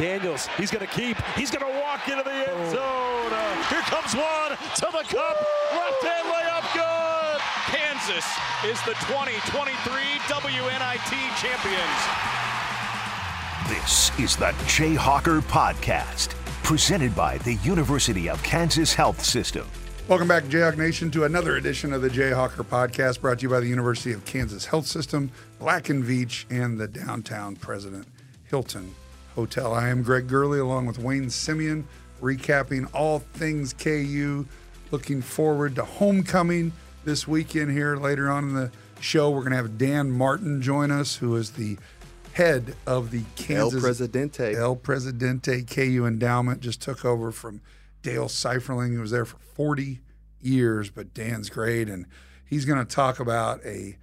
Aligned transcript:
Daniels, 0.00 0.46
he's 0.56 0.70
going 0.70 0.80
to 0.80 0.90
keep. 0.90 1.18
He's 1.36 1.50
going 1.50 1.60
to 1.60 1.78
walk 1.78 2.08
into 2.08 2.22
the 2.22 2.32
end 2.32 2.70
zone. 2.70 2.80
Uh, 2.80 3.62
here 3.68 3.82
comes 3.82 4.14
one 4.14 4.56
to 4.76 4.86
the 4.96 5.04
cup. 5.14 5.36
Left 5.74 6.02
hand 6.02 6.26
layup, 6.26 6.64
good. 6.72 7.40
Kansas 7.68 8.24
is 8.64 8.80
the 8.86 8.94
2023 9.04 10.02
WNIT 10.24 11.12
champions. 11.36 12.00
This 13.68 14.10
is 14.18 14.36
the 14.36 14.52
Jayhawker 14.64 15.42
Podcast, 15.42 16.30
presented 16.64 17.14
by 17.14 17.36
the 17.36 17.56
University 17.56 18.30
of 18.30 18.42
Kansas 18.42 18.94
Health 18.94 19.22
System. 19.22 19.68
Welcome 20.08 20.28
back, 20.28 20.44
Jayhawk 20.44 20.78
Nation, 20.78 21.10
to 21.10 21.24
another 21.24 21.56
edition 21.56 21.92
of 21.92 22.00
the 22.00 22.08
Jayhawker 22.08 22.64
Podcast, 22.64 23.20
brought 23.20 23.40
to 23.40 23.42
you 23.42 23.50
by 23.50 23.60
the 23.60 23.68
University 23.68 24.14
of 24.14 24.24
Kansas 24.24 24.64
Health 24.64 24.86
System, 24.86 25.30
Black 25.58 25.90
and 25.90 26.02
Veatch, 26.02 26.46
and 26.48 26.80
the 26.80 26.88
downtown 26.88 27.54
President 27.54 28.06
Hilton 28.48 28.94
Hotel. 29.34 29.72
I 29.72 29.88
am 29.88 30.02
Greg 30.02 30.28
Gurley, 30.28 30.58
along 30.58 30.86
with 30.86 30.98
Wayne 30.98 31.26
Simien, 31.26 31.84
recapping 32.20 32.88
all 32.94 33.20
things 33.20 33.72
KU. 33.72 34.46
Looking 34.90 35.22
forward 35.22 35.76
to 35.76 35.84
homecoming 35.84 36.72
this 37.04 37.26
weekend 37.28 37.70
here. 37.70 37.96
Later 37.96 38.30
on 38.30 38.44
in 38.44 38.54
the 38.54 38.70
show, 39.00 39.30
we're 39.30 39.40
going 39.40 39.52
to 39.52 39.56
have 39.56 39.78
Dan 39.78 40.10
Martin 40.10 40.60
join 40.60 40.90
us, 40.90 41.16
who 41.16 41.36
is 41.36 41.52
the 41.52 41.78
head 42.32 42.74
of 42.86 43.10
the 43.10 43.22
Kansas 43.36 43.74
El 43.74 43.80
Presidente. 43.80 44.54
El 44.54 44.76
Presidente 44.76 45.62
KU 45.62 46.06
endowment. 46.06 46.60
Just 46.60 46.80
took 46.82 47.04
over 47.04 47.30
from 47.30 47.60
Dale 48.02 48.26
Seuferling, 48.26 48.94
who 48.94 49.00
was 49.00 49.10
there 49.10 49.24
for 49.24 49.38
40 49.54 50.00
years, 50.40 50.90
but 50.90 51.14
Dan's 51.14 51.50
great. 51.50 51.88
And 51.88 52.06
he's 52.44 52.64
going 52.64 52.84
to 52.84 52.94
talk 52.94 53.20
about 53.20 53.64
a 53.64 53.96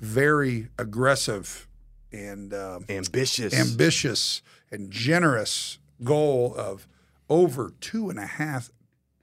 very 0.00 0.68
aggressive 0.78 1.68
and 2.12 2.54
um, 2.54 2.84
ambitious, 2.88 3.54
ambitious 3.54 4.42
and 4.74 4.90
generous 4.90 5.78
goal 6.02 6.54
of 6.56 6.86
over 7.28 7.72
two 7.80 8.10
and 8.10 8.18
a 8.18 8.26
half 8.26 8.70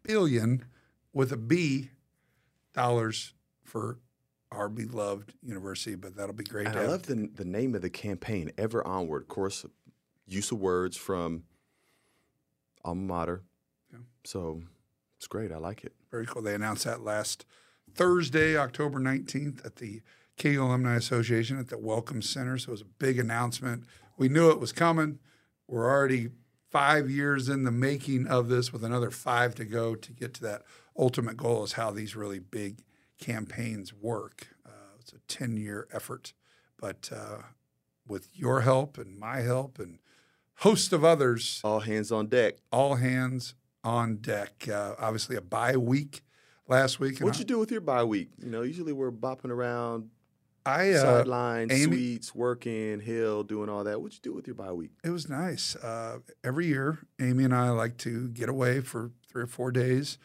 billion 0.03 0.65
with 1.13 1.31
a 1.31 1.37
B 1.37 1.91
dollars 2.73 3.33
for 3.63 3.99
our 4.51 4.69
beloved 4.69 5.33
university. 5.43 5.95
But 5.95 6.15
that'll 6.15 6.33
be 6.33 6.43
great. 6.43 6.67
I 6.67 6.87
love 6.87 7.03
the 7.03 7.29
the 7.33 7.45
name 7.45 7.75
of 7.75 7.81
the 7.81 7.89
campaign, 7.89 8.51
Ever 8.57 8.85
Onward. 8.85 9.23
Of 9.23 9.27
course, 9.27 9.65
use 10.25 10.51
of 10.51 10.59
words 10.59 10.97
from 10.97 11.43
alma 12.83 13.01
mater. 13.01 13.43
Yeah. 13.91 13.99
So 14.23 14.63
it's 15.17 15.27
great. 15.27 15.51
I 15.51 15.57
like 15.57 15.83
it. 15.83 15.93
Very 16.09 16.25
cool. 16.25 16.41
They 16.41 16.55
announced 16.55 16.85
that 16.85 17.03
last 17.03 17.45
Thursday, 17.93 18.57
October 18.57 18.99
19th, 18.99 19.65
at 19.65 19.75
the 19.75 20.01
KU 20.37 20.63
Alumni 20.63 20.95
Association 20.95 21.59
at 21.59 21.69
the 21.69 21.77
Welcome 21.77 22.21
Center. 22.21 22.57
So 22.57 22.69
it 22.69 22.71
was 22.71 22.81
a 22.81 22.85
big 22.85 23.19
announcement. 23.19 23.83
We 24.17 24.29
knew 24.29 24.49
it 24.49 24.59
was 24.59 24.71
coming. 24.71 25.19
We're 25.71 25.89
already 25.89 26.29
five 26.69 27.09
years 27.09 27.47
in 27.47 27.63
the 27.63 27.71
making 27.71 28.27
of 28.27 28.49
this 28.49 28.73
with 28.73 28.83
another 28.83 29.09
five 29.09 29.55
to 29.55 29.63
go 29.65 29.95
to 29.95 30.11
get 30.11 30.33
to 30.35 30.41
that 30.43 30.63
ultimate 30.99 31.37
goal 31.37 31.63
is 31.63 31.73
how 31.73 31.91
these 31.91 32.13
really 32.13 32.39
big 32.39 32.79
campaigns 33.19 33.93
work. 33.93 34.49
Uh, 34.65 34.69
it's 34.99 35.13
a 35.13 35.19
10 35.29 35.55
year 35.55 35.87
effort, 35.93 36.33
but 36.77 37.09
uh, 37.15 37.43
with 38.05 38.27
your 38.33 38.61
help 38.61 38.97
and 38.97 39.17
my 39.17 39.37
help 39.37 39.79
and 39.79 39.99
host 40.57 40.91
of 40.91 41.05
others, 41.05 41.61
All 41.63 41.79
hands 41.79 42.11
on 42.11 42.27
deck. 42.27 42.55
all 42.71 42.95
hands 42.95 43.55
on 43.81 44.17
deck. 44.17 44.67
Uh, 44.69 44.95
obviously, 44.99 45.37
a 45.37 45.41
bye 45.41 45.77
week 45.77 46.21
last 46.67 46.99
week. 46.99 47.19
What'd 47.19 47.39
you 47.39 47.45
do 47.45 47.59
with 47.59 47.71
your 47.71 47.81
bye 47.81 48.03
week? 48.03 48.31
You 48.37 48.51
know, 48.51 48.61
usually 48.61 48.91
we're 48.91 49.11
bopping 49.11 49.51
around 49.51 50.09
I, 50.65 50.91
uh, 50.91 51.01
sidelines, 51.01 51.71
Amy- 51.71 51.95
suites, 51.97 52.35
working, 52.35 52.99
hill, 52.99 53.43
doing 53.43 53.69
all 53.69 53.83
that. 53.83 53.99
What'd 54.01 54.15
you 54.17 54.21
do 54.31 54.33
with 54.35 54.45
your 54.47 54.55
bye 54.55 54.71
week? 54.71 54.91
It 55.03 55.09
was 55.09 55.27
nice. 55.29 55.75
Uh, 55.75 56.19
every 56.43 56.67
year, 56.67 56.99
Amy 57.19 57.43
and 57.45 57.53
I 57.55 57.69
like 57.71 57.97
to 57.99 58.27
get 58.29 58.47
away 58.49 58.81
for 58.81 59.11
three 59.27 59.43
or 59.43 59.47
four 59.47 59.71
days. 59.71 60.17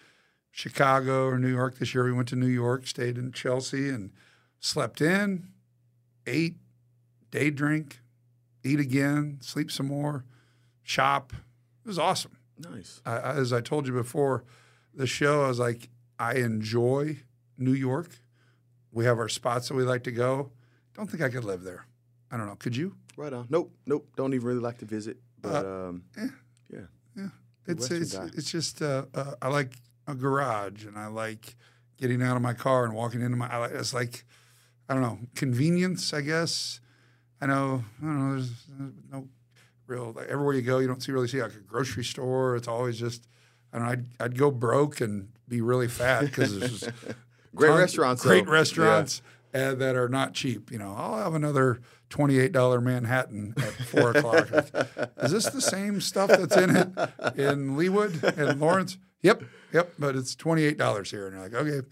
Chicago 0.51 1.27
or 1.27 1.39
New 1.39 1.49
York. 1.53 1.79
This 1.79 1.95
year, 1.95 2.05
we 2.05 2.13
went 2.13 2.29
to 2.29 2.37
New 2.37 2.47
York, 2.47 2.87
stayed 2.87 3.19
in 3.19 3.31
Chelsea, 3.33 3.89
and 3.91 4.11
slept 4.59 5.01
in, 5.01 5.49
ate, 6.27 6.57
day 7.31 7.51
drink, 7.51 8.01
eat 8.65 8.81
again, 8.81 9.39
sleep 9.43 9.71
some 9.71 9.87
more, 9.87 10.25
shop. 10.83 11.33
It 11.85 11.89
was 11.89 11.99
awesome. 11.99 12.39
Nice. 12.59 13.01
I- 13.05 13.19
as 13.21 13.53
I 13.53 13.61
told 13.61 13.87
you 13.87 13.93
before 13.93 14.45
the 14.95 15.07
show, 15.07 15.45
I 15.45 15.49
was 15.49 15.59
like, 15.59 15.91
I 16.19 16.35
enjoy 16.37 17.19
New 17.59 17.75
York. 17.75 18.09
We 18.93 19.05
have 19.05 19.19
our 19.19 19.29
spots 19.29 19.69
that 19.69 19.75
we 19.75 19.83
like 19.85 20.05
to 20.05 20.13
go. 20.13 20.51
Don't 20.95 21.11
think 21.11 21.23
I 21.23 21.29
could 21.29 21.45
live 21.45 21.63
there. 21.63 21.87
I 22.31 22.37
don't 22.37 22.47
know. 22.47 22.57
Could 22.57 22.77
you? 22.77 22.97
Right 23.17 23.33
on. 23.33 23.47
Nope. 23.51 23.73
Nope. 23.87 24.09
Don't 24.17 24.35
even 24.35 24.47
really 24.47 24.61
like 24.61 24.79
to 24.79 24.85
visit. 24.85 25.19
But 25.41 25.65
Uh, 25.65 25.89
um, 25.89 26.03
eh. 26.19 26.27
yeah. 26.73 26.81
Yeah, 27.17 27.29
it's 27.67 27.91
it's, 27.91 28.15
it's 28.15 28.51
just 28.51 28.83
uh, 28.83 29.07
uh, 29.15 29.35
I 29.41 29.49
like 29.49 29.73
a 30.07 30.15
garage 30.15 30.85
and 30.85 30.99
I 30.99 31.07
like 31.07 31.57
getting 31.97 32.23
out 32.23 32.37
of 32.37 32.43
my 32.43 32.53
car 32.53 32.85
and 32.85 32.95
walking 32.95 33.23
into 33.23 33.37
my. 33.37 33.49
I 33.51 33.57
like, 33.59 33.71
it's 33.73 33.95
like 33.95 34.25
I 34.89 34.95
don't 34.95 35.03
know 35.03 35.19
convenience. 35.35 36.13
I 36.13 36.21
guess 36.21 36.81
I 37.41 37.47
know. 37.47 37.85
I 38.03 38.05
don't 38.05 38.19
know. 38.29 38.35
There's 38.35 38.53
no 39.11 39.29
real 39.87 40.13
like, 40.15 40.29
everywhere 40.29 40.55
you 40.55 40.63
go, 40.63 40.79
you 40.79 40.87
don't 40.87 41.03
see 41.03 41.13
really 41.13 41.29
see 41.29 41.41
like 41.43 41.55
a 41.55 41.61
grocery 41.61 42.05
store. 42.05 42.57
It's 42.57 42.69
always 42.69 42.99
just 42.99 43.27
I 43.73 43.79
don't 43.79 43.87
know. 43.87 43.93
I'd, 43.93 44.07
I'd 44.21 44.39
go 44.39 44.51
broke 44.51 45.01
and 45.01 45.29
be 45.49 45.61
really 45.61 45.89
fat 45.89 46.23
because 46.23 46.59
there's 46.59 46.81
just 46.81 46.93
Great 47.57 47.69
tons- 47.71 47.81
restaurants. 47.81 48.23
great 48.23 48.47
though. 48.47 48.53
restaurants 48.53 49.23
uh, 49.55 49.75
that 49.75 49.97
are 49.97 50.09
not 50.09 50.35
cheap. 50.35 50.71
You 50.71 50.79
know, 50.79 50.95
I'll 50.97 51.17
have 51.17 51.35
another 51.35 51.81
twenty-eight 52.11 52.53
dollar 52.53 52.81
Manhattan 52.81 53.55
at 53.57 53.73
four 53.87 54.11
o'clock. 54.13 54.49
Is 55.23 55.33
this 55.33 55.47
the 55.49 55.61
same 55.61 56.01
stuff 56.01 56.29
that's 56.31 56.57
in 56.57 56.77
it 56.77 56.89
in 57.37 57.77
Leawood 57.77 58.23
and 58.39 58.61
Lawrence? 58.61 58.99
Yep, 59.23 59.43
yep. 59.73 59.93
But 59.99 60.15
it's 60.17 60.35
twenty-eight 60.37 60.79
dollars 60.79 61.11
here, 61.11 61.27
and 61.27 61.35
you're 61.35 61.43
like, 61.43 61.55
okay. 61.55 61.87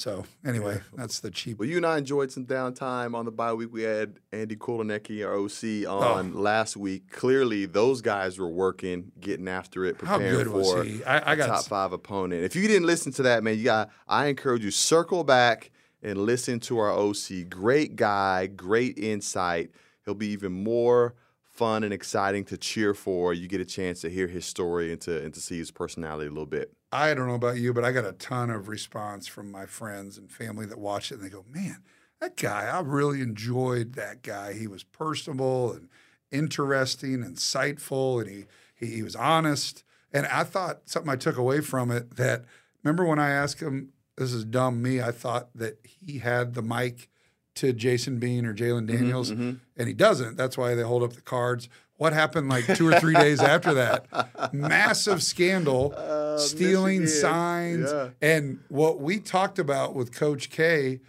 So 0.00 0.24
anyway, 0.46 0.80
that's 0.94 1.20
the 1.20 1.30
cheap. 1.30 1.58
Well, 1.58 1.68
you 1.68 1.76
and 1.76 1.84
I 1.84 1.98
enjoyed 1.98 2.32
some 2.32 2.46
downtime 2.46 3.14
on 3.14 3.26
the 3.26 3.30
bye 3.30 3.52
week. 3.52 3.70
We 3.70 3.82
had 3.82 4.18
Andy 4.32 4.56
Kotelnicki, 4.56 5.22
our 5.26 5.34
OC, 5.34 5.86
Oh. 5.86 5.98
on 6.14 6.32
last 6.32 6.74
week. 6.74 7.10
Clearly, 7.10 7.66
those 7.66 8.00
guys 8.00 8.38
were 8.38 8.48
working, 8.48 9.12
getting 9.20 9.46
after 9.46 9.84
it, 9.84 10.00
How 10.00 10.16
preparing 10.16 10.38
good 10.44 10.48
was 10.48 10.72
for 10.72 10.84
he? 10.84 11.04
I, 11.04 11.18
I 11.18 11.32
a 11.34 11.36
got 11.36 11.46
top 11.48 11.64
five 11.66 11.92
opponent. 11.92 12.44
If 12.44 12.56
you 12.56 12.66
didn't 12.66 12.86
listen 12.86 13.12
to 13.12 13.22
that, 13.24 13.42
man, 13.44 13.58
you 13.58 13.64
got. 13.64 13.90
I 14.08 14.28
encourage 14.28 14.64
you 14.64 14.70
circle 14.70 15.22
back 15.22 15.70
and 16.02 16.16
listen 16.18 16.60
to 16.60 16.78
our 16.78 16.90
OC. 16.90 17.50
Great 17.50 17.94
guy, 17.96 18.46
great 18.46 18.96
insight. 18.98 19.70
He'll 20.06 20.14
be 20.14 20.28
even 20.28 20.52
more 20.52 21.14
fun 21.44 21.84
and 21.84 21.92
exciting 21.92 22.46
to 22.46 22.56
cheer 22.56 22.94
for. 22.94 23.34
You 23.34 23.48
get 23.48 23.60
a 23.60 23.66
chance 23.66 24.00
to 24.00 24.08
hear 24.08 24.28
his 24.28 24.46
story 24.46 24.92
and 24.92 25.00
to 25.02 25.22
and 25.22 25.34
to 25.34 25.40
see 25.40 25.58
his 25.58 25.70
personality 25.70 26.26
a 26.26 26.30
little 26.30 26.46
bit. 26.46 26.72
I 26.92 27.14
don't 27.14 27.28
know 27.28 27.34
about 27.34 27.58
you, 27.58 27.72
but 27.72 27.84
I 27.84 27.92
got 27.92 28.04
a 28.04 28.12
ton 28.12 28.50
of 28.50 28.68
response 28.68 29.26
from 29.26 29.50
my 29.50 29.66
friends 29.66 30.18
and 30.18 30.30
family 30.30 30.66
that 30.66 30.78
watch 30.78 31.12
it, 31.12 31.16
and 31.16 31.24
they 31.24 31.28
go, 31.28 31.44
"Man, 31.48 31.82
that 32.20 32.36
guy! 32.36 32.64
I 32.66 32.80
really 32.80 33.20
enjoyed 33.20 33.92
that 33.94 34.22
guy. 34.22 34.54
He 34.54 34.66
was 34.66 34.82
personable 34.82 35.72
and 35.72 35.88
interesting, 36.30 37.18
insightful, 37.18 38.20
and 38.20 38.30
he 38.30 38.44
he, 38.74 38.96
he 38.96 39.02
was 39.02 39.16
honest." 39.16 39.84
And 40.12 40.26
I 40.26 40.42
thought 40.42 40.82
something 40.86 41.10
I 41.10 41.16
took 41.16 41.36
away 41.36 41.60
from 41.60 41.92
it 41.92 42.16
that 42.16 42.44
remember 42.82 43.04
when 43.04 43.20
I 43.20 43.30
asked 43.30 43.60
him, 43.60 43.92
"This 44.16 44.32
is 44.32 44.44
dumb 44.44 44.82
me," 44.82 45.00
I 45.00 45.12
thought 45.12 45.50
that 45.54 45.78
he 45.84 46.18
had 46.18 46.54
the 46.54 46.62
mic 46.62 47.08
to 47.56 47.72
Jason 47.72 48.18
Bean 48.18 48.46
or 48.46 48.54
Jalen 48.54 48.86
mm-hmm, 48.86 48.96
Daniels, 48.96 49.30
mm-hmm. 49.30 49.52
and 49.76 49.88
he 49.88 49.94
doesn't. 49.94 50.36
That's 50.36 50.58
why 50.58 50.74
they 50.74 50.82
hold 50.82 51.02
up 51.02 51.12
the 51.12 51.20
cards. 51.20 51.68
What 52.00 52.14
happened 52.14 52.48
like 52.48 52.64
two 52.64 52.88
or 52.88 52.98
three 52.98 53.12
days 53.12 53.42
after 53.42 53.74
that? 53.74 54.54
Massive 54.54 55.22
scandal, 55.22 55.92
oh, 55.98 56.38
stealing 56.38 57.00
Michigan. 57.00 57.20
signs. 57.20 57.92
Yeah. 57.92 58.08
And 58.22 58.60
what 58.70 59.02
we 59.02 59.20
talked 59.20 59.58
about 59.58 59.94
with 59.94 60.10
Coach 60.10 60.48
K 60.48 61.00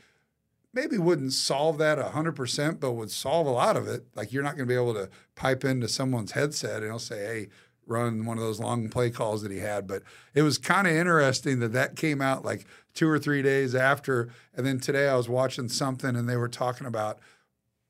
maybe 0.73 0.97
wouldn't 0.97 1.31
solve 1.31 1.77
that 1.77 1.97
100%, 1.97 2.81
but 2.81 2.91
would 2.91 3.09
solve 3.09 3.47
a 3.47 3.51
lot 3.51 3.77
of 3.77 3.87
it. 3.87 4.03
Like 4.15 4.33
you're 4.33 4.43
not 4.43 4.57
going 4.57 4.67
to 4.67 4.73
be 4.73 4.75
able 4.75 4.93
to 4.95 5.09
pipe 5.35 5.63
into 5.63 5.87
someone's 5.87 6.33
headset 6.33 6.83
and 6.83 6.91
he'll 6.91 6.99
say, 6.99 7.19
hey, 7.19 7.47
run 7.87 8.25
one 8.25 8.37
of 8.37 8.43
those 8.43 8.59
long 8.59 8.89
play 8.89 9.09
calls 9.09 9.43
that 9.43 9.51
he 9.53 9.59
had. 9.59 9.87
But 9.87 10.03
it 10.33 10.41
was 10.41 10.57
kind 10.57 10.87
of 10.87 10.93
interesting 10.93 11.59
that 11.59 11.71
that 11.71 11.95
came 11.95 12.21
out 12.21 12.43
like 12.43 12.65
two 12.93 13.07
or 13.07 13.17
three 13.17 13.41
days 13.41 13.73
after. 13.75 14.27
And 14.53 14.65
then 14.65 14.81
today 14.81 15.07
I 15.07 15.15
was 15.15 15.29
watching 15.29 15.69
something 15.69 16.17
and 16.17 16.27
they 16.27 16.35
were 16.35 16.49
talking 16.49 16.85
about 16.85 17.17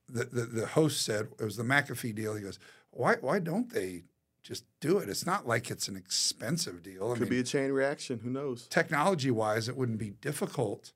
the, 0.07 0.25
the, 0.25 0.41
the 0.41 0.65
host 0.67 1.01
said 1.03 1.29
it 1.39 1.43
was 1.43 1.57
the 1.57 1.63
McAfee 1.63 2.13
deal. 2.13 2.35
He 2.35 2.43
goes, 2.43 2.59
why, 2.91 3.15
why 3.21 3.39
don't 3.39 3.73
they 3.73 4.03
just 4.43 4.65
do 4.79 4.97
it? 4.97 5.09
It's 5.09 5.25
not 5.25 5.47
like 5.47 5.69
it's 5.69 5.87
an 5.87 5.95
expensive 5.95 6.81
deal. 6.81 7.11
I 7.11 7.13
Could 7.13 7.21
mean, 7.21 7.29
be 7.29 7.39
a 7.39 7.43
chain 7.43 7.71
reaction. 7.71 8.19
Who 8.23 8.29
knows? 8.29 8.67
technology 8.67 9.31
wise, 9.31 9.69
it 9.69 9.77
wouldn't 9.77 9.97
be 9.99 10.11
difficult. 10.11 10.93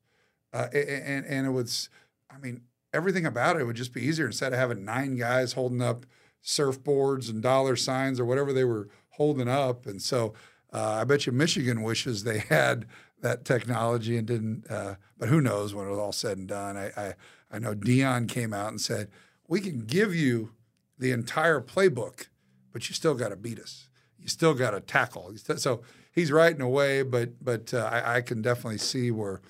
Uh, 0.52 0.68
and, 0.72 1.24
and 1.26 1.46
it 1.46 1.50
was, 1.50 1.88
I 2.30 2.38
mean, 2.38 2.62
everything 2.92 3.26
about 3.26 3.60
it 3.60 3.64
would 3.64 3.76
just 3.76 3.92
be 3.92 4.02
easier 4.02 4.26
instead 4.26 4.52
of 4.52 4.58
having 4.58 4.84
nine 4.84 5.16
guys 5.16 5.52
holding 5.52 5.82
up 5.82 6.06
surfboards 6.42 7.28
and 7.28 7.42
dollar 7.42 7.76
signs 7.76 8.18
or 8.20 8.24
whatever 8.24 8.52
they 8.52 8.64
were 8.64 8.88
holding 9.10 9.48
up. 9.48 9.86
And 9.86 10.00
so 10.00 10.34
uh, 10.72 10.98
I 11.00 11.04
bet 11.04 11.26
you 11.26 11.32
Michigan 11.32 11.82
wishes 11.82 12.24
they 12.24 12.38
had 12.48 12.86
that 13.20 13.44
technology 13.44 14.16
and 14.16 14.26
didn't. 14.26 14.70
Uh, 14.70 14.96
but 15.18 15.28
who 15.28 15.40
knows 15.40 15.74
when 15.74 15.86
it 15.86 15.90
was 15.90 15.98
all 15.98 16.12
said 16.12 16.38
and 16.38 16.48
done? 16.48 16.76
I, 16.76 16.86
I, 16.96 17.14
I 17.50 17.58
know 17.58 17.74
Deion 17.74 18.28
came 18.28 18.52
out 18.52 18.68
and 18.68 18.80
said, 18.80 19.08
we 19.48 19.60
can 19.60 19.80
give 19.80 20.14
you 20.14 20.50
the 20.98 21.12
entire 21.12 21.60
playbook, 21.60 22.28
but 22.72 22.88
you 22.88 22.94
still 22.94 23.14
got 23.14 23.28
to 23.28 23.36
beat 23.36 23.58
us. 23.58 23.88
You 24.18 24.28
still 24.28 24.54
got 24.54 24.70
to 24.70 24.80
tackle. 24.80 25.32
So 25.36 25.82
he's 26.12 26.32
right 26.32 26.54
in 26.54 26.60
a 26.60 26.68
way, 26.68 27.02
but 27.02 27.44
but 27.44 27.72
uh, 27.72 27.88
I, 27.90 28.16
I, 28.16 28.20
can 28.22 28.42
definitely 28.42 28.78
see 28.78 29.10
where 29.10 29.40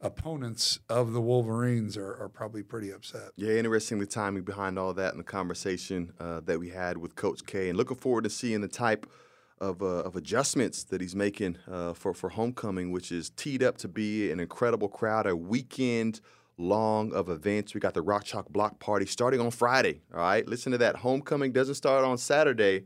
opponents 0.00 0.78
of 0.90 1.12
the 1.12 1.20
Wolverines 1.20 1.96
are, 1.96 2.20
are, 2.20 2.28
probably 2.28 2.62
pretty 2.62 2.90
upset. 2.90 3.30
Yeah, 3.36 3.52
interesting 3.52 3.98
the 3.98 4.06
timing 4.06 4.42
behind 4.42 4.78
all 4.78 4.92
that 4.94 5.12
and 5.12 5.20
the 5.20 5.24
conversation 5.24 6.12
uh, 6.20 6.40
that 6.40 6.58
we 6.58 6.68
had 6.68 6.98
with 6.98 7.16
Coach 7.16 7.46
K, 7.46 7.68
and 7.70 7.78
looking 7.78 7.96
forward 7.96 8.24
to 8.24 8.30
seeing 8.30 8.60
the 8.60 8.68
type 8.68 9.06
of, 9.58 9.80
uh, 9.80 10.02
of 10.02 10.16
adjustments 10.16 10.84
that 10.84 11.00
he's 11.00 11.16
making 11.16 11.56
uh, 11.70 11.94
for 11.94 12.12
for 12.12 12.28
homecoming, 12.28 12.92
which 12.92 13.10
is 13.10 13.30
teed 13.30 13.62
up 13.62 13.78
to 13.78 13.88
be 13.88 14.30
an 14.30 14.40
incredible 14.40 14.88
crowd, 14.88 15.26
a 15.26 15.34
weekend 15.34 16.20
long 16.58 17.12
of 17.12 17.28
events. 17.28 17.74
We 17.74 17.80
got 17.80 17.94
the 17.94 18.02
Rock 18.02 18.24
Chalk 18.24 18.48
Block 18.48 18.78
Party 18.78 19.06
starting 19.06 19.40
on 19.40 19.50
Friday. 19.50 20.02
All 20.12 20.20
right, 20.20 20.46
listen 20.46 20.72
to 20.72 20.78
that. 20.78 20.96
Homecoming 20.96 21.52
doesn't 21.52 21.74
start 21.74 22.04
on 22.04 22.18
Saturday. 22.18 22.84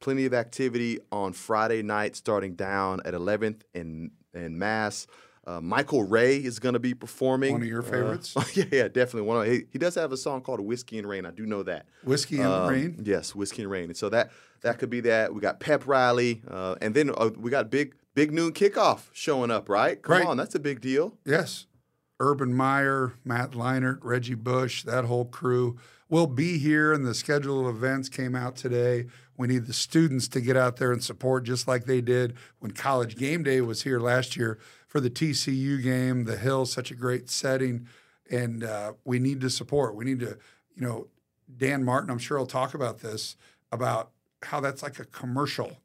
Plenty 0.00 0.26
of 0.26 0.34
activity 0.34 0.98
on 1.12 1.32
Friday 1.32 1.82
night, 1.82 2.16
starting 2.16 2.54
down 2.54 3.00
at 3.04 3.14
11th 3.14 3.62
and 3.74 4.10
and 4.34 4.58
Mass. 4.58 5.06
Uh, 5.44 5.60
Michael 5.60 6.04
Ray 6.04 6.36
is 6.36 6.60
going 6.60 6.74
to 6.74 6.78
be 6.78 6.94
performing. 6.94 7.52
One 7.52 7.62
of 7.62 7.68
your 7.68 7.82
uh, 7.82 7.90
favorites? 7.90 8.36
Uh, 8.36 8.44
yeah, 8.54 8.64
yeah, 8.70 8.88
definitely. 8.88 9.22
One. 9.22 9.38
Of, 9.38 9.52
he, 9.52 9.62
he, 9.70 9.78
does 9.78 9.96
have 9.96 10.12
a 10.12 10.16
song 10.16 10.40
called 10.40 10.60
"Whiskey 10.60 10.98
and 10.98 11.08
Rain." 11.08 11.26
I 11.26 11.32
do 11.32 11.46
know 11.46 11.64
that. 11.64 11.86
Whiskey 12.04 12.36
and 12.36 12.46
um, 12.46 12.68
Rain. 12.68 13.02
Yes, 13.04 13.34
Whiskey 13.34 13.62
and 13.62 13.70
Rain. 13.70 13.84
And 13.86 13.96
so 13.96 14.08
that 14.10 14.30
that 14.60 14.78
could 14.78 14.90
be 14.90 15.00
that. 15.00 15.34
We 15.34 15.40
got 15.40 15.58
Pep 15.58 15.86
Riley, 15.86 16.42
uh, 16.48 16.76
and 16.80 16.94
then 16.94 17.10
uh, 17.10 17.30
we 17.36 17.50
got 17.50 17.70
big 17.70 17.94
big 18.14 18.32
noon 18.32 18.52
kickoff 18.52 19.08
showing 19.12 19.50
up. 19.50 19.68
Right? 19.68 20.00
Come 20.00 20.18
right. 20.18 20.26
on, 20.26 20.36
that's 20.36 20.54
a 20.54 20.60
big 20.60 20.80
deal. 20.80 21.16
Yes. 21.24 21.66
Urban 22.22 22.54
Meyer, 22.54 23.14
Matt 23.24 23.50
Leinart, 23.50 23.98
Reggie 24.00 24.34
Bush, 24.34 24.84
that 24.84 25.06
whole 25.06 25.24
crew 25.24 25.76
will 26.08 26.28
be 26.28 26.56
here, 26.56 26.92
and 26.92 27.04
the 27.04 27.14
schedule 27.14 27.68
of 27.68 27.74
events 27.74 28.08
came 28.08 28.36
out 28.36 28.54
today. 28.54 29.06
We 29.36 29.48
need 29.48 29.66
the 29.66 29.72
students 29.72 30.28
to 30.28 30.40
get 30.40 30.56
out 30.56 30.76
there 30.76 30.92
and 30.92 31.02
support 31.02 31.42
just 31.42 31.66
like 31.66 31.84
they 31.84 32.00
did 32.00 32.34
when 32.60 32.70
College 32.70 33.16
Game 33.16 33.42
Day 33.42 33.60
was 33.60 33.82
here 33.82 33.98
last 33.98 34.36
year 34.36 34.60
for 34.86 35.00
the 35.00 35.10
TCU 35.10 35.82
game. 35.82 36.24
The 36.24 36.36
Hill, 36.36 36.64
such 36.64 36.92
a 36.92 36.94
great 36.94 37.28
setting, 37.28 37.88
and 38.30 38.62
uh, 38.62 38.92
we 39.04 39.18
need 39.18 39.40
to 39.40 39.50
support. 39.50 39.96
We 39.96 40.04
need 40.04 40.20
to, 40.20 40.38
you 40.76 40.82
know, 40.82 41.08
Dan 41.56 41.82
Martin, 41.82 42.08
I'm 42.08 42.18
sure 42.18 42.38
he'll 42.38 42.46
talk 42.46 42.72
about 42.72 43.00
this, 43.00 43.36
about 43.72 44.10
how 44.44 44.60
that's 44.60 44.84
like 44.84 45.00
a 45.00 45.06
commercial, 45.06 45.78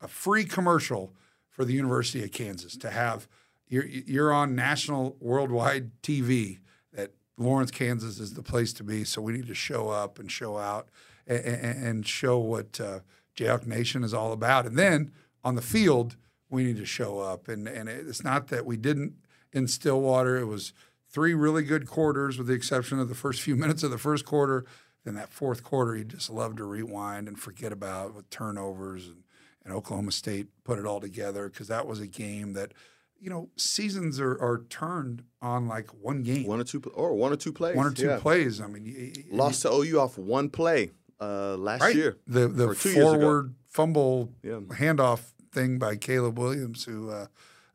a 0.00 0.06
free 0.06 0.44
commercial 0.44 1.12
for 1.48 1.64
the 1.64 1.72
University 1.72 2.22
of 2.22 2.30
Kansas 2.30 2.76
to 2.76 2.90
have– 2.90 3.26
you're 3.70 3.86
you're 3.86 4.32
on 4.32 4.54
national 4.54 5.16
worldwide 5.20 5.90
TV 6.02 6.58
that 6.92 7.12
Lawrence, 7.38 7.70
Kansas 7.70 8.18
is 8.18 8.34
the 8.34 8.42
place 8.42 8.72
to 8.74 8.84
be. 8.84 9.04
So 9.04 9.22
we 9.22 9.32
need 9.32 9.46
to 9.46 9.54
show 9.54 9.88
up 9.88 10.18
and 10.18 10.30
show 10.30 10.58
out 10.58 10.88
and, 11.26 11.38
and 11.40 12.06
show 12.06 12.38
what 12.38 12.78
uh, 12.80 13.00
Jayhawk 13.36 13.66
Nation 13.66 14.04
is 14.04 14.12
all 14.12 14.32
about. 14.32 14.66
And 14.66 14.76
then 14.76 15.12
on 15.42 15.54
the 15.54 15.62
field, 15.62 16.16
we 16.50 16.64
need 16.64 16.76
to 16.76 16.84
show 16.84 17.20
up. 17.20 17.48
And 17.48 17.66
and 17.68 17.88
it's 17.88 18.24
not 18.24 18.48
that 18.48 18.66
we 18.66 18.76
didn't 18.76 19.14
in 19.52 19.68
Stillwater. 19.68 20.36
It 20.36 20.46
was 20.46 20.72
three 21.08 21.34
really 21.34 21.62
good 21.62 21.86
quarters, 21.86 22.38
with 22.38 22.48
the 22.48 22.54
exception 22.54 22.98
of 22.98 23.08
the 23.08 23.14
first 23.14 23.40
few 23.40 23.56
minutes 23.64 23.82
of 23.82 23.90
the 23.90 23.98
first 23.98 24.24
quarter. 24.24 24.64
Then 25.04 25.14
that 25.14 25.30
fourth 25.30 25.62
quarter, 25.62 25.96
you 25.96 26.04
just 26.04 26.28
love 26.28 26.56
to 26.56 26.64
rewind 26.64 27.26
and 27.26 27.38
forget 27.38 27.72
about 27.72 28.14
with 28.14 28.28
turnovers 28.28 29.06
and, 29.06 29.22
and 29.64 29.72
Oklahoma 29.72 30.12
State 30.12 30.48
put 30.64 30.78
it 30.78 30.84
all 30.84 31.00
together 31.00 31.48
because 31.48 31.68
that 31.68 31.86
was 31.86 32.00
a 32.00 32.06
game 32.06 32.52
that 32.52 32.72
you 33.20 33.28
know, 33.28 33.50
seasons 33.56 34.18
are, 34.18 34.32
are 34.32 34.64
turned 34.70 35.22
on 35.42 35.68
like 35.68 35.88
one 36.00 36.22
game, 36.22 36.46
one 36.46 36.60
or 36.60 36.64
two, 36.64 36.82
or 36.94 37.14
one 37.14 37.32
or 37.32 37.36
two 37.36 37.52
plays, 37.52 37.76
one 37.76 37.86
or 37.86 37.92
two 37.92 38.06
yeah. 38.06 38.18
plays. 38.18 38.60
I 38.60 38.66
mean, 38.66 38.86
you, 38.86 39.12
lost 39.30 39.62
to 39.62 39.72
OU 39.72 40.00
off 40.00 40.18
one 40.18 40.48
play 40.48 40.90
uh, 41.20 41.56
last 41.56 41.82
right? 41.82 41.94
year. 41.94 42.16
The 42.26 42.48
the 42.48 42.74
forward 42.74 43.54
fumble 43.68 44.32
yeah. 44.42 44.60
handoff 44.70 45.32
thing 45.52 45.78
by 45.78 45.96
Caleb 45.96 46.38
Williams, 46.38 46.84
who 46.84 47.10
uh, 47.10 47.26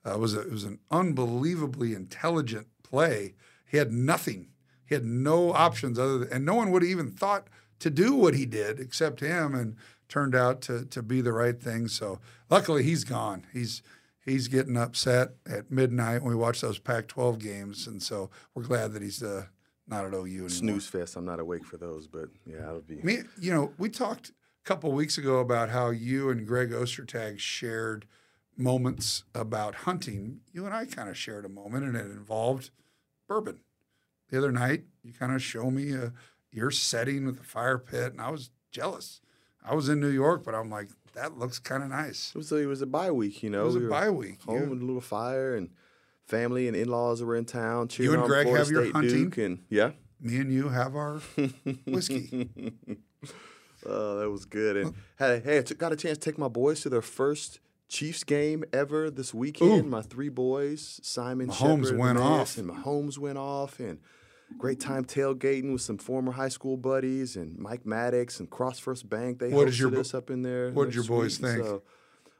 uh, 0.04 0.18
was 0.18 0.36
a, 0.36 0.42
it 0.42 0.52
was 0.52 0.64
an 0.64 0.80
unbelievably 0.90 1.94
intelligent 1.94 2.68
play. 2.84 3.36
He 3.66 3.78
had 3.78 3.92
nothing. 3.92 4.50
He 4.86 4.96
had 4.96 5.06
no 5.06 5.54
options 5.54 5.98
other 6.00 6.20
than, 6.20 6.32
and 6.32 6.46
no 6.46 6.56
one 6.56 6.72
would 6.72 6.82
have 6.82 6.92
even 6.92 7.12
thought 7.12 7.48
to 7.80 7.90
do 7.90 8.16
what 8.16 8.34
he 8.34 8.46
did 8.46 8.80
except 8.80 9.20
him, 9.20 9.54
and 9.54 9.76
turned 10.10 10.36
out 10.36 10.62
to 10.62 10.86
to 10.86 11.04
be 11.04 11.22
the 11.22 11.34
right 11.34 11.62
thing. 11.62 11.88
So 11.88 12.20
luckily, 12.50 12.84
he's 12.84 13.04
gone. 13.04 13.46
He's 13.54 13.84
he's 14.26 14.48
getting 14.48 14.76
upset 14.76 15.36
at 15.48 15.72
midnight 15.72 16.22
when 16.22 16.32
we 16.32 16.36
watch 16.36 16.62
those 16.62 16.80
Pac-12 16.80 17.40
games, 17.40 17.88
and 17.88 18.02
so 18.02 18.30
we're 18.54 18.64
glad 18.64 18.94
that 18.94 19.02
he's 19.02 19.24
uh, 19.24 19.46
not 19.88 20.06
at 20.06 20.14
OU 20.14 20.26
anymore. 20.26 20.50
Snooze 20.50 20.88
fest. 20.88 21.16
I'm 21.16 21.26
not 21.26 21.40
awake 21.40 21.64
for 21.64 21.78
those, 21.78 22.08
but 22.08 22.30
yeah, 22.46 22.62
that'll 22.62 22.82
be. 22.82 23.02
Me, 23.04 23.20
you 23.40 23.54
know, 23.54 23.72
we 23.78 23.90
talked 23.90 24.30
a 24.30 24.68
couple 24.68 24.92
weeks 24.92 25.18
ago 25.18 25.40
about 25.40 25.70
how 25.70 25.92
you 25.92 26.30
and 26.30 26.46
Greg 26.46 26.72
Ostertag 26.72 27.40
shared 27.40 28.06
moments 28.58 29.24
about 29.34 29.76
hunting. 29.76 30.42
You 30.52 30.66
and 30.66 30.74
I 30.74 30.86
kind 30.86 31.10
of 31.10 31.18
shared 31.18 31.46
a 31.46 31.50
moment, 31.50 31.86
and 31.86 31.96
it 31.96 32.06
involved 32.06 32.72
bourbon. 33.28 33.60
The 34.30 34.38
other 34.38 34.52
night, 34.52 34.86
you 35.04 35.14
kind 35.14 35.34
of 35.34 35.44
show 35.44 35.70
me 35.70 35.92
a, 35.94 36.06
uh, 36.06 36.10
your 36.52 36.72
setting 36.72 37.26
with 37.26 37.38
the 37.38 37.44
fire 37.44 37.78
pit, 37.78 38.14
and 38.14 38.22
I 38.22 38.30
was 38.30 38.50
jealous. 38.72 39.22
I 39.64 39.76
was 39.76 39.90
in 39.90 40.00
New 40.00 40.10
York, 40.10 40.44
but 40.44 40.56
I'm 40.56 40.70
like, 40.70 40.90
that 41.16 41.38
looks 41.38 41.60
kind 41.60 41.84
of 41.84 41.90
nice. 41.90 42.32
It 42.36 42.38
was 42.38 42.52
a, 42.52 42.58
it 42.58 42.66
was 42.66 42.82
a 42.82 42.86
bye 42.86 43.12
week, 43.12 43.44
you 43.44 43.50
know. 43.50 43.64
It 43.64 43.66
was 43.66 43.78
we 43.78 43.86
a 43.86 43.90
bye 43.90 44.10
week. 44.10 44.42
Home 44.44 44.56
yeah. 44.56 44.68
with 44.68 44.82
a 44.82 44.86
little 44.86 45.02
fire 45.02 45.56
and 45.56 45.70
family 46.26 46.68
and 46.68 46.76
in 46.76 46.88
laws 46.88 47.24
were 47.24 47.36
in 47.36 47.46
town. 47.46 47.90
You 47.94 48.14
and 48.14 48.24
Greg 48.24 48.48
have 48.48 48.68
State 48.68 48.74
your 48.74 48.92
hunting, 48.94 49.30
Duke 49.30 49.38
and 49.38 49.60
yeah. 49.70 49.92
Me 50.22 50.38
and 50.38 50.52
you 50.52 50.70
have 50.70 50.96
our 50.96 51.20
whiskey. 51.86 52.50
oh, 53.86 54.20
that 54.20 54.30
was 54.30 54.46
good. 54.46 54.78
And 54.78 54.96
hey, 55.20 55.42
hey, 55.44 55.60
I 55.60 55.62
got 55.62 55.92
a 55.92 55.96
chance 55.96 56.18
to 56.18 56.30
take 56.30 56.38
my 56.38 56.48
boys 56.48 56.82
to 56.82 56.90
their 56.90 57.02
first 57.02 57.60
Chiefs 57.90 58.24
game 58.24 58.64
ever 58.74 59.12
this 59.12 59.34
weekend. 59.34 59.86
Ooh. 59.86 59.90
My 59.90 60.02
three 60.02 60.30
boys, 60.30 61.00
Simon, 61.04 61.50
Mahomes 61.50 61.86
Shepard, 61.86 62.00
went 62.00 62.18
off, 62.18 62.58
and 62.58 62.70
Mahomes 62.70 63.18
went 63.18 63.38
off, 63.38 63.80
and 63.80 64.00
great 64.58 64.80
time 64.80 65.06
tailgating 65.06 65.72
with 65.72 65.82
some 65.82 65.98
former 65.98 66.32
high 66.32 66.50
school 66.50 66.78
buddies 66.78 67.36
and 67.36 67.58
Mike 67.58 67.86
Maddox 67.86 68.40
and 68.40 68.50
Cross 68.50 68.80
First 68.80 69.10
Bank. 69.10 69.40
They 69.40 69.50
what 69.50 69.68
hosted 69.68 69.80
your, 69.80 70.00
us 70.00 70.14
up 70.14 70.30
in 70.30 70.42
there. 70.42 70.72
What 70.72 70.86
did 70.86 70.96
your 70.96 71.04
boys 71.04 71.38
think? 71.38 71.64
So, 71.64 71.84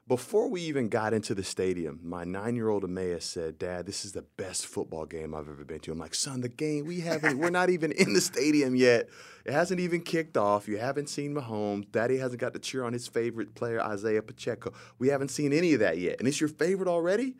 before 0.08 0.48
we 0.48 0.62
even 0.62 0.88
got 0.88 1.12
into 1.12 1.34
the 1.34 1.42
stadium, 1.42 1.98
my 2.00 2.22
nine-year-old 2.22 2.84
Emmaus 2.84 3.24
said, 3.24 3.58
"Dad, 3.58 3.86
this 3.86 4.04
is 4.04 4.12
the 4.12 4.22
best 4.22 4.66
football 4.66 5.04
game 5.04 5.34
I've 5.34 5.48
ever 5.48 5.64
been 5.64 5.80
to." 5.80 5.92
I'm 5.92 5.98
like, 5.98 6.14
"Son, 6.14 6.42
the 6.42 6.48
game 6.48 6.86
we 6.86 7.00
haven't. 7.00 7.38
we're 7.38 7.50
not 7.50 7.70
even 7.70 7.90
in 7.92 8.12
the 8.12 8.20
stadium 8.20 8.76
yet. 8.76 9.08
It 9.44 9.52
hasn't 9.52 9.80
even 9.80 10.00
kicked 10.00 10.36
off. 10.36 10.68
You 10.68 10.78
haven't 10.78 11.08
seen 11.08 11.34
Mahomes. 11.34 11.90
Daddy 11.90 12.18
hasn't 12.18 12.40
got 12.40 12.52
to 12.52 12.60
cheer 12.60 12.84
on 12.84 12.92
his 12.92 13.08
favorite 13.08 13.54
player, 13.54 13.80
Isaiah 13.80 14.22
Pacheco. 14.22 14.72
We 14.98 15.08
haven't 15.08 15.30
seen 15.30 15.52
any 15.52 15.74
of 15.74 15.80
that 15.80 15.98
yet, 15.98 16.16
and 16.20 16.28
it's 16.28 16.40
your 16.40 16.48
favorite 16.48 16.88
already." 16.88 17.34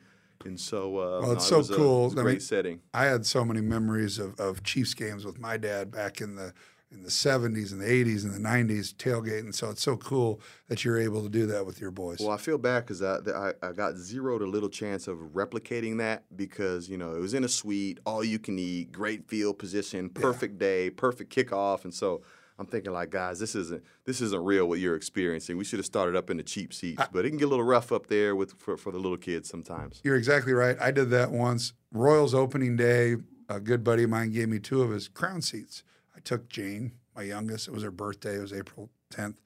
And 0.44 0.58
so, 0.58 0.98
uh, 0.98 1.20
well, 1.22 1.32
it's 1.32 1.50
no, 1.50 1.62
so 1.62 1.72
it 1.72 1.76
cool. 1.76 2.04
A, 2.04 2.08
a 2.08 2.14
great 2.14 2.24
I 2.24 2.30
mean, 2.32 2.40
setting. 2.40 2.80
I 2.92 3.04
had 3.04 3.26
so 3.26 3.44
many 3.44 3.60
memories 3.60 4.18
of, 4.18 4.38
of 4.38 4.62
Chiefs 4.62 4.94
games 4.94 5.24
with 5.24 5.38
my 5.38 5.56
dad 5.56 5.90
back 5.90 6.20
in 6.20 6.36
the 6.36 6.52
in 6.92 7.02
the 7.02 7.08
70s 7.08 7.72
and 7.72 7.80
the 7.80 7.86
80s 7.86 8.24
and 8.24 8.32
the 8.32 8.48
90s 8.48 8.94
tailgating. 8.94 9.52
So 9.52 9.70
it's 9.70 9.82
so 9.82 9.96
cool 9.96 10.40
that 10.68 10.84
you're 10.84 10.98
able 10.98 11.22
to 11.22 11.28
do 11.28 11.44
that 11.46 11.66
with 11.66 11.80
your 11.80 11.90
boys. 11.90 12.20
Well, 12.20 12.30
I 12.30 12.36
feel 12.36 12.58
bad 12.58 12.86
because 12.86 13.02
I, 13.02 13.18
I, 13.34 13.52
I, 13.60 13.72
got 13.72 13.96
zero 13.96 14.38
to 14.38 14.46
little 14.46 14.68
chance 14.68 15.08
of 15.08 15.18
replicating 15.34 15.98
that 15.98 16.24
because, 16.36 16.88
you 16.88 16.96
know, 16.96 17.16
it 17.16 17.20
was 17.20 17.34
in 17.34 17.42
a 17.42 17.48
suite, 17.48 17.98
all 18.06 18.22
you 18.22 18.38
can 18.38 18.56
eat, 18.58 18.92
great 18.92 19.28
field 19.28 19.58
position, 19.58 20.08
perfect 20.08 20.54
yeah. 20.54 20.68
day, 20.68 20.90
perfect 20.90 21.34
kickoff. 21.34 21.82
And 21.84 21.92
so 21.92 22.22
I'm 22.58 22.66
thinking 22.66 22.92
like, 22.92 23.10
guys, 23.10 23.38
this 23.38 23.54
isn't 23.54 23.82
this 24.04 24.20
isn't 24.20 24.42
real 24.42 24.66
what 24.66 24.78
you're 24.78 24.96
experiencing. 24.96 25.56
We 25.56 25.64
should 25.64 25.78
have 25.78 25.86
started 25.86 26.16
up 26.16 26.30
in 26.30 26.38
the 26.38 26.42
cheap 26.42 26.72
seats, 26.72 27.02
but 27.12 27.24
it 27.24 27.28
can 27.28 27.38
get 27.38 27.44
a 27.46 27.48
little 27.48 27.64
rough 27.64 27.92
up 27.92 28.06
there 28.06 28.34
with 28.34 28.58
for, 28.58 28.76
for 28.76 28.90
the 28.90 28.98
little 28.98 29.18
kids 29.18 29.48
sometimes. 29.48 30.00
You're 30.02 30.16
exactly 30.16 30.52
right. 30.52 30.76
I 30.80 30.90
did 30.90 31.10
that 31.10 31.30
once. 31.30 31.74
Royals 31.92 32.34
opening 32.34 32.76
day, 32.76 33.16
a 33.48 33.60
good 33.60 33.84
buddy 33.84 34.04
of 34.04 34.10
mine 34.10 34.32
gave 34.32 34.48
me 34.48 34.58
two 34.58 34.82
of 34.82 34.90
his 34.90 35.08
crown 35.08 35.42
seats. 35.42 35.82
I 36.16 36.20
took 36.20 36.48
Jane, 36.48 36.92
my 37.14 37.22
youngest. 37.22 37.68
It 37.68 37.72
was 37.72 37.82
her 37.82 37.90
birthday. 37.90 38.36
It 38.36 38.42
was 38.42 38.52
April 38.52 38.90
10th, 39.12 39.36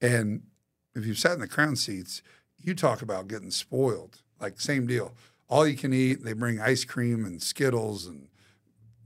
and 0.00 0.42
if 0.94 1.06
you've 1.06 1.18
sat 1.18 1.32
in 1.32 1.40
the 1.40 1.48
crown 1.48 1.76
seats, 1.76 2.22
you 2.58 2.74
talk 2.74 3.02
about 3.02 3.28
getting 3.28 3.50
spoiled. 3.50 4.22
Like 4.40 4.60
same 4.60 4.86
deal. 4.86 5.14
All 5.48 5.66
you 5.66 5.76
can 5.76 5.92
eat. 5.92 6.24
They 6.24 6.32
bring 6.32 6.60
ice 6.60 6.84
cream 6.84 7.24
and 7.24 7.42
Skittles 7.42 8.06
and 8.06 8.28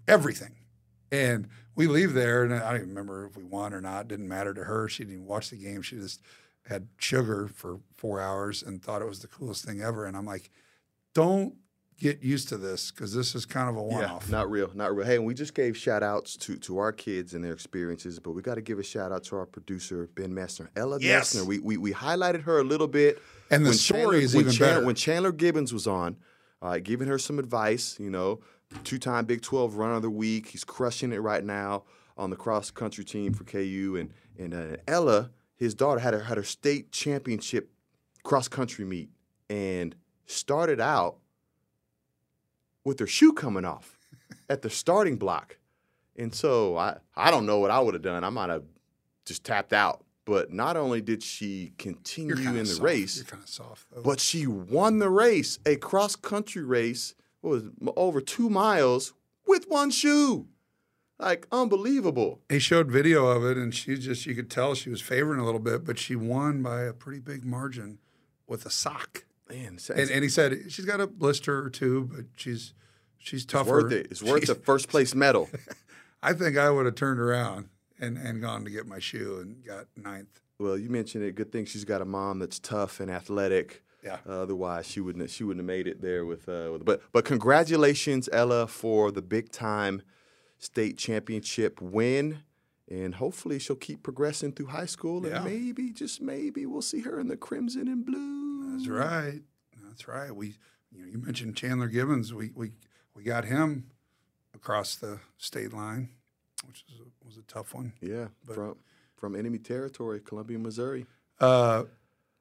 everything. 0.06 0.56
And 1.10 1.48
we 1.76 1.86
leave 1.86 2.14
there, 2.14 2.42
and 2.42 2.52
I 2.54 2.72
don't 2.72 2.76
even 2.76 2.88
remember 2.88 3.26
if 3.26 3.36
we 3.36 3.44
won 3.44 3.72
or 3.72 3.80
not. 3.80 4.00
It 4.00 4.08
didn't 4.08 4.28
matter 4.28 4.52
to 4.54 4.64
her. 4.64 4.88
She 4.88 5.04
didn't 5.04 5.26
watch 5.26 5.50
the 5.50 5.56
game. 5.56 5.82
She 5.82 5.96
just 5.96 6.22
had 6.68 6.88
sugar 6.98 7.48
for 7.54 7.78
four 7.94 8.20
hours 8.20 8.62
and 8.62 8.82
thought 8.82 9.02
it 9.02 9.08
was 9.08 9.20
the 9.20 9.28
coolest 9.28 9.64
thing 9.64 9.80
ever. 9.80 10.06
And 10.06 10.16
I'm 10.16 10.26
like, 10.26 10.50
don't 11.14 11.54
get 11.98 12.22
used 12.22 12.48
to 12.48 12.56
this 12.56 12.90
because 12.90 13.14
this 13.14 13.34
is 13.34 13.46
kind 13.46 13.68
of 13.68 13.76
a 13.76 13.82
one-off. 13.82 14.26
Yeah, 14.26 14.36
not 14.36 14.50
real, 14.50 14.70
not 14.74 14.94
real. 14.94 15.06
Hey, 15.06 15.16
and 15.16 15.24
we 15.24 15.32
just 15.32 15.54
gave 15.54 15.76
shout 15.76 16.02
outs 16.02 16.36
to, 16.38 16.56
to 16.56 16.78
our 16.78 16.92
kids 16.92 17.34
and 17.34 17.44
their 17.44 17.52
experiences, 17.52 18.18
but 18.18 18.32
we 18.32 18.42
got 18.42 18.56
to 18.56 18.62
give 18.62 18.78
a 18.78 18.82
shout 18.82 19.12
out 19.12 19.24
to 19.24 19.36
our 19.36 19.46
producer, 19.46 20.08
Ben 20.14 20.30
Messner. 20.34 20.68
Ella 20.76 20.98
yes. 21.00 21.34
Messner, 21.34 21.46
we, 21.46 21.58
we, 21.58 21.76
we 21.76 21.92
highlighted 21.92 22.42
her 22.42 22.58
a 22.58 22.64
little 22.64 22.88
bit. 22.88 23.22
And 23.50 23.64
the 23.64 23.72
story 23.72 24.00
Chandler, 24.00 24.14
is 24.16 24.34
even 24.34 24.52
Chandler, 24.52 24.74
better. 24.74 24.86
When 24.86 24.94
Chandler 24.94 25.32
Gibbons 25.32 25.72
was 25.72 25.86
on, 25.86 26.16
uh, 26.60 26.78
giving 26.78 27.06
her 27.06 27.18
some 27.18 27.38
advice, 27.38 27.96
you 28.00 28.10
know, 28.10 28.40
two-time 28.84 29.24
Big 29.24 29.42
12 29.42 29.76
runner 29.76 29.94
of 29.94 30.02
the 30.02 30.10
week. 30.10 30.48
He's 30.48 30.64
crushing 30.64 31.12
it 31.12 31.18
right 31.18 31.44
now 31.44 31.84
on 32.16 32.30
the 32.30 32.36
cross 32.36 32.70
country 32.70 33.04
team 33.04 33.32
for 33.32 33.44
KU. 33.44 33.96
And 33.98 34.12
and 34.38 34.54
uh, 34.54 34.76
Ella 34.86 35.30
his 35.56 35.74
daughter 35.74 36.00
had 36.00 36.14
her 36.14 36.20
had 36.20 36.36
her 36.36 36.44
state 36.44 36.92
championship 36.92 37.70
cross 38.22 38.48
country 38.48 38.84
meet 38.84 39.10
and 39.48 39.94
started 40.26 40.80
out 40.80 41.16
with 42.84 42.98
her 43.00 43.06
shoe 43.06 43.32
coming 43.32 43.64
off 43.64 43.98
at 44.48 44.62
the 44.62 44.70
starting 44.70 45.16
block. 45.16 45.58
And 46.16 46.34
so 46.34 46.76
I, 46.76 46.98
I 47.14 47.30
don't 47.30 47.46
know 47.46 47.58
what 47.58 47.70
I 47.70 47.80
would 47.80 47.94
have 47.94 48.02
done. 48.02 48.24
I 48.24 48.30
might 48.30 48.50
have 48.50 48.64
just 49.24 49.44
tapped 49.44 49.72
out. 49.72 50.02
But 50.24 50.52
not 50.52 50.76
only 50.76 51.00
did 51.00 51.22
she 51.22 51.72
continue 51.78 52.34
in 52.34 52.56
the 52.56 52.66
soft. 52.66 52.82
race, 52.82 53.16
You're 53.16 53.26
kind 53.26 53.42
of 53.44 53.48
soft 53.48 53.86
but 54.02 54.18
she 54.18 54.44
won 54.44 54.98
the 54.98 55.08
race, 55.08 55.60
a 55.64 55.76
cross 55.76 56.16
country 56.16 56.64
race, 56.64 57.14
was 57.46 57.64
it, 57.64 57.72
over 57.96 58.20
two 58.20 58.48
miles 58.50 59.12
with 59.46 59.66
one 59.68 59.90
shoe. 59.90 60.46
Like 61.18 61.46
unbelievable. 61.50 62.42
They 62.48 62.58
showed 62.58 62.90
video 62.90 63.26
of 63.26 63.42
it, 63.44 63.56
and 63.56 63.74
she 63.74 63.96
just 63.96 64.26
you 64.26 64.34
could 64.34 64.50
tell 64.50 64.74
she 64.74 64.90
was 64.90 65.00
favoring 65.00 65.40
a 65.40 65.44
little 65.46 65.60
bit, 65.60 65.84
but 65.84 65.98
she 65.98 66.14
won 66.14 66.62
by 66.62 66.82
a 66.82 66.92
pretty 66.92 67.20
big 67.20 67.44
margin 67.44 67.98
with 68.46 68.66
a 68.66 68.70
sock. 68.70 69.24
Man, 69.48 69.78
And, 69.94 70.10
and 70.10 70.22
he 70.24 70.28
said 70.28 70.70
she's 70.70 70.84
got 70.84 71.00
a 71.00 71.06
blister 71.06 71.64
or 71.64 71.70
two, 71.70 72.10
but 72.12 72.24
she's 72.36 72.74
she's 73.16 73.46
tougher. 73.46 73.78
it's 73.78 73.84
worth 73.84 73.92
it. 73.92 74.06
It's 74.10 74.22
worth 74.22 74.40
She's- 74.44 74.48
the 74.58 74.62
first 74.62 74.88
place 74.88 75.14
medal. 75.14 75.48
I 76.22 76.32
think 76.32 76.58
I 76.58 76.68
would 76.70 76.84
have 76.86 76.96
turned 76.96 77.20
around 77.20 77.68
and, 78.00 78.18
and 78.18 78.40
gone 78.42 78.64
to 78.64 78.70
get 78.70 78.86
my 78.86 78.98
shoe 78.98 79.38
and 79.40 79.64
got 79.64 79.86
ninth. 79.96 80.40
Well, 80.58 80.76
you 80.76 80.90
mentioned 80.90 81.22
it. 81.24 81.34
Good 81.36 81.52
thing 81.52 81.64
she's 81.66 81.84
got 81.84 82.00
a 82.02 82.04
mom 82.06 82.40
that's 82.40 82.58
tough 82.58 82.98
and 83.00 83.10
athletic. 83.10 83.82
Yeah. 84.06 84.18
Uh, 84.26 84.42
otherwise, 84.42 84.86
she 84.86 85.00
wouldn't 85.00 85.28
she 85.30 85.42
wouldn't 85.44 85.60
have 85.60 85.66
made 85.66 85.86
it 85.86 86.00
there 86.00 86.24
with. 86.24 86.48
Uh, 86.48 86.70
with 86.72 86.84
but 86.84 87.02
but 87.12 87.24
congratulations, 87.24 88.28
Ella, 88.32 88.66
for 88.66 89.10
the 89.10 89.22
big 89.22 89.50
time 89.50 90.02
state 90.58 90.96
championship 90.96 91.80
win, 91.82 92.38
and 92.88 93.16
hopefully 93.16 93.58
she'll 93.58 93.76
keep 93.76 94.02
progressing 94.02 94.52
through 94.52 94.66
high 94.66 94.86
school, 94.86 95.26
Yeah. 95.26 95.36
and 95.36 95.44
maybe 95.44 95.90
just 95.90 96.20
maybe 96.22 96.64
we'll 96.66 96.82
see 96.82 97.00
her 97.00 97.18
in 97.20 97.28
the 97.28 97.36
crimson 97.36 97.88
and 97.88 98.06
blue. 98.06 98.70
That's 98.76 98.88
right. 98.88 99.42
That's 99.88 100.06
right. 100.06 100.30
We 100.34 100.54
you 100.92 101.02
know 101.02 101.08
you 101.08 101.18
mentioned 101.18 101.56
Chandler 101.56 101.88
Gibbons. 101.88 102.32
We 102.32 102.52
we 102.54 102.72
we 103.14 103.22
got 103.24 103.44
him 103.44 103.90
across 104.54 104.96
the 104.96 105.18
state 105.38 105.72
line, 105.72 106.10
which 106.66 106.84
was 106.88 107.00
a, 107.00 107.26
was 107.26 107.36
a 107.38 107.42
tough 107.42 107.74
one. 107.74 107.92
Yeah, 108.00 108.28
But- 108.46 108.54
from 108.54 108.76
from 109.16 109.34
enemy 109.34 109.58
territory, 109.58 110.20
Columbia, 110.20 110.58
Missouri. 110.58 111.06
Uh, 111.40 111.84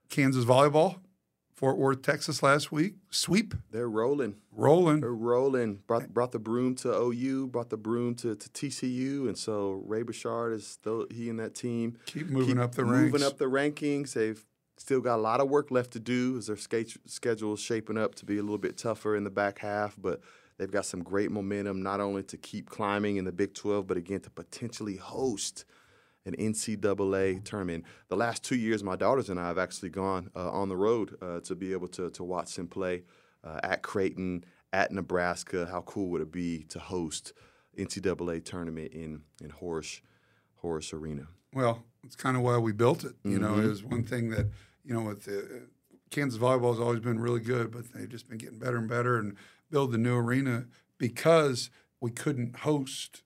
Kansas 0.09 0.43
volleyball, 0.45 0.97
Fort 1.55 1.77
Worth, 1.77 2.01
Texas 2.01 2.43
last 2.43 2.71
week. 2.71 2.95
Sweep, 3.09 3.53
They're 3.71 3.89
rolling. 3.89 4.35
rolling. 4.51 4.99
They're 4.99 5.13
rolling. 5.13 5.75
Brought 5.87 6.13
brought 6.13 6.31
the 6.33 6.39
broom 6.39 6.75
to 6.75 6.89
OU. 6.93 7.47
Brought 7.47 7.69
the 7.69 7.77
broom 7.77 8.13
to, 8.15 8.35
to 8.35 8.49
TCU, 8.49 9.27
and 9.27 9.37
so 9.37 9.81
Ray 9.85 10.03
Bechard 10.03 10.53
is 10.53 10.67
still 10.67 11.07
he 11.09 11.29
and 11.29 11.39
that 11.39 11.55
team 11.55 11.97
Keep 12.07 12.27
moving 12.27 12.59
up 12.59 12.75
the 12.75 12.83
moving 12.83 13.13
ranks. 13.13 13.23
up 13.25 13.37
the 13.37 13.45
rankings. 13.45 14.13
They've 14.13 14.43
still 14.77 14.99
got 14.99 15.15
a 15.15 15.21
lot 15.21 15.39
of 15.39 15.49
work 15.49 15.71
left 15.71 15.91
to 15.91 15.99
do 15.99 16.37
as 16.37 16.47
their 16.47 16.57
skate, 16.57 16.97
schedule 17.05 17.53
is 17.53 17.61
shaping 17.61 17.97
up 17.97 18.15
to 18.15 18.25
be 18.25 18.37
a 18.37 18.41
little 18.41 18.57
bit 18.57 18.77
tougher 18.77 19.15
in 19.15 19.23
the 19.23 19.29
back 19.31 19.59
half, 19.59 19.95
but. 19.97 20.21
They've 20.57 20.71
got 20.71 20.85
some 20.85 21.03
great 21.03 21.31
momentum, 21.31 21.83
not 21.83 21.99
only 21.99 22.23
to 22.23 22.37
keep 22.37 22.69
climbing 22.69 23.17
in 23.17 23.25
the 23.25 23.33
Big 23.33 23.53
12, 23.55 23.85
but 23.85 23.97
again 23.97 24.21
to 24.21 24.29
potentially 24.29 24.95
host 24.95 25.65
an 26.25 26.35
NCAA 26.35 27.43
tournament. 27.43 27.85
The 28.09 28.15
last 28.15 28.43
two 28.43 28.55
years, 28.55 28.83
my 28.83 28.95
daughters 28.95 29.29
and 29.29 29.39
I 29.39 29.47
have 29.47 29.57
actually 29.57 29.89
gone 29.89 30.29
uh, 30.35 30.49
on 30.51 30.69
the 30.69 30.75
road 30.77 31.15
uh, 31.21 31.39
to 31.41 31.55
be 31.55 31.71
able 31.71 31.87
to, 31.89 32.09
to 32.11 32.23
watch 32.23 32.55
them 32.55 32.67
play 32.67 33.03
uh, 33.43 33.59
at 33.63 33.81
Creighton, 33.83 34.43
at 34.73 34.91
Nebraska. 34.91 35.67
How 35.69 35.81
cool 35.81 36.09
would 36.09 36.21
it 36.21 36.31
be 36.31 36.63
to 36.69 36.79
host 36.79 37.33
NCAA 37.77 38.43
tournament 38.43 38.91
in 38.93 39.21
in 39.41 39.51
Horejsi, 39.51 40.01
Horejsi 40.63 40.93
Arena? 40.93 41.27
Well, 41.53 41.83
it's 42.03 42.15
kind 42.15 42.35
of 42.35 42.43
why 42.43 42.57
we 42.57 42.71
built 42.71 43.03
it. 43.03 43.13
You 43.23 43.39
know, 43.39 43.51
Mm-hmm. 43.51 43.65
it 43.65 43.69
was 43.69 43.83
one 43.83 44.03
thing 44.03 44.29
that 44.31 44.47
you 44.83 44.93
know 44.93 45.01
with 45.01 45.25
the 45.25 45.67
Kansas 46.09 46.39
volleyball 46.39 46.71
has 46.71 46.79
always 46.79 46.99
been 47.01 47.19
really 47.19 47.39
good, 47.41 47.71
but 47.71 47.91
they've 47.93 48.09
just 48.09 48.27
been 48.27 48.37
getting 48.37 48.59
better 48.59 48.77
and 48.77 48.87
better 48.89 49.17
and 49.17 49.35
build 49.69 49.91
the 49.91 49.97
new 49.97 50.15
arena 50.15 50.65
because 50.97 51.69
we 51.99 52.11
couldn't 52.11 52.57
host 52.57 53.23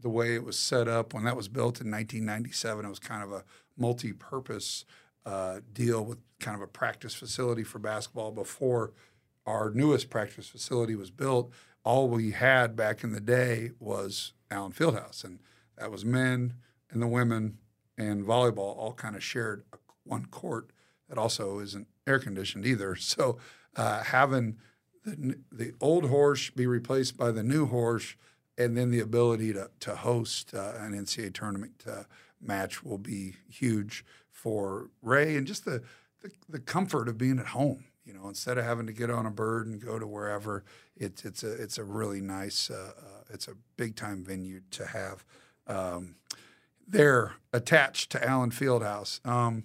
the 0.00 0.08
way 0.08 0.34
it 0.34 0.44
was 0.44 0.58
set 0.58 0.88
up 0.88 1.12
when 1.14 1.24
that 1.24 1.36
was 1.36 1.48
built 1.48 1.80
in 1.80 1.90
1997. 1.90 2.84
It 2.84 2.88
was 2.88 2.98
kind 2.98 3.22
of 3.22 3.32
a 3.32 3.44
multi-purpose 3.76 4.84
uh, 5.26 5.60
deal 5.72 6.04
with 6.04 6.18
kind 6.38 6.56
of 6.56 6.62
a 6.62 6.66
practice 6.66 7.14
facility 7.14 7.62
for 7.62 7.78
basketball 7.78 8.32
before 8.32 8.92
our 9.46 9.70
newest 9.70 10.10
practice 10.10 10.48
facility 10.48 10.94
was 10.94 11.10
built. 11.10 11.52
All 11.84 12.08
we 12.08 12.32
had 12.32 12.76
back 12.76 13.02
in 13.04 13.12
the 13.12 13.20
day 13.20 13.70
was 13.78 14.32
Allen 14.50 14.72
Fieldhouse, 14.72 15.24
and 15.24 15.38
that 15.78 15.90
was 15.90 16.04
men 16.04 16.54
and 16.90 17.00
the 17.00 17.06
women 17.06 17.58
and 17.96 18.24
volleyball 18.24 18.76
all 18.76 18.92
kind 18.92 19.16
of 19.16 19.22
shared 19.22 19.64
one 20.04 20.26
court 20.26 20.70
that 21.08 21.18
also 21.18 21.58
isn't 21.58 21.88
air 22.06 22.18
conditioned 22.18 22.66
either. 22.66 22.94
So 23.00 23.38
uh, 23.76 24.02
having 24.02 24.58
the, 25.04 25.38
the 25.50 25.72
old 25.80 26.08
horse 26.08 26.50
be 26.50 26.66
replaced 26.66 27.16
by 27.16 27.30
the 27.30 27.42
new 27.42 27.66
horse, 27.66 28.16
and 28.58 28.76
then 28.76 28.90
the 28.90 29.00
ability 29.00 29.52
to 29.52 29.70
to 29.80 29.96
host 29.96 30.54
uh, 30.54 30.72
an 30.78 30.92
NCAA 30.92 31.32
tournament 31.32 31.84
uh, 31.90 32.04
match 32.40 32.84
will 32.84 32.98
be 32.98 33.36
huge 33.48 34.04
for 34.30 34.88
Ray 35.02 35.36
and 35.36 35.46
just 35.46 35.64
the, 35.64 35.82
the 36.22 36.30
the 36.48 36.60
comfort 36.60 37.08
of 37.08 37.18
being 37.18 37.38
at 37.38 37.48
home. 37.48 37.84
You 38.04 38.14
know, 38.14 38.28
instead 38.28 38.58
of 38.58 38.64
having 38.64 38.86
to 38.86 38.92
get 38.92 39.10
on 39.10 39.26
a 39.26 39.30
bird 39.30 39.66
and 39.66 39.80
go 39.80 39.98
to 39.98 40.06
wherever, 40.06 40.64
it's 40.96 41.24
it's 41.24 41.42
a 41.42 41.52
it's 41.52 41.78
a 41.78 41.84
really 41.84 42.20
nice, 42.20 42.70
uh, 42.70 42.92
uh, 42.98 43.22
it's 43.32 43.46
a 43.46 43.54
big 43.76 43.94
time 43.94 44.24
venue 44.24 44.60
to 44.72 44.86
have. 44.86 45.24
Um, 45.66 46.16
they're 46.88 47.34
attached 47.52 48.10
to 48.12 48.28
Allen 48.28 48.50
Fieldhouse. 48.50 49.24
Um, 49.24 49.64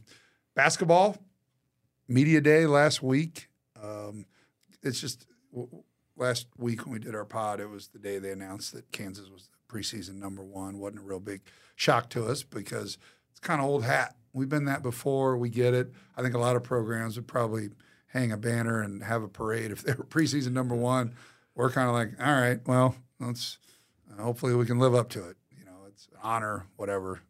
basketball, 0.54 1.18
media 2.08 2.40
day 2.40 2.68
last 2.68 3.02
week. 3.02 3.50
Um, 3.82 4.26
it's 4.84 5.02
just 5.02 5.26
last 6.18 6.48
week 6.58 6.86
when 6.86 6.94
we 6.94 7.00
did 7.00 7.16
our 7.16 7.26
pod, 7.26 7.60
it 7.60 7.70
was 7.70 7.88
the 7.90 8.00
day 8.00 8.20
they 8.20 8.32
announced 8.32 8.74
that 8.74 8.92
Kansas 8.92 9.30
was 9.30 9.50
the 9.50 9.74
preseason 9.74 10.16
number 10.16 10.44
one. 10.44 10.80
wasn't 10.80 11.02
a 11.02 11.04
real 11.04 11.20
big 11.20 11.42
shock 11.76 12.10
to 12.12 12.26
us 12.26 12.44
because 12.44 12.98
it's 13.32 13.40
kind 13.40 13.62
of 13.62 13.68
old 13.68 13.84
hat. 13.84 14.16
We've 14.34 14.50
been 14.50 14.66
that 14.66 14.84
before. 14.84 15.38
We 15.38 15.50
get 15.50 15.74
it. 15.74 15.92
I 16.16 16.22
think 16.22 16.34
a 16.34 16.40
lot 16.40 16.56
of 16.56 16.64
programs 16.64 17.16
would 17.16 17.28
probably 17.28 17.70
hang 18.08 18.32
a 18.32 18.38
banner 18.38 18.82
and 18.82 19.04
have 19.04 19.24
a 19.24 19.28
parade 19.28 19.72
if 19.72 19.84
they 19.84 19.94
were 19.94 20.04
preseason 20.10 20.54
number 20.54 20.76
one. 20.76 21.14
We're 21.54 21.72
kind 21.72 21.88
of 21.88 21.96
like, 21.96 22.12
all 22.20 22.34
right, 22.34 22.60
well, 22.68 22.96
let's 23.20 23.58
uh, 24.12 24.22
hopefully 24.22 24.56
we 24.56 24.66
can 24.66 24.80
live 24.80 24.94
up 24.94 25.10
to 25.10 25.30
it. 25.30 25.38
You 25.58 25.66
know, 25.66 25.86
it's 25.88 26.08
an 26.08 26.20
honor, 26.22 26.66
whatever. 26.76 27.22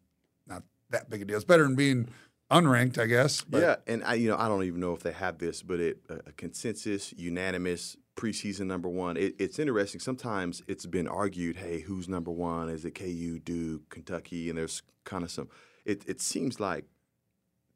Not 0.46 0.64
that 0.90 1.08
big 1.10 1.22
a 1.22 1.24
deal. 1.24 1.36
It's 1.36 1.44
better 1.44 1.62
than 1.62 1.76
being 1.76 2.08
unranked, 2.50 2.98
I 2.98 3.06
guess. 3.06 3.42
But 3.42 3.62
yeah, 3.62 3.76
and 3.86 4.02
I, 4.04 4.14
you 4.14 4.28
know, 4.28 4.36
I 4.36 4.48
don't 4.48 4.64
even 4.64 4.80
know 4.80 4.94
if 4.94 5.02
they 5.02 5.12
have 5.12 5.38
this, 5.38 5.62
but 5.62 5.78
it 5.78 5.98
a, 6.08 6.14
a 6.14 6.32
consensus, 6.32 7.12
unanimous 7.16 7.96
preseason 8.16 8.66
number 8.66 8.88
one. 8.88 9.16
It, 9.16 9.36
it's 9.38 9.58
interesting. 9.58 10.00
Sometimes 10.00 10.62
it's 10.66 10.86
been 10.86 11.06
argued, 11.06 11.56
hey, 11.56 11.80
who's 11.80 12.08
number 12.08 12.30
one? 12.30 12.68
Is 12.68 12.84
it 12.84 12.92
KU, 12.92 13.38
Duke, 13.38 13.88
Kentucky? 13.90 14.48
And 14.48 14.58
there's 14.58 14.82
kind 15.04 15.22
of 15.22 15.30
some. 15.30 15.48
It 15.84 16.02
it 16.06 16.20
seems 16.20 16.58
like 16.58 16.84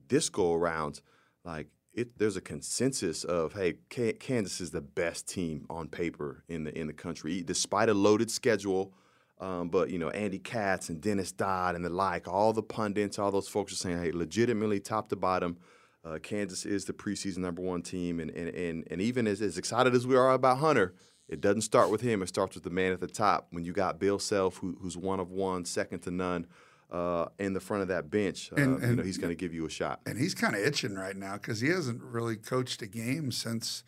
this 0.09 0.29
go 0.29 0.55
around, 0.55 1.01
like 1.45 1.69
it. 1.93 2.19
There's 2.19 2.37
a 2.37 2.41
consensus 2.41 3.23
of, 3.23 3.53
hey, 3.53 3.75
K- 3.89 4.15
Kansas 4.15 4.61
is 4.61 4.71
the 4.71 4.81
best 4.81 5.29
team 5.29 5.67
on 5.71 5.89
paper 5.89 6.43
in 6.49 6.65
the 6.65 6.77
in 6.77 6.87
the 6.87 6.93
country, 6.93 7.43
despite 7.43 7.89
a 7.89 7.95
loaded 7.95 8.31
schedule. 8.31 8.93
Um, 9.39 9.71
but 9.71 9.89
you 9.91 9.99
know, 9.99 10.11
Andy 10.11 10.39
Katz 10.39 10.91
and 10.91 11.01
Dennis 11.01 11.33
Dodd 11.33 11.75
and 11.75 11.85
the 11.85 11.89
like, 11.89 12.29
all 12.29 12.53
the 12.53 12.63
pundits, 12.63 13.19
all 13.19 13.31
those 13.31 13.49
folks 13.49 13.73
are 13.73 13.77
saying, 13.77 14.03
hey, 14.03 14.13
legitimately 14.13 14.81
top 14.81 15.09
to 15.09 15.17
bottom, 15.17 15.57
uh, 16.05 16.19
Kansas 16.23 16.65
is 16.65 16.85
the 16.87 16.93
preseason 16.93 17.39
number 17.39 17.63
one 17.63 17.83
team. 17.83 18.21
And 18.21 18.31
and 18.31 18.49
and, 18.49 18.89
and 18.91 19.01
even 19.01 19.27
as, 19.27 19.41
as 19.43 19.59
excited 19.59 19.95
as 19.95 20.07
we 20.07 20.17
are 20.17 20.33
about 20.33 20.59
Hunter, 20.59 20.95
it 21.29 21.41
doesn't 21.41 21.63
start 21.63 21.91
with 21.91 22.01
him. 22.01 22.23
It 22.23 22.29
starts 22.29 22.55
with 22.55 22.65
the 22.65 22.71
man 22.71 22.93
at 22.93 23.01
the 23.01 23.07
top. 23.07 23.49
When 23.51 23.65
you 23.65 23.73
got 23.73 23.99
Bill 23.99 24.19
Self, 24.19 24.57
who, 24.59 24.77
who's 24.81 24.97
one 24.97 25.21
of 25.21 25.31
one, 25.31 25.65
second 25.65 26.01
to 26.01 26.11
none, 26.11 26.47
uh, 26.91 27.27
in 27.39 27.53
the 27.53 27.61
front 27.61 27.83
of 27.83 27.89
that 27.89 28.11
bench, 28.11 28.51
uh, 28.53 28.57
And- 28.61 28.83
you 28.83 28.97
know, 28.97 29.03
he's 29.03 29.19
going 29.19 29.31
to 29.31 29.37
give 29.37 29.55
you 29.55 29.65
a 29.67 29.71
shot. 29.71 30.01
and 30.07 30.19
he's 30.19 30.35
kind 30.35 30.57
of 30.57 30.61
itching 30.63 30.95
right 30.97 31.17
now 31.17 31.35
because 31.35 31.61
he 31.61 31.69
hasn't 31.69 32.03
really 32.03 32.35
coached 32.37 32.83
a 32.83 32.87
game 32.89 33.31
since 33.31 33.85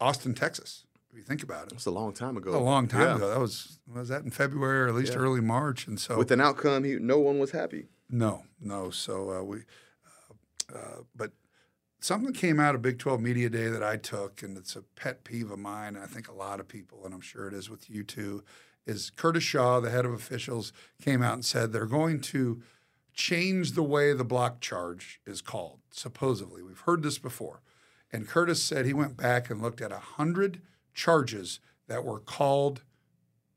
Austin, 0.00 0.34
Texas. 0.34 0.84
If 1.12 1.16
you 1.16 1.22
think 1.22 1.42
about 1.42 1.66
it, 1.68 1.72
It's 1.74 1.86
a 1.86 1.90
long 1.90 2.12
time 2.12 2.36
ago. 2.36 2.56
a 2.56 2.58
long 2.58 2.88
time 2.88 3.02
Yeah. 3.02 3.16
ago. 3.16 3.28
That 3.28 3.38
was 3.40 3.78
was 3.86 4.08
that 4.08 4.24
in 4.24 4.30
February 4.30 4.80
or 4.82 4.88
at 4.88 4.94
least 4.94 5.12
Yeah. 5.12 5.18
early 5.20 5.40
March, 5.40 5.86
and 5.86 5.98
so 5.98 6.18
With 6.18 6.30
an 6.30 6.40
outcome, 6.40 6.84
he, 6.84 6.96
no 6.96 7.18
one 7.18 7.38
was 7.38 7.52
happy. 7.52 7.86
No, 8.10 8.44
no. 8.60 8.90
So 8.90 9.30
uh, 9.30 9.42
we, 9.42 9.58
uh, 10.74 11.02
but 11.14 11.32
something 12.00 12.32
came 12.32 12.60
out 12.60 12.74
of 12.74 12.82
Big 12.82 12.98
12 12.98 13.20
Media 13.20 13.48
Day 13.48 13.68
that 13.68 13.82
I 13.82 13.96
took, 13.96 14.42
and 14.42 14.56
it's 14.56 14.76
a 14.76 14.82
pet 14.82 15.24
peeve 15.24 15.50
of 15.50 15.58
mine. 15.58 15.96
And 15.96 16.04
I 16.04 16.06
think 16.06 16.28
a 16.28 16.34
lot 16.34 16.60
of 16.60 16.68
people, 16.68 17.04
and 17.04 17.14
I'm 17.14 17.20
sure 17.20 17.48
it 17.48 17.54
is 17.54 17.70
with 17.70 17.90
you 17.90 18.04
too, 18.04 18.44
is 18.86 19.10
Curtis 19.10 19.42
Shaw, 19.42 19.80
the 19.80 19.90
head 19.90 20.04
of 20.04 20.12
officials, 20.12 20.72
came 21.02 21.22
out 21.22 21.34
and 21.34 21.44
said 21.44 21.72
they're 21.72 21.86
going 21.86 22.20
to 22.20 22.62
change 23.12 23.72
the 23.72 23.82
way 23.82 24.12
the 24.12 24.24
block 24.24 24.60
charge 24.60 25.20
is 25.26 25.42
called. 25.42 25.80
Supposedly, 25.90 26.62
we've 26.62 26.80
heard 26.80 27.02
this 27.02 27.18
before. 27.18 27.60
And 28.12 28.28
Curtis 28.28 28.62
said 28.62 28.86
he 28.86 28.94
went 28.94 29.16
back 29.16 29.50
and 29.50 29.60
looked 29.60 29.80
at 29.80 29.92
a 29.92 29.98
hundred 29.98 30.62
charges 30.94 31.60
that 31.88 32.04
were 32.04 32.20
called 32.20 32.82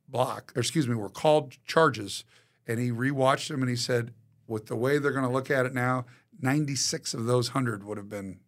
block, 0.10 0.52
or 0.56 0.60
excuse 0.60 0.88
me, 0.88 0.96
were 0.96 1.10
called 1.10 1.54
charges, 1.66 2.26
and 2.68 2.80
he 2.80 2.92
rewatched 2.92 3.48
them 3.48 3.62
and 3.62 3.70
he 3.70 3.76
said, 3.76 4.14
with 4.48 4.66
the 4.66 4.76
way 4.76 4.98
they're 4.98 5.12
going 5.12 5.26
to 5.26 5.32
look 5.32 5.50
at 5.50 5.66
it 5.66 5.74
now, 5.74 6.06
96 6.40 7.14
of 7.14 7.26
those 7.26 7.54
100 7.54 7.84
would 7.84 7.98
have 7.98 8.10
been 8.10 8.40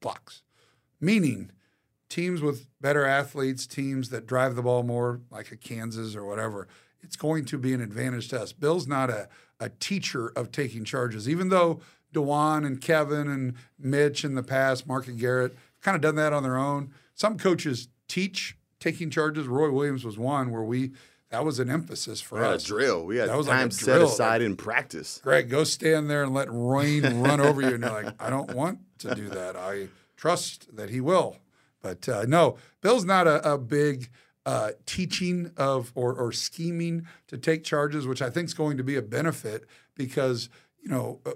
blocks. 0.00 0.42
Meaning, 1.00 1.50
teams 2.08 2.42
with 2.42 2.66
better 2.80 3.06
athletes, 3.06 3.66
teams 3.66 4.10
that 4.10 4.26
drive 4.26 4.56
the 4.56 4.62
ball 4.62 4.82
more, 4.82 5.20
like 5.30 5.50
a 5.52 5.56
Kansas 5.56 6.14
or 6.14 6.24
whatever, 6.24 6.68
it's 7.00 7.16
going 7.16 7.44
to 7.46 7.58
be 7.58 7.72
an 7.72 7.80
advantage 7.80 8.28
to 8.28 8.40
us. 8.40 8.52
Bill's 8.52 8.86
not 8.86 9.08
a, 9.08 9.28
a 9.58 9.70
teacher 9.70 10.28
of 10.36 10.52
taking 10.52 10.84
charges, 10.84 11.28
even 11.28 11.48
though 11.48 11.80
Dajuan 12.12 12.66
and 12.66 12.80
Kevin 12.80 13.28
and 13.28 13.54
Mitch 13.78 14.24
in 14.24 14.34
the 14.34 14.42
past, 14.42 14.86
Mark 14.86 15.06
and 15.06 15.18
Garrett, 15.18 15.56
kind 15.80 15.94
of 15.94 16.00
done 16.00 16.16
that 16.16 16.32
on 16.32 16.42
their 16.42 16.58
own. 16.58 16.92
Some 17.14 17.38
coaches 17.38 17.88
teach 18.08 18.56
taking 18.80 19.10
charges. 19.10 19.46
Roy 19.46 19.70
Williams 19.70 20.04
was 20.04 20.18
one 20.18 20.50
where 20.50 20.62
we 20.62 20.92
that 21.30 21.44
was 21.44 21.58
an 21.58 21.70
emphasis 21.70 22.20
for 22.20 22.36
We 22.36 22.40
had 22.42 22.52
a 22.52 22.54
us. 22.56 22.64
drill. 22.64 23.04
We 23.06 23.16
had 23.18 23.28
That 23.28 23.36
was 23.36 23.46
like 23.48 23.58
time 23.58 23.70
set 23.70 23.96
drill. 23.96 24.08
aside 24.08 24.42
in 24.42 24.56
practice. 24.56 25.20
Greg, 25.22 25.48
go 25.48 25.64
stand 25.64 26.10
there 26.10 26.22
and 26.24 26.34
let 26.34 26.48
rain 26.50 27.20
run 27.22 27.40
over 27.40 27.60
you. 27.60 27.74
And 27.74 27.82
you're 27.84 27.92
like, 28.02 28.14
I 28.20 28.30
don't 28.30 28.54
want 28.54 28.80
to 28.98 29.14
do 29.14 29.28
that. 29.30 29.56
I 29.56 29.88
trust 30.16 30.74
that 30.76 30.90
he 30.90 31.00
will. 31.00 31.36
But 31.82 32.08
uh, 32.08 32.24
no, 32.26 32.56
Bill's 32.82 33.04
not 33.04 33.26
a, 33.26 33.54
a 33.54 33.58
big 33.58 34.10
uh, 34.44 34.72
teaching 34.86 35.50
of 35.56 35.92
or, 35.94 36.14
or 36.14 36.32
scheming 36.32 37.06
to 37.28 37.38
take 37.38 37.64
charges, 37.64 38.06
which 38.06 38.20
I 38.20 38.28
think 38.28 38.46
is 38.46 38.54
going 38.54 38.76
to 38.76 38.82
be 38.84 38.96
a 38.96 39.02
benefit 39.02 39.66
because 39.94 40.48
you 40.82 40.88
know 40.90 41.20
uh, 41.24 41.32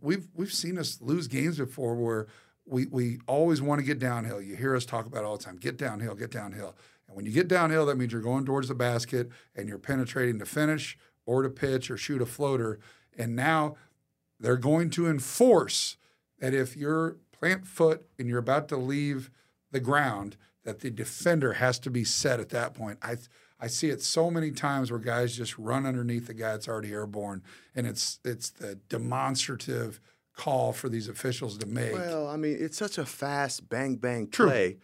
we've 0.00 0.28
we've 0.34 0.52
seen 0.52 0.78
us 0.78 0.98
lose 1.02 1.26
games 1.28 1.58
before 1.58 1.94
where 1.94 2.26
we 2.64 2.86
we 2.86 3.18
always 3.26 3.60
want 3.60 3.80
to 3.80 3.84
get 3.84 3.98
downhill. 3.98 4.40
You 4.40 4.54
hear 4.56 4.74
us 4.76 4.86
talk 4.86 5.04
about 5.06 5.24
it 5.24 5.26
all 5.26 5.36
the 5.36 5.44
time: 5.44 5.56
get 5.56 5.76
downhill, 5.76 6.14
get 6.14 6.30
downhill. 6.30 6.74
And 7.12 7.16
when 7.18 7.26
you 7.26 7.32
get 7.32 7.46
downhill, 7.46 7.84
that 7.86 7.98
means 7.98 8.10
you're 8.10 8.22
going 8.22 8.46
towards 8.46 8.68
the 8.68 8.74
basket 8.74 9.28
and 9.54 9.68
you're 9.68 9.78
penetrating 9.78 10.38
to 10.38 10.46
finish 10.46 10.96
or 11.26 11.42
to 11.42 11.50
pitch 11.50 11.90
or 11.90 11.98
shoot 11.98 12.22
a 12.22 12.26
floater. 12.26 12.78
And 13.18 13.36
now 13.36 13.76
they're 14.40 14.56
going 14.56 14.88
to 14.90 15.06
enforce 15.06 15.98
that 16.38 16.54
if 16.54 16.74
you're 16.74 17.18
plant 17.30 17.66
foot 17.66 18.06
and 18.18 18.28
you're 18.28 18.38
about 18.38 18.68
to 18.68 18.76
leave 18.78 19.30
the 19.70 19.80
ground, 19.80 20.38
that 20.64 20.80
the 20.80 20.90
defender 20.90 21.54
has 21.54 21.78
to 21.80 21.90
be 21.90 22.02
set 22.02 22.40
at 22.40 22.48
that 22.48 22.72
point. 22.72 22.98
I 23.02 23.16
I 23.60 23.66
see 23.66 23.90
it 23.90 24.02
so 24.02 24.30
many 24.30 24.50
times 24.50 24.90
where 24.90 24.98
guys 24.98 25.36
just 25.36 25.58
run 25.58 25.86
underneath 25.86 26.26
the 26.26 26.34
guy 26.34 26.52
that's 26.52 26.66
already 26.66 26.92
airborne, 26.92 27.42
and 27.74 27.86
it's 27.86 28.20
it's 28.24 28.50
the 28.50 28.76
demonstrative 28.88 30.00
call 30.34 30.72
for 30.72 30.88
these 30.88 31.08
officials 31.08 31.58
to 31.58 31.66
make. 31.66 31.92
Well, 31.92 32.28
I 32.28 32.36
mean, 32.36 32.56
it's 32.58 32.78
such 32.78 32.96
a 32.96 33.04
fast 33.04 33.68
bang 33.68 33.96
bang 33.96 34.28
True. 34.28 34.46
play. 34.46 34.78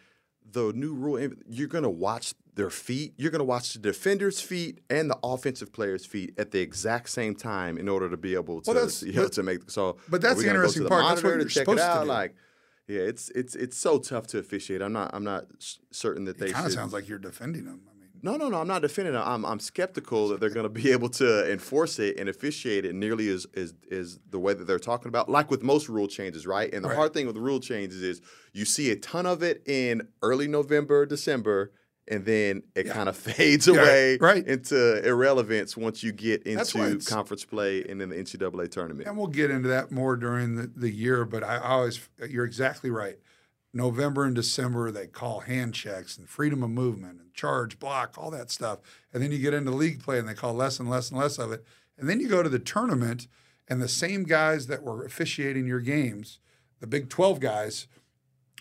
The 0.53 0.73
new 0.75 0.95
rule, 0.95 1.19
eh, 1.19 1.29
you're 1.49 1.69
going 1.69 1.85
to 1.85 1.91
watch 1.91 2.35
their 2.55 2.71
feet. 2.71 3.15
You're 3.17 3.31
going 3.31 3.41
to 3.41 3.45
watch 3.45 3.75
the 3.75 3.79
defender's 3.79 4.41
feet 4.41 4.81
and 4.91 5.11
the 5.11 5.19
offensive 5.23 5.73
player's 5.73 6.05
feet 6.07 6.35
at 6.39 6.51
the 6.51 6.61
exact 6.61 7.11
same 7.11 7.35
time 7.35 7.79
in 7.79 7.89
order 7.89 8.09
to 8.11 8.17
be 8.17 8.35
able 8.35 8.61
to, 8.63 8.71
Well, 8.71 8.75
that's- 8.75 9.03
you 9.03 9.13
know, 9.13 9.25
but- 9.25 9.33
to 9.33 9.43
make. 9.43 9.71
So, 9.71 9.97
but 10.09 10.21
that's 10.21 10.39
the 10.39 10.45
go 10.45 10.51
interesting 10.51 10.83
the 10.85 10.89
part. 10.89 11.05
That's 11.09 11.23
what 11.23 11.35
you're 11.41 11.49
supposed 11.51 11.79
to 11.83 12.01
do. 12.03 12.07
Like, 12.09 12.35
yeah, 12.89 13.01
it's 13.03 13.29
it's 13.35 13.55
it's 13.55 13.77
so 13.77 13.99
tough 13.99 14.27
to 14.29 14.39
officiate. 14.39 14.81
I'm 14.81 14.95
not 14.95 15.11
I'm 15.13 15.25
not 15.25 15.45
certain 15.91 16.25
that 16.25 16.39
they 16.39 16.47
it 16.47 16.53
kind 16.55 16.67
of 16.67 16.73
sounds 16.73 16.95
like 16.95 17.07
you're 17.07 17.19
defending 17.19 17.67
them. 17.67 17.83
I 17.87 17.93
mean, 17.98 17.98
No, 18.23 18.37
no, 18.37 18.49
no. 18.49 18.61
I'm 18.61 18.67
not 18.69 18.83
defending 18.83 19.15
it. 19.15 19.19
I'm, 19.19 19.45
I'm 19.45 19.61
skeptical 19.61 20.29
that 20.29 20.41
they're 20.41 20.51
going 20.51 20.65
to 20.65 20.69
be 20.71 20.91
able 20.97 21.09
to 21.11 21.51
enforce 21.51 21.99
it 21.99 22.19
and 22.19 22.29
officiate 22.29 22.85
it 22.85 22.95
nearly 22.95 23.29
as, 23.29 23.47
is 23.55 23.75
as 23.91 24.19
the 24.31 24.39
way 24.39 24.55
that 24.55 24.67
they're 24.67 24.79
talking 24.79 25.09
about. 25.09 25.29
Like 25.29 25.51
with 25.51 25.63
most 25.63 25.89
rule 25.89 26.09
changes, 26.09 26.47
right? 26.47 26.73
And 26.73 26.85
the 26.85 26.89
Right. 26.89 26.97
hard 26.97 27.15
thing 27.15 27.27
with 27.27 27.35
the 27.35 27.41
rule 27.41 27.61
changes 27.61 28.03
is 28.03 28.21
you 28.53 28.65
see 28.65 28.91
a 28.91 28.97
ton 28.97 29.27
of 29.27 29.43
it 29.43 29.63
in 29.67 30.09
early 30.23 30.49
November, 30.49 31.07
December, 31.07 31.73
and 32.11 32.25
then 32.25 32.63
it 32.75 32.87
Yeah. 32.87 32.95
kind 32.95 33.09
of 33.09 33.17
fades 33.29 33.67
Yeah, 33.67 33.75
away 33.75 34.19
right. 34.19 34.47
into 34.47 35.07
irrelevance 35.07 35.77
once 35.77 36.03
you 36.03 36.11
get 36.13 36.43
into 36.45 36.99
conference 37.07 37.45
play 37.45 37.85
and 37.85 38.01
then 38.01 38.09
the 38.09 38.17
NCAA 38.17 38.69
tournament. 38.71 39.07
And 39.07 39.17
we'll 39.19 39.27
get 39.27 39.51
into 39.51 39.69
that 39.69 39.91
more 39.93 40.17
during 40.17 40.57
the, 40.57 40.71
the 40.75 40.91
year, 40.91 41.25
but 41.27 41.45
I 41.45 41.59
always, 41.59 42.01
you're 42.29 42.47
exactly 42.47 42.91
right. 42.91 43.19
November 43.79 44.25
and 44.25 44.35
December, 44.35 44.91
they 44.91 45.07
call 45.07 45.39
hand 45.41 45.73
checks 45.73 46.19
and 46.19 46.29
freedom 46.29 46.65
of 46.65 46.71
movement 46.71 47.21
and 47.21 47.33
charge, 47.33 47.79
block, 47.79 48.19
all 48.19 48.29
that 48.33 48.51
stuff. 48.51 48.81
And 49.15 49.23
then 49.23 49.31
you 49.31 49.39
get 49.39 49.55
into 49.55 49.71
league 49.71 50.03
play 50.03 50.19
and 50.19 50.29
they 50.29 50.35
call 50.35 50.53
less 50.53 50.81
and 50.81 50.91
less 50.91 51.11
and 51.11 51.19
less 51.21 51.39
of 51.39 51.53
it. 51.53 51.65
And 51.97 52.09
then 52.09 52.19
you 52.19 52.29
go 52.29 52.43
to 52.43 52.49
the 52.49 52.59
tournament 52.59 53.29
and 53.69 53.81
the 53.81 53.89
same 53.89 54.25
guys 54.25 54.67
that 54.67 54.83
were 54.83 55.05
officiating 55.05 55.69
your 55.69 55.79
games, 55.79 56.41
the 56.81 56.89
Big 56.89 57.09
12 57.09 57.39
guys, 57.39 57.87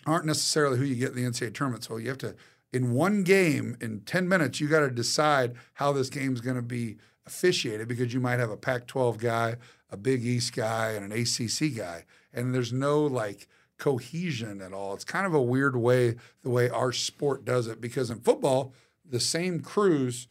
aren't 0.06 0.24
necessarily 0.24 0.78
who 0.78 0.84
you 0.84 0.94
get 0.94 1.10
in 1.10 1.16
the 1.16 1.28
NCAA 1.28 1.52
tournament. 1.52 1.82
So 1.82 1.96
you 1.96 2.08
have 2.10 2.18
to, 2.18 2.36
in 2.72 2.92
one 2.92 3.24
game, 3.24 3.76
in 3.80 4.02
10 4.02 4.28
minutes, 4.28 4.60
you 4.60 4.68
got 4.68 4.80
to 4.80 4.90
decide 4.90 5.56
how 5.74 5.92
this 5.92 6.10
game's 6.10 6.40
going 6.40 6.54
to 6.54 6.62
be 6.62 6.96
officiated 7.26 7.88
because 7.88 8.14
you 8.14 8.20
might 8.20 8.38
have 8.38 8.50
a 8.50 8.56
Pac 8.56 8.86
12 8.86 9.18
guy, 9.18 9.56
a 9.90 9.96
Big 9.96 10.24
East 10.24 10.54
guy, 10.54 10.92
and 10.92 11.12
an 11.12 11.20
ACC 11.20 11.76
guy. 11.76 12.04
And 12.32 12.54
there's 12.54 12.72
no 12.72 13.02
like 13.02 13.48
cohesion 13.78 14.60
at 14.60 14.72
all. 14.72 14.94
It's 14.94 15.04
kind 15.04 15.26
of 15.26 15.34
a 15.34 15.42
weird 15.42 15.76
way, 15.76 16.16
the 16.42 16.50
way 16.50 16.68
our 16.68 16.92
sport 16.92 17.44
does 17.44 17.66
it, 17.66 17.80
because 17.80 18.10
in 18.10 18.20
football, 18.20 18.74
the 19.08 19.20
same 19.20 19.60
crews 19.60 20.28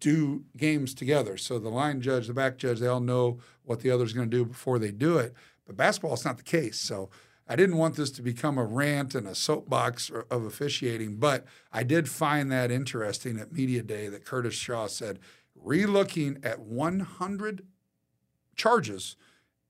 do 0.00 0.44
games 0.56 0.94
together. 0.94 1.36
So 1.36 1.58
the 1.58 1.70
line 1.70 2.00
judge, 2.00 2.26
the 2.26 2.34
back 2.34 2.58
judge, 2.58 2.78
they 2.78 2.86
all 2.86 3.00
know 3.00 3.38
what 3.64 3.80
the 3.80 3.90
other's 3.90 4.12
going 4.12 4.30
to 4.30 4.36
do 4.36 4.44
before 4.44 4.78
they 4.78 4.90
do 4.90 5.18
it. 5.18 5.34
But 5.66 5.76
basketball, 5.76 6.12
it's 6.14 6.24
not 6.24 6.36
the 6.36 6.42
case. 6.42 6.78
So 6.78 7.10
I 7.48 7.56
didn't 7.56 7.76
want 7.76 7.96
this 7.96 8.10
to 8.12 8.22
become 8.22 8.58
a 8.58 8.64
rant 8.64 9.14
and 9.14 9.26
a 9.26 9.34
soapbox 9.34 10.10
of 10.30 10.44
officiating, 10.44 11.16
but 11.16 11.44
I 11.72 11.82
did 11.82 12.08
find 12.08 12.50
that 12.50 12.70
interesting 12.70 13.38
at 13.38 13.52
Media 13.52 13.82
Day 13.82 14.08
that 14.08 14.24
Curtis 14.24 14.54
Shaw 14.54 14.86
said, 14.86 15.18
relooking 15.62 16.44
at 16.44 16.60
100 16.60 17.66
charges, 18.56 19.16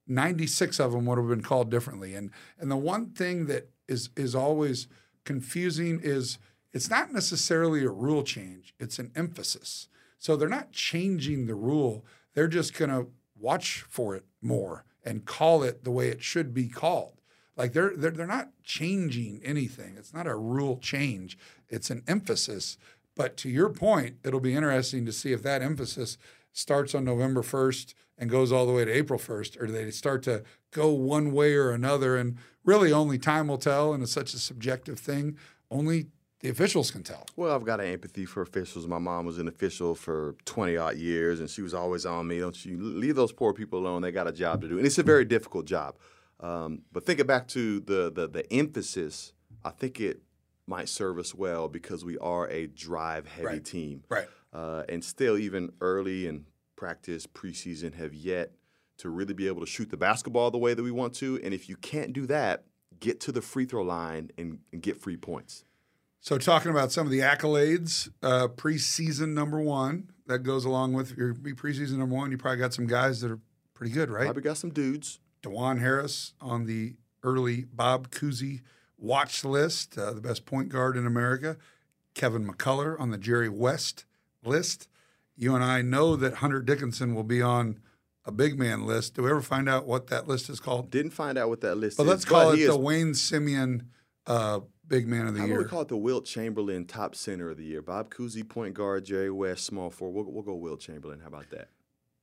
96 0.07 0.79
of 0.81 0.93
them 0.93 1.07
would 1.07 1.19
have 1.19 1.29
been 1.29 1.43
called 1.43 1.71
differently. 1.71 2.15
And 2.15 2.31
and 2.59 2.71
the 2.71 2.77
one 2.77 3.11
thing 3.11 3.47
that 3.47 3.71
is 3.89 4.11
is 4.17 4.35
always 4.35 4.87
confusing 5.25 6.01
is 6.03 6.39
it's 6.73 6.91
not 6.91 7.13
necessarily 7.13 7.85
a 7.85 7.91
rule 7.91 8.23
change, 8.23 8.75
it's 8.79 8.99
an 8.99 9.13
emphasis. 9.15 9.89
So 10.19 10.37
they're 10.37 10.49
not 10.49 10.73
changing 10.73 11.47
the 11.47 11.55
rule. 11.55 12.05
They're 12.35 12.49
just 12.49 12.77
going 12.77 12.91
to 12.91 13.09
watch 13.39 13.85
for 13.89 14.17
it 14.17 14.25
more 14.41 14.85
and 15.05 15.27
call 15.27 15.63
it 15.63 15.85
the 15.85 15.91
way 15.91 16.09
it 16.09 16.23
should 16.23 16.55
be 16.55 16.67
called. 16.67 17.21
Like 17.57 17.73
they're, 17.73 17.93
they're 17.95 18.11
they're 18.11 18.27
not 18.27 18.51
changing 18.65 19.41
anything. 19.45 19.97
It's 19.97 20.15
not 20.15 20.27
a 20.27 20.35
rule 20.35 20.79
change. 20.79 21.39
It's 21.69 21.91
an 21.91 22.03
emphasis. 22.09 22.79
But 23.15 23.37
to 23.39 23.49
your 23.49 23.69
point, 23.69 24.17
it'll 24.25 24.41
be 24.41 24.57
interesting 24.57 25.07
to 25.07 25.13
see 25.13 25.33
if 25.33 25.43
that 25.45 25.63
emphasis 25.63 26.19
starts 26.53 26.95
on 26.95 27.05
November 27.05 27.43
1st 27.43 27.95
and 28.19 28.31
goes 28.31 28.53
all 28.53 28.67
the 28.67 28.73
way 28.73 28.85
to 28.85 28.91
April 28.93 29.19
1st, 29.19 29.61
or 29.61 29.67
do 29.67 29.73
they 29.73 29.91
start 29.91 30.23
to 30.25 30.43
go 30.71 30.91
one 30.93 31.33
way 31.33 31.55
or 31.55 31.71
another? 31.71 32.17
And 32.17 32.37
really, 32.65 32.93
only 32.93 33.19
time 33.19 33.49
will 33.49 33.59
tell, 33.59 33.93
and 33.93 34.03
it's 34.03 34.13
such 34.13 34.35
a 34.35 34.39
subjective 34.39 34.99
thing. 34.99 35.37
Only 35.71 36.07
the 36.41 36.49
officials 36.51 36.91
can 36.91 37.03
tell. 37.03 37.27
Well, 37.37 37.55
I've 37.55 37.65
got 37.65 37.81
an 37.81 37.87
empathy 37.87 38.25
for 38.27 38.43
officials. 38.43 38.87
My 38.87 38.99
mom 38.99 39.25
was 39.27 39.39
an 39.39 39.49
official 39.49 39.95
for 39.95 40.37
20 40.45 40.77
odd 40.77 40.97
years, 40.97 41.41
and 41.41 41.49
she 41.51 41.63
was 41.63 41.75
always 41.75 42.07
on 42.07 42.27
me. 42.29 42.39
Don't 42.39 42.65
you 42.65 42.77
leave 42.81 43.17
those 43.17 43.33
poor 43.33 43.53
people 43.53 43.79
alone? 43.81 44.03
They 44.03 44.13
got 44.13 44.29
a 44.29 44.33
job 44.33 44.61
to 44.63 44.69
do, 44.69 44.77
and 44.79 44.87
it's 44.87 44.99
a 44.99 45.03
very 45.03 45.25
difficult 45.25 45.65
job. 45.67 45.97
Um, 46.41 46.83
but 46.93 47.07
thinking 47.07 47.27
back 47.27 47.49
to 47.49 47.81
the, 47.81 48.13
the 48.13 48.29
the 48.29 48.53
emphasis, 48.53 49.33
I 49.65 49.71
think 49.71 50.01
it 50.01 50.21
might 50.67 50.89
serve 50.89 51.19
us 51.19 51.35
well 51.35 51.69
because 51.69 52.05
we 52.05 52.19
are 52.19 52.49
a 52.49 52.67
drive 52.67 53.27
heavy 53.27 53.47
Right. 53.47 53.65
team, 53.65 54.03
Right. 54.09 54.27
uh, 54.53 54.83
and 54.89 55.03
still 55.05 55.39
even 55.39 55.73
early 55.81 56.27
in 56.27 56.45
practice 56.77 57.27
preseason 57.27 57.95
have 57.95 58.15
yet 58.15 58.53
to 58.99 59.09
really 59.09 59.35
be 59.35 59.47
able 59.47 59.61
to 59.61 59.67
shoot 59.67 59.91
the 59.91 59.97
basketball 59.97 60.51
the 60.51 60.59
way 60.59 60.75
that 60.75 60.83
we 60.83 60.91
want 60.91 61.15
to. 61.15 61.41
And 61.43 61.53
if 61.53 61.69
you 61.69 61.77
can't 61.77 62.13
do 62.13 62.27
that, 62.27 62.65
get 63.01 63.21
to 63.21 63.33
the 63.33 63.43
free 63.43 63.65
throw 63.65 63.83
line 63.83 64.31
and, 64.39 64.61
and 64.73 64.83
get 64.83 65.01
free 65.01 65.17
points. 65.17 65.65
So, 66.21 66.39
talking 66.39 66.71
about 66.71 66.91
some 66.91 67.07
of 67.07 67.11
the 67.11 67.19
accolades, 67.19 68.09
uh, 68.23 68.49
preseason 68.49 69.35
number 69.35 69.61
one 69.61 70.11
that 70.27 70.39
goes 70.39 70.65
along 70.65 70.95
with 70.95 71.17
your 71.19 71.35
be 71.35 71.53
preseason 71.53 71.99
number 71.99 72.15
one. 72.15 72.31
You 72.31 72.39
probably 72.39 72.61
got 72.61 72.73
some 72.73 72.87
guys 72.87 73.21
that 73.21 73.31
are 73.31 73.41
pretty 73.75 73.93
good, 73.93 74.11
right? 74.11 74.25
Probably 74.25 74.43
got 74.43 74.57
some 74.57 74.71
dudes. 74.71 75.21
Dajuan 75.43 75.81
Harris 75.81 76.33
on 76.41 76.65
the 76.65 76.95
early 77.23 77.67
Bob 77.71 78.11
Cousy 78.11 78.63
watch 78.97 79.45
list, 79.45 79.99
uh, 79.99 80.13
the 80.13 80.21
best 80.23 80.47
point 80.47 80.71
guard 80.71 80.97
in 80.97 81.07
America. 81.07 81.59
Kevin 82.15 82.47
McCullar 82.47 82.99
on 82.99 83.11
the 83.11 83.19
Jerry 83.19 83.49
West 83.51 84.07
list. 84.45 84.89
You 85.37 85.55
and 85.55 85.65
I 85.65 85.83
know 85.83 86.17
that 86.17 86.35
Hunter 86.35 86.61
Dickinson 86.63 87.15
will 87.15 87.25
be 87.25 87.43
on 87.43 87.81
a 88.25 88.33
big 88.33 88.59
man 88.59 88.87
list. 88.87 89.15
Do 89.15 89.23
we 89.23 89.31
ever 89.31 89.43
find 89.43 89.69
out 89.69 89.87
what 89.87 90.07
that 90.09 90.29
list 90.29 90.49
is 90.49 90.61
called? 90.61 90.91
Didn't 90.91 91.11
find 91.13 91.37
out 91.37 91.49
what 91.49 91.61
that 91.63 91.75
list 91.77 91.95
is 91.95 91.97
called. 91.97 92.07
But 92.07 92.13
is. 92.13 92.17
let's 92.17 92.25
call 92.25 92.51
it 92.53 92.57
the 92.57 92.63
is- 92.73 92.77
Wayne 92.77 93.13
Simien 93.13 93.87
uh, 94.27 94.61
big 94.87 95.07
man 95.09 95.27
of 95.27 95.35
the 95.35 95.41
Year. 95.41 95.49
How 95.49 95.53
year. 95.55 95.63
we 95.63 95.69
call 95.69 95.83
it 95.83 95.89
the 95.89 95.97
Wilt 95.97 96.25
Chamberlain 96.25 96.87
Top 96.87 97.15
Center 97.15 97.51
of 97.51 97.57
the 97.57 97.65
Year? 97.65 97.83
Bob 97.83 98.11
Cousy, 98.15 98.49
point 98.49 98.75
guard, 98.75 99.05
Jerry 99.05 99.31
West, 99.31 99.65
small 99.67 99.91
forward. 99.91 100.25
We'll, 100.25 100.33
we'll 100.35 100.43
go 100.43 100.55
Wilt 100.55 100.81
Chamberlain. 100.81 101.21
How 101.21 101.29
about 101.29 101.51
that? 101.51 101.69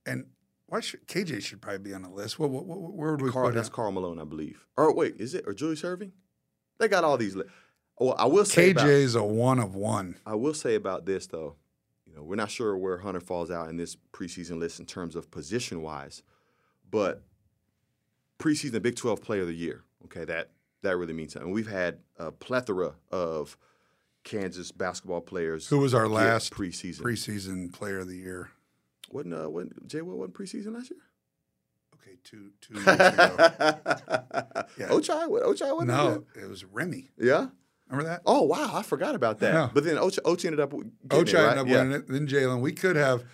and 0.04 0.26
why 0.66 0.80
should 0.80 1.06
KJ 1.06 1.42
should 1.42 1.60
probably 1.60 1.78
be 1.80 1.92
on 1.94 2.00
the 2.02 2.08
list? 2.08 2.38
What, 2.38 2.48
what, 2.50 2.64
what- 2.64 2.80
where 2.94 3.12
would 3.12 3.20
we 3.22 3.30
Carl, 3.30 3.48
put 3.48 3.54
that's? 3.54 3.68
Karl 3.68 3.92
Malone, 3.92 4.18
I 4.18 4.24
believe. 4.24 4.66
Or 4.76 4.92
wait, 4.94 5.16
is 5.20 5.34
it 5.34 5.44
or 5.46 5.52
Julius 5.52 5.82
Erving? 5.82 6.12
They 6.78 6.88
got 6.88 7.04
all 7.04 7.18
these. 7.18 7.36
Li- 7.36 7.44
well, 8.00 8.16
I 8.18 8.24
will 8.24 8.46
say 8.46 8.70
about, 8.70 8.86
KJ's 8.86 9.14
a 9.14 9.22
one 9.22 9.58
of 9.60 9.74
one. 9.76 10.16
I 10.26 10.34
will 10.34 10.54
say 10.54 10.74
about 10.74 11.04
this 11.06 11.26
though, 11.26 11.56
you 12.12 12.18
know, 12.18 12.24
we're 12.24 12.36
not 12.36 12.50
sure 12.50 12.76
where 12.76 12.98
Hunter 12.98 13.20
falls 13.20 13.50
out 13.50 13.70
in 13.70 13.76
this 13.78 13.96
preseason 14.12 14.58
list 14.58 14.78
in 14.78 14.86
terms 14.86 15.16
of 15.16 15.30
position 15.30 15.80
wise, 15.80 16.22
but 16.90 17.22
preseason 18.38 18.82
Big 18.82 18.96
12 18.96 19.22
Player 19.22 19.42
of 19.42 19.48
the 19.48 19.54
Year. 19.54 19.82
Okay, 20.04 20.24
that 20.24 20.50
that 20.82 20.96
really 20.96 21.14
means 21.14 21.32
something. 21.32 21.50
We've 21.50 21.70
had 21.70 22.00
a 22.18 22.30
plethora 22.30 22.94
of 23.10 23.56
Kansas 24.24 24.72
basketball 24.72 25.22
players. 25.22 25.68
Who 25.68 25.78
was 25.78 25.94
our 25.94 26.08
last 26.08 26.52
preseason? 26.52 27.00
preseason 27.00 27.72
player 27.72 28.00
of 28.00 28.08
the 28.08 28.16
year? 28.16 28.50
wasn't 29.10 29.34
uh, 29.34 29.48
wasn't 29.48 29.86
Jay 29.88 30.02
Will 30.02 30.18
wasn't 30.18 30.34
preseason 30.34 30.74
last 30.74 30.90
year? 30.90 31.00
Okay, 31.94 32.18
two 32.24 32.50
two 32.60 32.74
years 32.74 32.86
ago. 32.86 33.04
yeah. 34.76 34.88
Ochai, 34.88 35.28
Ochai 35.28 35.72
wasn't 35.72 35.88
no, 35.88 36.24
it 36.34 36.48
was 36.48 36.64
Remy. 36.64 37.08
Yeah. 37.16 37.46
Remember 37.92 38.10
that? 38.10 38.22
Oh 38.24 38.42
wow, 38.42 38.70
I 38.72 38.82
forgot 38.82 39.14
about 39.14 39.38
that. 39.40 39.52
Yeah. 39.52 39.70
But 39.72 39.84
then 39.84 39.96
Ochai 39.96 40.46
ended 40.46 40.60
up 40.60 40.72
it, 40.72 40.86
right? 41.10 41.12
ended 41.12 41.36
up 41.36 41.66
yeah. 41.68 41.76
winning 41.76 41.92
it. 41.92 42.08
Then 42.08 42.26
Jalen. 42.26 42.60
We 42.60 42.72
could 42.72 42.96
have 42.96 43.24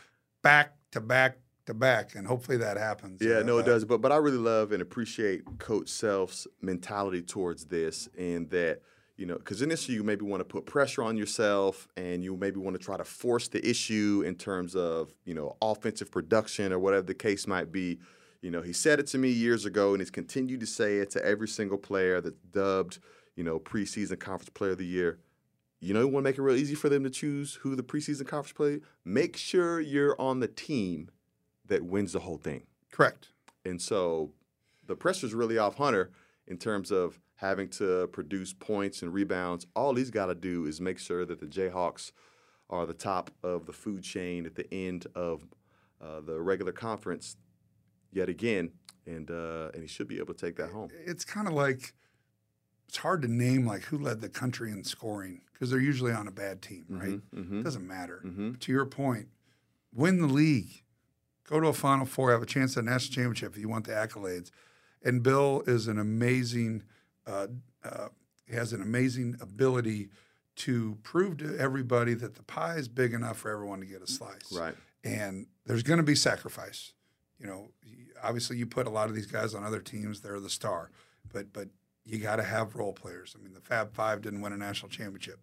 back 0.42 0.74
to 0.92 1.00
back 1.00 1.38
to 1.66 1.74
back, 1.74 2.16
and 2.16 2.26
hopefully 2.26 2.56
that 2.58 2.76
happens. 2.76 3.22
Yeah, 3.22 3.38
Uh, 3.38 3.42
no, 3.44 3.58
it 3.58 3.66
does. 3.66 3.84
But 3.84 4.00
but 4.00 4.10
I 4.10 4.16
really 4.16 4.38
love 4.38 4.72
and 4.72 4.82
appreciate 4.82 5.42
Coach 5.58 5.88
Self's 5.88 6.48
mentality 6.60 7.22
towards 7.22 7.66
this, 7.66 8.08
and 8.18 8.50
that 8.50 8.80
you 9.16 9.26
know, 9.26 9.36
because 9.36 9.62
initially 9.62 9.94
you 9.94 10.02
maybe 10.02 10.24
want 10.24 10.40
to 10.40 10.44
put 10.44 10.66
pressure 10.66 11.04
on 11.04 11.16
yourself, 11.16 11.86
and 11.96 12.24
you 12.24 12.36
maybe 12.36 12.58
want 12.58 12.74
to 12.78 12.84
try 12.84 12.96
to 12.96 13.04
force 13.04 13.46
the 13.46 13.64
issue 13.68 14.24
in 14.26 14.34
terms 14.34 14.74
of 14.74 15.14
you 15.24 15.34
know 15.34 15.56
offensive 15.62 16.10
production 16.10 16.72
or 16.72 16.80
whatever 16.80 17.02
the 17.02 17.14
case 17.14 17.46
might 17.46 17.70
be. 17.70 18.00
You 18.42 18.50
know, 18.50 18.62
he 18.62 18.72
said 18.72 18.98
it 18.98 19.06
to 19.08 19.18
me 19.18 19.30
years 19.30 19.64
ago, 19.66 19.92
and 19.92 20.00
he's 20.00 20.10
continued 20.10 20.60
to 20.60 20.66
say 20.66 20.96
it 20.98 21.10
to 21.10 21.24
every 21.24 21.48
single 21.48 21.78
player 21.78 22.20
that's 22.20 22.40
dubbed 22.52 22.98
you 23.38 23.44
know 23.44 23.60
preseason 23.60 24.18
conference 24.18 24.50
player 24.50 24.72
of 24.72 24.78
the 24.78 24.84
year. 24.84 25.20
You 25.80 25.94
know, 25.94 26.00
you 26.00 26.08
want 26.08 26.24
to 26.24 26.28
make 26.28 26.38
it 26.38 26.42
real 26.42 26.56
easy 26.56 26.74
for 26.74 26.88
them 26.88 27.04
to 27.04 27.10
choose 27.10 27.54
who 27.54 27.76
the 27.76 27.84
preseason 27.84 28.26
conference 28.26 28.52
player. 28.52 28.80
Make 29.04 29.36
sure 29.36 29.80
you're 29.80 30.20
on 30.20 30.40
the 30.40 30.48
team 30.48 31.08
that 31.66 31.84
wins 31.84 32.14
the 32.14 32.18
whole 32.18 32.36
thing. 32.36 32.64
Correct. 32.90 33.28
And 33.64 33.80
so 33.80 34.32
the 34.88 34.96
pressure's 34.96 35.34
really 35.34 35.56
off 35.56 35.76
Hunter 35.76 36.10
in 36.48 36.58
terms 36.58 36.90
of 36.90 37.20
having 37.36 37.68
to 37.68 38.08
produce 38.08 38.52
points 38.52 39.02
and 39.02 39.14
rebounds. 39.14 39.68
All 39.76 39.94
he's 39.94 40.10
got 40.10 40.26
to 40.26 40.34
do 40.34 40.66
is 40.66 40.80
make 40.80 40.98
sure 40.98 41.24
that 41.24 41.38
the 41.38 41.46
Jayhawks 41.46 42.10
are 42.68 42.86
the 42.86 42.94
top 42.94 43.30
of 43.44 43.66
the 43.66 43.72
food 43.72 44.02
chain 44.02 44.46
at 44.46 44.56
the 44.56 44.66
end 44.74 45.06
of 45.14 45.46
uh, 46.00 46.20
the 46.26 46.40
regular 46.40 46.72
conference 46.72 47.36
yet 48.10 48.28
again, 48.28 48.72
and 49.06 49.30
uh, 49.30 49.70
and 49.74 49.82
he 49.82 49.88
should 49.88 50.08
be 50.08 50.18
able 50.18 50.34
to 50.34 50.46
take 50.46 50.56
that 50.56 50.70
home. 50.70 50.88
It's 51.06 51.24
kind 51.24 51.46
of 51.46 51.54
like 51.54 51.94
it's 52.88 52.96
hard 52.98 53.22
to 53.22 53.28
name 53.28 53.66
like 53.66 53.82
who 53.84 53.98
led 53.98 54.20
the 54.20 54.28
country 54.28 54.70
in 54.72 54.82
scoring 54.84 55.42
because 55.52 55.70
they're 55.70 55.80
usually 55.80 56.12
on 56.12 56.26
a 56.28 56.30
bad 56.32 56.62
team, 56.62 56.84
right? 56.88 57.20
mhm. 57.34 57.60
It 57.60 57.64
doesn't 57.64 57.86
matter. 57.86 58.22
Mhm. 58.24 58.58
To 58.60 58.72
your 58.72 58.86
point, 58.86 59.28
win 59.92 60.20
the 60.20 60.26
league, 60.26 60.82
go 61.44 61.60
to 61.60 61.68
a 61.68 61.72
Final 61.72 62.06
Four, 62.06 62.30
have 62.30 62.42
a 62.42 62.46
chance 62.46 62.76
at 62.76 62.84
a 62.84 62.86
national 62.86 63.14
championship 63.14 63.52
if 63.56 63.58
you 63.60 63.68
want 63.68 63.86
the 63.86 63.92
accolades. 63.92 64.50
And 65.02 65.22
Bill 65.22 65.62
is 65.66 65.86
an 65.86 65.98
amazing, 65.98 66.82
uh, 67.26 67.48
uh, 67.84 68.08
has 68.50 68.72
an 68.72 68.80
amazing 68.82 69.36
ability 69.40 70.08
to 70.56 70.96
prove 71.02 71.36
to 71.38 71.56
everybody 71.58 72.14
that 72.14 72.34
the 72.34 72.42
pie 72.42 72.76
is 72.76 72.88
big 72.88 73.12
enough 73.12 73.36
for 73.38 73.50
everyone 73.50 73.80
to 73.80 73.86
get 73.86 74.02
a 74.02 74.06
slice. 74.08 74.50
Right. 74.52 74.74
And 75.04 75.46
there's 75.66 75.82
going 75.84 75.98
to 75.98 76.02
be 76.02 76.14
sacrifice. 76.16 76.92
You 77.38 77.46
know, 77.46 77.68
obviously 78.22 78.56
you 78.56 78.66
put 78.66 78.86
a 78.86 78.90
lot 78.90 79.08
of 79.08 79.14
these 79.14 79.26
guys 79.26 79.54
on 79.54 79.62
other 79.62 79.80
teams; 79.80 80.20
they're 80.22 80.40
the 80.40 80.50
star. 80.50 80.90
But 81.32 81.52
but 81.52 81.68
you 82.08 82.18
got 82.18 82.36
to 82.36 82.42
have 82.42 82.74
role 82.74 82.94
players. 82.94 83.36
I 83.38 83.42
mean, 83.42 83.52
the 83.52 83.60
Fab 83.60 83.92
Five 83.92 84.22
didn't 84.22 84.40
win 84.40 84.54
a 84.54 84.56
national 84.56 84.88
championship. 84.88 85.38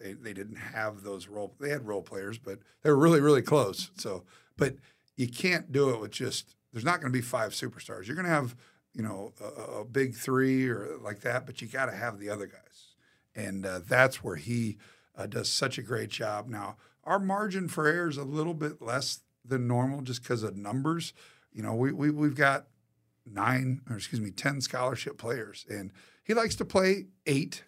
They 0.00 0.12
they 0.12 0.32
didn't 0.32 0.56
have 0.56 1.02
those 1.02 1.28
role. 1.28 1.54
They 1.60 1.70
had 1.70 1.86
role 1.86 2.02
players, 2.02 2.38
but 2.38 2.58
they 2.82 2.90
were 2.90 2.98
really 2.98 3.20
really 3.20 3.42
close. 3.42 3.90
So, 3.96 4.24
but 4.56 4.74
you 5.16 5.28
can't 5.28 5.70
do 5.70 5.90
it 5.90 6.00
with 6.00 6.10
just. 6.10 6.56
There's 6.72 6.84
not 6.84 7.00
going 7.00 7.10
to 7.10 7.16
be 7.16 7.22
five 7.22 7.52
superstars. 7.52 8.06
You're 8.06 8.16
going 8.16 8.26
to 8.26 8.32
have 8.32 8.56
you 8.92 9.02
know 9.02 9.32
a, 9.40 9.80
a 9.80 9.84
big 9.84 10.14
three 10.14 10.68
or 10.68 10.98
like 11.00 11.20
that, 11.20 11.46
but 11.46 11.62
you 11.62 11.68
got 11.68 11.86
to 11.86 11.96
have 11.96 12.18
the 12.18 12.28
other 12.28 12.46
guys, 12.46 12.96
and 13.34 13.64
uh, 13.64 13.80
that's 13.86 14.24
where 14.24 14.36
he 14.36 14.78
uh, 15.16 15.26
does 15.26 15.50
such 15.50 15.78
a 15.78 15.82
great 15.82 16.10
job. 16.10 16.48
Now, 16.48 16.76
our 17.04 17.20
margin 17.20 17.68
for 17.68 17.86
error 17.86 18.08
is 18.08 18.16
a 18.16 18.24
little 18.24 18.54
bit 18.54 18.82
less 18.82 19.20
than 19.44 19.68
normal 19.68 20.02
just 20.02 20.22
because 20.22 20.42
of 20.42 20.56
numbers. 20.56 21.12
You 21.52 21.62
know, 21.62 21.74
we, 21.74 21.92
we 21.92 22.10
we've 22.10 22.34
got 22.34 22.66
nine 23.26 23.80
or 23.88 23.96
excuse 23.96 24.20
me, 24.20 24.30
ten 24.30 24.60
scholarship 24.60 25.18
players, 25.18 25.66
and 25.68 25.90
he 26.24 26.34
likes 26.34 26.54
to 26.56 26.64
play 26.64 27.06
eight. 27.26 27.64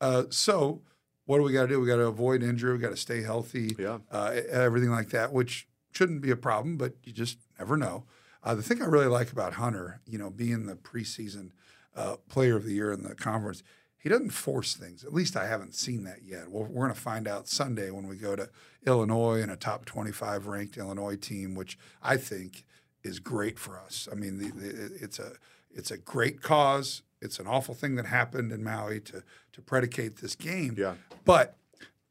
Uh, 0.00 0.24
so, 0.30 0.82
what 1.26 1.38
do 1.38 1.44
we 1.44 1.52
got 1.52 1.62
to 1.62 1.68
do? 1.68 1.80
We 1.80 1.86
got 1.86 1.96
to 1.96 2.06
avoid 2.06 2.42
injury. 2.42 2.72
We 2.72 2.78
got 2.78 2.90
to 2.90 2.96
stay 2.96 3.22
healthy. 3.22 3.74
Yeah. 3.78 3.98
Uh, 4.10 4.40
everything 4.50 4.90
like 4.90 5.10
that, 5.10 5.32
which 5.32 5.68
shouldn't 5.92 6.22
be 6.22 6.30
a 6.30 6.36
problem, 6.36 6.76
but 6.76 6.94
you 7.04 7.12
just 7.12 7.38
never 7.58 7.76
know. 7.76 8.04
Uh, 8.42 8.54
the 8.54 8.62
thing 8.62 8.82
I 8.82 8.86
really 8.86 9.06
like 9.06 9.30
about 9.30 9.54
Hunter, 9.54 10.00
you 10.06 10.18
know, 10.18 10.30
being 10.30 10.66
the 10.66 10.74
preseason 10.74 11.50
uh, 11.94 12.16
player 12.28 12.56
of 12.56 12.64
the 12.64 12.72
year 12.72 12.92
in 12.92 13.02
the 13.02 13.14
conference, 13.14 13.62
he 13.98 14.08
doesn't 14.08 14.30
force 14.30 14.74
things. 14.74 15.04
At 15.04 15.14
least 15.14 15.36
I 15.36 15.46
haven't 15.46 15.76
seen 15.76 16.02
that 16.04 16.24
yet. 16.24 16.50
Well, 16.50 16.64
we're 16.64 16.86
going 16.86 16.94
to 16.94 17.00
find 17.00 17.28
out 17.28 17.46
Sunday 17.46 17.90
when 17.90 18.08
we 18.08 18.16
go 18.16 18.34
to 18.34 18.50
Illinois 18.84 19.40
and 19.40 19.52
a 19.52 19.56
top 19.56 19.84
25 19.84 20.48
ranked 20.48 20.76
Illinois 20.76 21.14
team, 21.14 21.54
which 21.54 21.78
I 22.02 22.16
think 22.16 22.64
is 23.04 23.18
great 23.18 23.58
for 23.58 23.78
us. 23.78 24.08
I 24.10 24.14
mean, 24.14 24.38
the, 24.38 24.50
the, 24.50 24.98
it's 25.00 25.18
a 25.18 25.32
it's 25.70 25.90
a 25.90 25.96
great 25.98 26.42
cause. 26.42 27.02
It's 27.20 27.38
an 27.38 27.46
awful 27.46 27.74
thing 27.74 27.94
that 27.96 28.06
happened 28.06 28.52
in 28.52 28.62
Maui 28.64 29.00
to 29.00 29.22
to 29.52 29.62
predicate 29.62 30.16
this 30.16 30.34
game. 30.34 30.74
Yeah. 30.78 30.94
But 31.24 31.56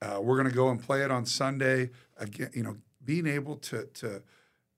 uh, 0.01 0.19
we're 0.21 0.37
going 0.37 0.49
to 0.49 0.55
go 0.55 0.69
and 0.69 0.81
play 0.81 1.03
it 1.03 1.11
on 1.11 1.25
Sunday. 1.25 1.89
Again, 2.17 2.49
you 2.53 2.63
know, 2.63 2.77
being 3.03 3.27
able 3.27 3.55
to 3.57 3.85
to 3.95 4.23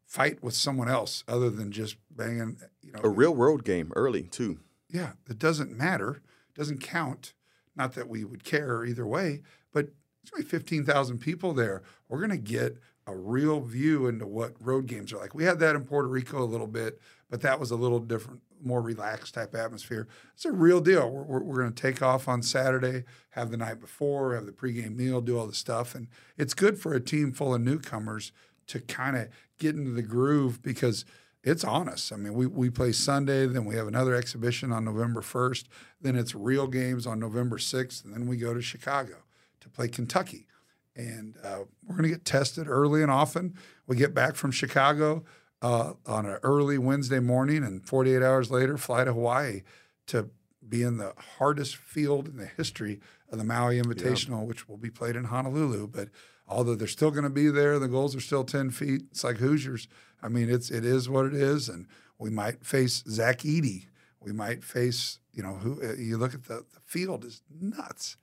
fight 0.05 0.43
with 0.43 0.53
someone 0.53 0.89
else 0.89 1.23
other 1.27 1.49
than 1.49 1.71
just 1.71 1.97
banging. 2.11 2.57
You 2.81 2.91
know, 2.93 2.99
A 3.03 3.09
real 3.09 3.33
world 3.33 3.63
game 3.63 3.91
early 3.95 4.23
too. 4.23 4.59
yeah, 4.89 5.13
it 5.29 5.39
doesn't 5.39 5.71
matter, 5.75 6.21
It 6.49 6.55
doesn't 6.55 6.81
count. 6.81 7.33
Not 7.75 7.93
that 7.93 8.07
we 8.07 8.23
would 8.23 8.43
care 8.43 8.85
either 8.85 9.07
way, 9.07 9.41
but 9.71 9.85
there's 10.21 10.31
only 10.35 10.45
15,000 10.45 11.17
people 11.17 11.53
there. 11.53 11.81
We're 12.07 12.19
going 12.19 12.29
to 12.29 12.37
get 12.37 12.77
a 13.07 13.15
real 13.15 13.59
view 13.59 14.07
into 14.07 14.25
what 14.25 14.53
road 14.59 14.85
games 14.85 15.11
are 15.11 15.17
like. 15.17 15.35
We 15.35 15.43
had 15.43 15.59
that 15.59 15.75
in 15.75 15.83
Puerto 15.83 16.07
Rico 16.07 16.41
a 16.41 16.45
little 16.45 16.67
bit, 16.67 17.01
but 17.29 17.41
that 17.41 17.59
was 17.59 17.71
a 17.71 17.75
little 17.75 17.99
different, 17.99 18.41
more 18.63 18.81
relaxed 18.81 19.33
type 19.33 19.53
atmosphere. 19.55 20.07
It's 20.35 20.45
a 20.45 20.51
real 20.51 20.79
deal. 20.79 21.09
We're, 21.09 21.23
we're, 21.23 21.43
we're 21.43 21.61
going 21.61 21.73
to 21.73 21.81
take 21.81 22.01
off 22.01 22.27
on 22.27 22.41
Saturday, 22.41 23.03
have 23.31 23.51
the 23.51 23.57
night 23.57 23.81
before, 23.81 24.35
have 24.35 24.45
the 24.45 24.51
pregame 24.51 24.95
meal, 24.95 25.19
do 25.19 25.37
all 25.37 25.47
the 25.47 25.53
stuff. 25.53 25.95
And 25.95 26.07
it's 26.37 26.53
good 26.53 26.79
for 26.79 26.93
a 26.93 27.01
team 27.01 27.33
full 27.33 27.53
of 27.53 27.61
newcomers 27.61 28.31
to 28.67 28.79
kind 28.79 29.17
of 29.17 29.27
get 29.59 29.75
into 29.75 29.91
the 29.91 30.01
groove 30.01 30.61
because 30.61 31.03
it's 31.43 31.65
on 31.65 31.89
us. 31.89 32.11
I 32.13 32.15
mean, 32.15 32.33
we, 32.33 32.47
we 32.47 32.69
play 32.69 32.93
Sunday, 32.93 33.45
then 33.47 33.65
we 33.65 33.75
have 33.75 33.87
another 33.87 34.15
exhibition 34.15 34.71
on 34.71 34.85
November 34.85 35.21
1st, 35.21 35.65
then 36.01 36.15
it's 36.15 36.33
real 36.33 36.67
games 36.67 37.05
on 37.05 37.19
November 37.19 37.57
6th, 37.57 38.05
and 38.05 38.13
then 38.13 38.27
we 38.27 38.37
go 38.37 38.53
to 38.53 38.61
Chicago 38.61 39.15
to 39.59 39.69
play 39.69 39.89
Kentucky. 39.89 40.47
And 40.95 41.35
uh, 41.43 41.59
we're 41.85 41.95
going 41.95 42.09
to 42.09 42.15
get 42.15 42.25
tested 42.25 42.67
early 42.67 43.01
and 43.01 43.11
often. 43.11 43.55
We 43.87 43.95
get 43.95 44.13
back 44.13 44.35
from 44.35 44.51
Chicago 44.51 45.23
uh, 45.61 45.93
on 46.05 46.25
an 46.25 46.37
early 46.43 46.77
Wednesday 46.77 47.19
morning, 47.19 47.63
and 47.63 47.83
48 47.83 48.21
hours 48.21 48.51
later, 48.51 48.77
fly 48.77 49.03
to 49.03 49.13
Hawaii 49.13 49.63
to 50.07 50.29
be 50.67 50.83
in 50.83 50.97
the 50.97 51.13
hardest 51.37 51.75
field 51.75 52.27
in 52.27 52.37
the 52.37 52.45
history 52.45 52.99
of 53.31 53.37
the 53.37 53.43
Maui 53.43 53.81
Invitational, 53.81 54.45
which 54.45 54.67
will 54.69 54.77
be 54.77 54.89
played 54.89 55.15
in 55.15 55.25
Honolulu. 55.25 55.87
But 55.87 56.09
although 56.47 56.75
they're 56.75 56.87
still 56.87 57.11
going 57.11 57.23
to 57.23 57.29
be 57.29 57.49
there, 57.49 57.79
the 57.79 57.87
goals 57.87 58.15
are 58.15 58.21
still 58.21 58.43
10 58.43 58.71
feet. 58.71 59.03
It's 59.11 59.23
like 59.23 59.37
Hoosiers. 59.37 59.87
I 60.21 60.29
mean, 60.29 60.49
it's 60.49 60.71
it 60.71 60.85
is 60.85 61.09
what 61.09 61.25
it 61.25 61.33
is, 61.33 61.67
and 61.67 61.87
we 62.17 62.29
might 62.29 62.65
face 62.65 63.03
Zach 63.07 63.39
Edey. 63.39 63.87
We 64.21 64.31
might 64.31 64.63
face, 64.63 65.19
you 65.33 65.43
know, 65.43 65.55
who 65.55 65.81
uh, 65.83 65.95
you 65.95 66.17
look 66.17 66.33
at 66.33 66.43
the, 66.43 66.65
the 66.73 66.79
field 66.85 67.25
is 67.25 67.41
nuts. 67.49 68.15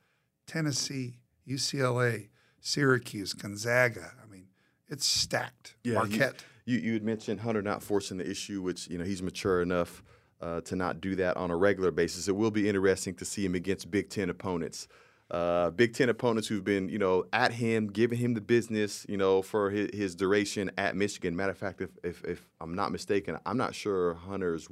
Tennessee, 0.46 1.18
UCLA, 1.46 2.28
Syracuse, 2.60 3.32
Gonzaga. 3.32 4.12
I 4.22 4.30
mean, 4.30 4.46
it's 4.88 5.06
stacked. 5.06 5.76
you- 5.82 5.94
Marquette. 5.94 6.44
You, 6.66 6.78
you 6.78 6.92
had 6.92 7.02
mentioned 7.02 7.40
Hunter 7.40 7.62
not 7.62 7.82
forcing 7.82 8.18
the 8.18 8.30
issue, 8.30 8.62
which 8.62 8.86
you 8.88 8.98
know 8.98 9.04
he's 9.04 9.22
mature 9.22 9.60
enough 9.62 10.02
uh, 10.40 10.60
to 10.62 10.76
not 10.76 11.00
do 11.00 11.16
that 11.16 11.36
on 11.36 11.50
a 11.50 11.56
regular 11.56 11.90
basis. 11.90 12.28
It 12.28 12.36
will 12.36 12.50
be 12.52 12.68
interesting 12.68 13.14
to 13.14 13.24
see 13.24 13.44
him 13.44 13.54
against 13.54 13.90
Big 13.90 14.08
Ten 14.08 14.30
opponents. 14.30 14.86
Uh, 15.30 15.70
Big 15.70 15.94
Ten 15.94 16.08
opponents 16.08 16.46
who've 16.48 16.62
been, 16.62 16.88
you 16.88 16.98
know, 16.98 17.24
at 17.32 17.52
him, 17.52 17.88
giving 17.88 18.18
him 18.18 18.34
the 18.34 18.40
business, 18.40 19.04
you 19.08 19.16
know, 19.16 19.42
for 19.42 19.70
his, 19.70 19.90
his 19.92 20.14
duration 20.14 20.70
at 20.76 20.94
Michigan. 20.94 21.34
Matter 21.34 21.52
of 21.52 21.58
fact, 21.58 21.80
if, 21.80 21.90
if, 22.04 22.22
if 22.24 22.48
I'm 22.60 22.74
not 22.74 22.92
mistaken, 22.92 23.38
I'm 23.46 23.56
not 23.56 23.74
sure 23.74 24.14
Hunter's 24.14 24.68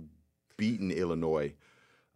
beaten 0.57 0.91
Illinois. 0.91 1.55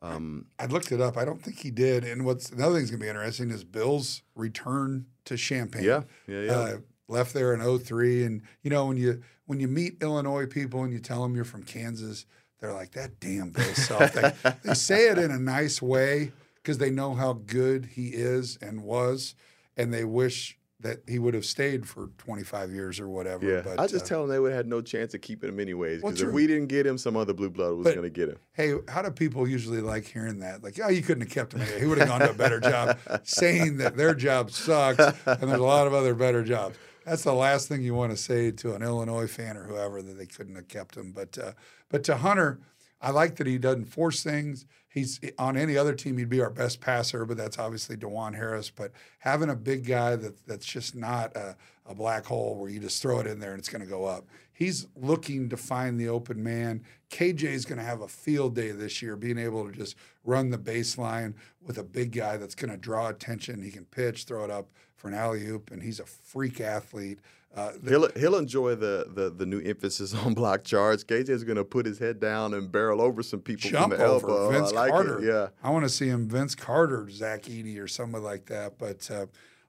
Um, 0.03 0.47
I 0.59 0.67
looked 0.67 0.91
it 0.91 1.01
up. 1.01 1.17
I 1.17 1.25
don't 1.25 1.41
think 1.41 1.61
he 1.61 1.71
did. 1.71 2.05
And 2.05 2.25
what's 2.25 2.51
another 2.51 2.77
thing's 2.77 2.91
going 2.91 3.01
to 3.01 3.05
be 3.05 3.09
interesting 3.09 3.51
is 3.51 3.63
Bill's 3.63 4.23
return 4.35 5.07
to 5.27 5.37
Champaign. 5.37 5.85
Yeah, 5.85 6.03
yeah, 6.27 6.41
yeah. 6.41 6.53
Uh, 6.53 6.77
left 7.09 7.33
there 7.33 7.55
in 7.55 7.79
03. 7.79 8.25
And, 8.25 8.43
you 8.63 8.71
know, 8.71 8.87
when 8.87 8.97
you 8.97 9.23
when 9.47 9.61
you 9.61 9.69
meet 9.69 10.03
Illinois 10.03 10.47
people 10.47 10.83
and 10.83 10.93
you 10.93 10.99
tell 10.99 11.23
them 11.23 11.37
you're 11.37 11.45
from 11.45 11.63
Kansas, 11.63 12.27
they're 12.61 12.73
like, 12.73 12.93
that 12.93 13.21
damn 13.21 13.51
Bill 13.51 13.75
Self. 13.75 14.13
they, 14.13 14.33
they 14.65 14.75
say 14.75 15.09
it 15.09 15.19
in 15.19 15.31
a 15.31 15.39
nice 15.39 15.81
way 15.81 16.33
because 16.57 16.79
they 16.79 16.91
know 16.91 17.15
how 17.15 17.35
good 17.35 17.87
he 17.87 18.09
is 18.09 18.59
and 18.61 18.83
was. 18.83 19.35
And 19.77 19.93
they 19.93 20.05
wish 20.05 20.59
that 20.83 20.99
he 21.09 21.19
would 21.19 21.35
have 21.35 21.45
stayed 21.45 21.89
for 21.89 22.11
25 22.19 22.73
years 22.73 23.01
or 23.01 23.09
whatever. 23.09 23.47
Yeah, 23.47 23.63
but, 23.63 23.81
I 23.81 23.87
just 23.87 24.05
uh, 24.05 24.09
tell 24.09 24.21
them 24.23 24.31
they 24.31 24.39
would 24.39 24.53
have 24.53 24.59
had 24.59 24.67
no 24.67 24.81
chance 24.81 25.15
of 25.15 25.21
keeping 25.21 25.49
him 25.49 25.59
anyways. 25.59 26.03
Well, 26.03 26.13
Because 26.13 26.29
if 26.29 26.35
we 26.35 26.47
didn't 26.47 26.67
get 26.67 26.87
him, 26.87 26.99
some 26.99 27.17
other 27.17 27.33
blue 27.33 27.51
blood 27.51 27.75
was 27.75 27.87
going 27.87 28.03
to 28.03 28.11
get 28.11 28.29
him. 28.29 28.37
Hey, 28.53 28.75
how 28.89 29.03
do 29.03 29.11
people 29.11 29.49
usually 29.49 29.81
like 29.81 30.05
hearing 30.05 30.41
that? 30.41 30.63
Like, 30.63 30.79
oh, 30.83 30.89
you 30.89 31.03
couldn't 31.03 31.23
have 31.23 31.31
kept 31.31 31.55
him. 31.55 31.63
Anyway. 31.63 31.81
He 31.81 31.87
would 31.87 31.99
have 31.99 32.09
gone 32.09 32.21
to 32.21 32.31
a 32.31 32.35
better 32.35 32.61
job. 32.61 32.99
Saying 33.23 33.79
that 33.79 33.97
their 33.97 34.15
job 34.15 34.51
sucks 34.51 34.99
and 35.27 35.51
there's 35.51 35.61
a 35.61 35.65
lot 35.65 35.87
of 35.87 35.95
other 35.95 36.15
better 36.15 36.43
jobs. 36.45 36.77
That's 37.05 37.25
the 37.25 37.35
last 37.35 37.69
thing 37.69 37.83
you 37.83 37.95
want 37.95 38.13
to 38.13 38.17
say 38.17 38.51
to 38.53 38.75
an 38.75 38.83
Illinois 38.83 39.27
fan 39.27 39.57
or 39.57 39.65
whoever 39.65 40.03
that 40.03 40.17
they 40.19 40.27
couldn't 40.27 40.55
have 40.55 40.69
kept 40.69 40.97
him. 40.97 41.13
But 41.13 41.37
uh, 41.37 41.53
but 41.89 42.05
to 42.05 42.17
Hunter, 42.17 42.61
I 43.01 43.11
like 43.11 43.37
that 43.37 43.47
he 43.47 43.59
doesn't 43.59 43.87
force 43.87 44.23
things. 44.23 44.67
He's 44.93 45.19
eh, 45.23 45.31
on 45.39 45.57
any 45.57 45.77
other 45.77 45.95
team, 45.95 46.19
he'd 46.19 46.29
be 46.29 46.41
our 46.41 46.51
best 46.51 46.81
passer, 46.81 47.25
but 47.25 47.37
that's 47.37 47.59
obviously 47.59 47.97
Dajuan 47.97 48.35
Harris. 48.35 48.71
But 48.71 48.93
having 49.19 49.49
a 49.49 49.57
big 49.57 49.87
guy 49.87 50.17
that 50.17 50.47
that's 50.47 50.67
just 50.67 50.95
not 50.95 51.35
a, 51.37 51.57
a 51.87 51.95
black 51.95 52.27
hole 52.27 52.57
where 52.57 52.71
you 52.71 52.79
just 52.79 53.01
throw 53.01 53.21
it 53.21 53.27
in 53.27 53.41
there 53.41 53.53
and 53.53 53.59
it's 53.59 53.69
going 53.69 53.83
to 53.83 53.89
go 53.89 54.05
up. 54.05 54.27
He's 54.53 54.87
looking 54.95 55.49
to 55.49 55.57
find 55.57 55.99
the 55.99 56.09
open 56.09 56.43
man. 56.43 56.85
KJ 57.11 57.45
is 57.45 57.65
going 57.65 57.79
to 57.79 57.85
have 57.85 58.03
a 58.03 58.09
field 58.09 58.55
day 58.55 58.71
this 58.71 59.03
year, 59.03 59.17
being 59.17 59.39
able 59.39 59.67
to 59.67 59.73
just 59.73 59.97
run 60.25 60.51
the 60.51 60.59
baseline 60.59 61.35
with 61.61 61.79
a 61.79 61.83
big 61.83 62.13
guy 62.13 62.37
that's 62.37 62.55
going 62.55 62.71
to 62.71 62.77
draw 62.77 63.09
attention. 63.09 63.63
He 63.63 63.71
can 63.71 63.87
pitch, 63.87 64.25
throw 64.25 64.45
it 64.45 64.51
up 64.51 64.69
for 64.97 65.09
an 65.09 65.15
alley 65.15 65.47
oop, 65.47 65.71
and 65.71 65.83
he's 65.83 65.99
a 65.99 66.05
freak 66.05 66.61
athlete. 66.61 67.19
Uh, 67.55 67.73
He'll 67.87 68.09
he'll 68.17 68.37
enjoy 68.37 68.75
the 68.77 69.07
the, 69.15 69.29
the 69.31 69.45
new 69.45 69.61
emphasis 69.61 70.15
on 70.25 70.33
block 70.35 70.65
charge. 70.65 71.05
KJ's 71.05 71.45
going 71.45 71.57
to 71.59 71.65
put 71.65 71.85
his 71.85 71.99
head 71.99 72.19
down 72.19 72.55
and 72.55 72.73
barrel 72.73 73.01
over 73.03 73.23
some 73.23 73.41
people 73.41 73.69
jump 73.71 73.93
from 73.93 73.99
the 73.99 74.05
over 74.07 74.29
elbow. 74.31 74.51
Vince 74.51 74.73
I 74.73 74.77
like 74.77 74.91
Carter. 74.91 75.19
it. 75.19 75.27
Yeah. 75.27 75.49
I 75.63 75.71
want 75.71 75.85
to 75.85 75.91
see 75.91 76.09
him 76.09 76.29
Vince 76.29 76.55
Carter, 76.55 77.09
Zach 77.11 77.43
Edey, 77.43 77.79
or 77.79 77.87
somebody 77.87 78.25
like 78.25 78.47
that. 78.47 78.79
But 78.79 79.11
uh, 79.11 79.27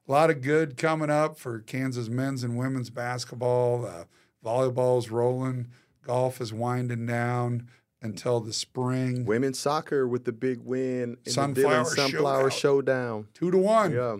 a 0.08 0.10
lot 0.12 0.30
of 0.30 0.40
good 0.40 0.76
coming 0.78 1.10
up 1.10 1.38
for 1.38 1.60
Kansas 1.60 2.08
men's 2.08 2.42
and 2.42 2.56
women's 2.56 2.88
basketball. 2.90 3.84
Uh, 3.86 4.04
volleyball's 4.44 5.10
rolling. 5.10 5.68
Golf 6.06 6.40
is 6.40 6.52
winding 6.52 7.04
down 7.06 7.68
until 8.02 8.40
the 8.40 8.52
spring. 8.52 9.24
Women's 9.26 9.58
soccer 9.58 10.06
with 10.08 10.24
the 10.24 10.32
big 10.32 10.60
win 10.60 11.16
in 11.24 11.32
Sunflower 11.32 11.84
Sunflower 11.86 12.50
Showdown. 12.50 13.24
Showdown. 13.24 13.28
Two 13.34 13.50
to 13.50 13.58
one 13.58 13.92
Yeah. 13.92 14.16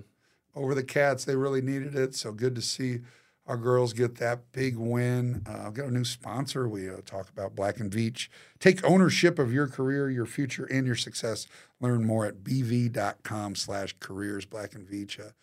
over 0.54 0.74
the 0.74 0.82
Cats. 0.84 1.24
They 1.24 1.36
really 1.36 1.60
needed 1.62 1.94
it. 1.94 2.14
So 2.14 2.32
good 2.32 2.54
to 2.56 2.62
see 2.62 3.00
our 3.46 3.56
girls 3.56 3.92
get 3.92 4.16
that 4.16 4.52
big 4.52 4.76
win. 4.76 5.42
Uh, 5.46 5.66
I've 5.66 5.74
got 5.74 5.86
a 5.86 5.90
new 5.90 6.04
sponsor. 6.04 6.66
We 6.68 6.88
uh, 6.88 6.96
talk 7.04 7.28
about 7.28 7.54
Black 7.54 7.78
and 7.78 7.90
Veatch. 7.90 8.28
Take 8.58 8.82
ownership 8.84 9.38
of 9.38 9.52
your 9.52 9.66
career, 9.66 10.08
your 10.10 10.26
future, 10.26 10.64
and 10.64 10.86
your 10.86 10.96
success. 10.96 11.46
Learn 11.80 12.06
more 12.06 12.24
at 12.24 12.42
bv.com 12.42 13.54
slash 13.54 13.94
careers. 14.00 14.46
Black 14.46 14.74
and 14.74 14.86
Veatch, 14.86 15.18
a 15.18 15.34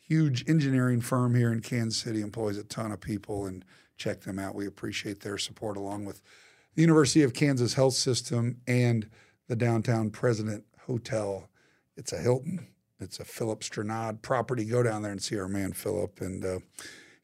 huge 0.00 0.48
engineering 0.48 1.00
firm 1.00 1.34
here 1.36 1.52
in 1.52 1.60
Kansas 1.60 2.02
City, 2.02 2.20
employs 2.20 2.58
a 2.58 2.64
ton 2.64 2.90
of 2.90 3.00
people, 3.00 3.46
and 3.46 3.64
check 3.96 4.22
them 4.22 4.38
out. 4.38 4.56
We 4.56 4.66
appreciate 4.66 5.20
their 5.20 5.38
support 5.38 5.76
along 5.76 6.04
with 6.04 6.22
the 6.74 6.82
University 6.82 7.22
of 7.22 7.32
Kansas 7.32 7.74
Health 7.74 7.94
System 7.94 8.56
and 8.66 9.08
the 9.46 9.56
Downtown 9.56 10.10
President 10.10 10.64
Hotel. 10.86 11.48
It's 11.96 12.12
a 12.12 12.18
Hilton. 12.18 12.66
It's 12.98 13.20
a 13.20 13.24
Philip 13.24 13.60
Stranad 13.60 14.22
property. 14.22 14.64
Go 14.64 14.82
down 14.82 15.02
there 15.02 15.12
and 15.12 15.22
see 15.22 15.38
our 15.38 15.48
man 15.48 15.72
Philip, 15.72 16.20
and 16.20 16.44
uh, 16.44 16.58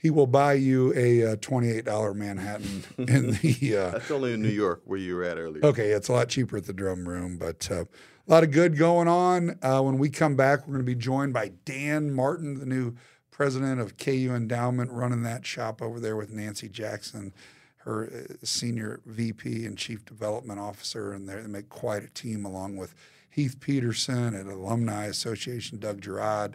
he 0.03 0.11
will 0.11 0.27
buy 0.27 0.55
you 0.55 0.93
a 0.97 1.33
uh, 1.33 1.37
twenty-eight 1.41 1.85
dollar 1.85 2.13
Manhattan 2.13 2.83
in 2.99 3.31
the. 3.31 3.77
Uh, 3.77 3.91
That's 3.93 4.11
only 4.11 4.35
in 4.35 4.43
New 4.43 4.49
York 4.49 4.83
where 4.85 4.99
you 4.99 5.15
were 5.15 5.23
at 5.23 5.39
earlier. 5.39 5.65
okay, 5.65 5.91
it's 5.93 6.09
a 6.09 6.13
lot 6.13 6.29
cheaper 6.29 6.57
at 6.57 6.67
the 6.67 6.73
Drum 6.73 7.09
Room, 7.09 7.39
but 7.39 7.69
uh, 7.71 7.85
a 7.85 8.31
lot 8.31 8.43
of 8.43 8.51
good 8.51 8.77
going 8.77 9.07
on. 9.09 9.59
Uh, 9.63 9.81
when 9.81 9.99
we 9.99 10.11
come 10.11 10.35
back, 10.37 10.61
we're 10.67 10.75
going 10.75 10.85
to 10.85 10.85
be 10.85 10.95
joined 10.97 11.33
by 11.33 11.53
Dan 11.65 12.13
Martin, 12.13 12.59
the 12.59 12.67
new 12.67 12.95
president 13.31 13.81
of 13.81 13.97
KU 13.97 14.33
Endowment, 14.35 14.91
running 14.91 15.23
that 15.23 15.47
shop 15.47 15.81
over 15.81 15.99
there 16.01 16.17
with 16.17 16.31
Nancy 16.31 16.69
Jackson, 16.69 17.33
her 17.79 18.05
uh, 18.07 18.35
senior 18.45 19.01
VP 19.07 19.65
and 19.65 19.79
chief 19.79 20.05
development 20.05 20.59
officer, 20.61 21.13
and 21.13 21.29
they 21.29 21.41
make 21.47 21.69
quite 21.69 22.03
a 22.03 22.11
team 22.11 22.45
along 22.45 22.77
with 22.77 22.95
Heath 23.31 23.61
Peterson 23.61 24.35
at 24.35 24.47
Alumni 24.47 25.07
Association, 25.07 25.79
Doug 25.79 26.01
Girod, 26.01 26.55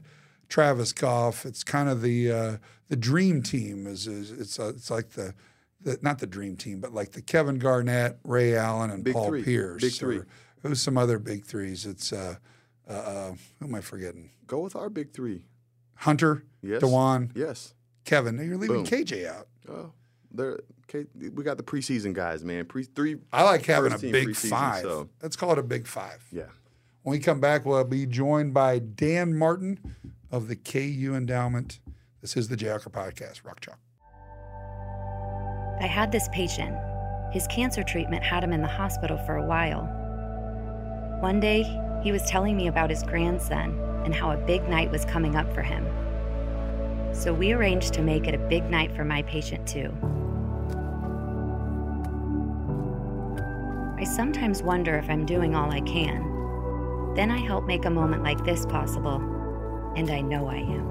Travis 0.50 0.94
Goff. 0.94 1.46
It's 1.46 1.64
kind 1.64 1.90
of 1.90 2.02
the 2.02 2.32
uh, 2.32 2.58
the 2.90 2.96
dream 2.96 3.42
team. 3.42 3.88
Is, 3.88 4.08
is 4.08 4.32
it's 4.32 4.60
uh, 4.60 4.70
it's 4.70 4.90
like 4.90 5.10
the, 5.12 5.34
the 5.82 5.98
not 6.02 6.20
the 6.20 6.28
dream 6.28 6.56
team, 6.56 6.80
but 6.80 6.94
like 6.94 7.12
the 7.12 7.22
Kevin 7.22 7.60
Garnett, 7.60 8.18
Ray 8.24 8.56
Allen, 8.56 8.90
and 8.92 9.04
Big 9.04 9.14
Paul 9.14 9.28
three. 9.28 9.44
Pierce. 9.44 9.82
Big 9.82 9.94
three. 9.94 10.22
who's 10.62 10.82
some 10.82 10.98
other 10.98 11.20
big 11.20 11.46
threes? 11.46 11.86
It's 11.86 12.12
uh, 12.14 12.36
uh, 12.90 12.94
uh, 12.94 13.32
who 13.60 13.66
am 13.68 13.76
I 13.76 13.82
forgetting? 13.82 14.32
Go 14.46 14.60
with 14.60 14.76
our 14.76 14.90
big 14.90 15.12
three. 15.14 15.44
Hunter, 15.96 16.44
Yes. 16.62 16.82
Dajuan, 16.82 17.32
Yes. 17.36 17.74
Kevin. 18.06 18.38
You're 18.38 18.58
leaving 18.58 18.84
Boom. 18.84 18.86
KJ 18.86 19.28
out. 19.28 19.48
Oh, 19.68 19.92
they're, 20.32 20.60
okay, 20.84 21.06
we 21.16 21.44
got 21.44 21.58
the 21.58 21.64
preseason 21.64 22.14
guys, 22.14 22.44
man. 22.44 22.66
Pre 22.66 22.84
three. 22.84 23.18
I 23.34 23.44
like 23.44 23.66
having 23.66 23.92
a 23.94 23.98
big 23.98 24.36
five. 24.36 24.84
so- 24.84 25.10
Let's 25.22 25.36
call 25.36 25.52
it 25.54 25.58
a 25.58 25.64
big 25.64 25.88
five. 25.88 26.24
Yeah. 26.32 26.44
When 27.02 27.12
we 27.14 27.20
come 27.20 27.40
back, 27.40 27.66
we'll 27.66 27.84
be 27.86 28.06
joined 28.06 28.54
by 28.54 28.80
Dan 28.80 29.34
Martin 29.38 29.80
of 30.32 30.48
the 30.48 30.56
KU 30.56 31.14
Endowment. 31.16 31.80
This 32.22 32.36
is 32.36 32.48
the 32.48 32.58
Jayhawker 32.58 32.92
Podcast. 32.92 33.46
Rock 33.46 33.60
Chalk. 33.62 33.80
I 35.80 35.88
had 35.88 36.12
this 36.12 36.28
patient. 36.34 36.76
His 37.32 37.48
cancer 37.48 37.84
treatment 37.84 38.24
had 38.24 38.44
him 38.44 38.52
in 38.52 38.62
the 38.62 38.68
hospital 38.68 39.18
for 39.26 39.36
a 39.36 39.46
while. 39.46 39.84
One 41.22 41.40
day, 41.40 41.64
he 42.04 42.12
was 42.12 42.24
telling 42.24 42.58
me 42.58 42.68
about 42.68 42.90
his 42.90 43.04
grandson 43.04 43.80
and 44.04 44.14
how 44.14 44.32
a 44.32 44.38
big 44.38 44.68
night 44.68 44.92
was 44.92 45.06
coming 45.06 45.36
up 45.36 45.54
for 45.54 45.62
him. 45.62 45.86
So 47.14 47.34
we 47.34 47.54
arranged 47.54 47.94
to 47.94 48.02
make 48.02 48.28
it 48.28 48.36
a 48.36 48.38
big 48.38 48.70
night 48.70 48.96
for 48.96 49.06
my 49.06 49.22
patient, 49.24 49.68
too. 49.68 49.96
I 53.98 54.04
sometimes 54.04 54.62
wonder 54.62 54.96
if 54.98 55.10
I'm 55.10 55.26
doing 55.26 55.56
all 55.56 55.72
I 55.72 55.82
can. 55.82 57.14
Then 57.16 57.32
I 57.32 57.38
help 57.38 57.66
make 57.66 57.86
a 57.86 57.90
moment 57.90 58.24
like 58.24 58.44
this 58.46 58.66
possible, 58.68 59.20
and 59.98 60.12
I 60.12 60.22
know 60.22 60.48
I 60.48 60.58
am. 60.58 60.86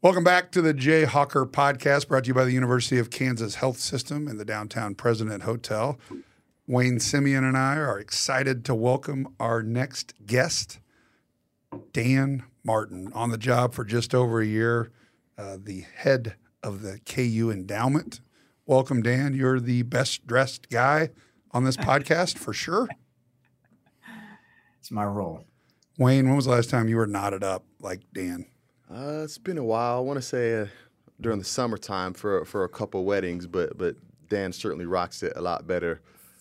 Welcome 0.00 0.24
back 0.24 0.50
to 0.52 0.62
the 0.62 0.72
Jayhawker 0.72 1.50
Podcast, 1.50 2.08
brought 2.08 2.24
to 2.24 2.28
you 2.28 2.34
by 2.34 2.46
the 2.46 2.52
University 2.52 2.98
of 2.98 3.10
Kansas 3.10 3.56
Health 3.56 3.78
System 3.78 4.26
and 4.26 4.40
the 4.40 4.46
Downtown 4.46 4.94
President 4.94 5.42
Hotel. 5.42 5.98
Wayne 6.66 6.96
Simien 6.96 7.46
and 7.46 7.54
I 7.54 7.76
are 7.76 7.98
excited 7.98 8.64
to 8.64 8.74
welcome 8.74 9.28
our 9.38 9.62
next 9.62 10.14
guest, 10.24 10.80
Dan 11.92 12.44
Martin, 12.64 13.12
on 13.12 13.28
the 13.28 13.36
job 13.36 13.74
for 13.74 13.84
just 13.84 14.14
over 14.14 14.40
a 14.40 14.46
year, 14.46 14.90
uh, 15.36 15.58
the 15.62 15.84
head 15.96 16.36
of 16.62 16.80
the 16.80 16.98
KU 17.04 17.50
Endowment. 17.50 18.22
Welcome, 18.64 19.02
Dan. 19.02 19.34
You're 19.34 19.60
the 19.60 19.82
best 19.82 20.26
dressed 20.26 20.70
guy 20.70 21.10
on 21.50 21.64
this 21.64 21.76
podcast 21.76 22.38
for 22.38 22.54
sure. 22.54 22.88
It's 24.80 24.90
my 24.90 25.04
role. 25.04 25.44
Wayne, 25.96 26.26
when 26.26 26.36
was 26.36 26.46
the 26.46 26.50
last 26.50 26.70
time 26.70 26.88
you 26.88 26.96
were 26.96 27.06
knotted 27.06 27.44
up 27.44 27.64
like 27.80 28.00
Dan? 28.12 28.46
Uh, 28.90 29.22
it's 29.22 29.38
been 29.38 29.58
a 29.58 29.64
while. 29.64 29.98
I 29.98 30.00
want 30.00 30.16
to 30.18 30.22
say 30.22 30.60
uh, 30.60 30.66
during 31.20 31.38
the 31.38 31.44
summertime 31.44 32.14
for 32.14 32.44
for 32.44 32.64
a 32.64 32.68
couple 32.68 33.04
weddings, 33.04 33.46
but 33.46 33.78
but 33.78 33.96
Dan 34.28 34.52
certainly 34.52 34.86
rocks 34.86 35.22
it 35.22 35.32
a 35.36 35.40
lot 35.40 35.66
better 35.66 36.00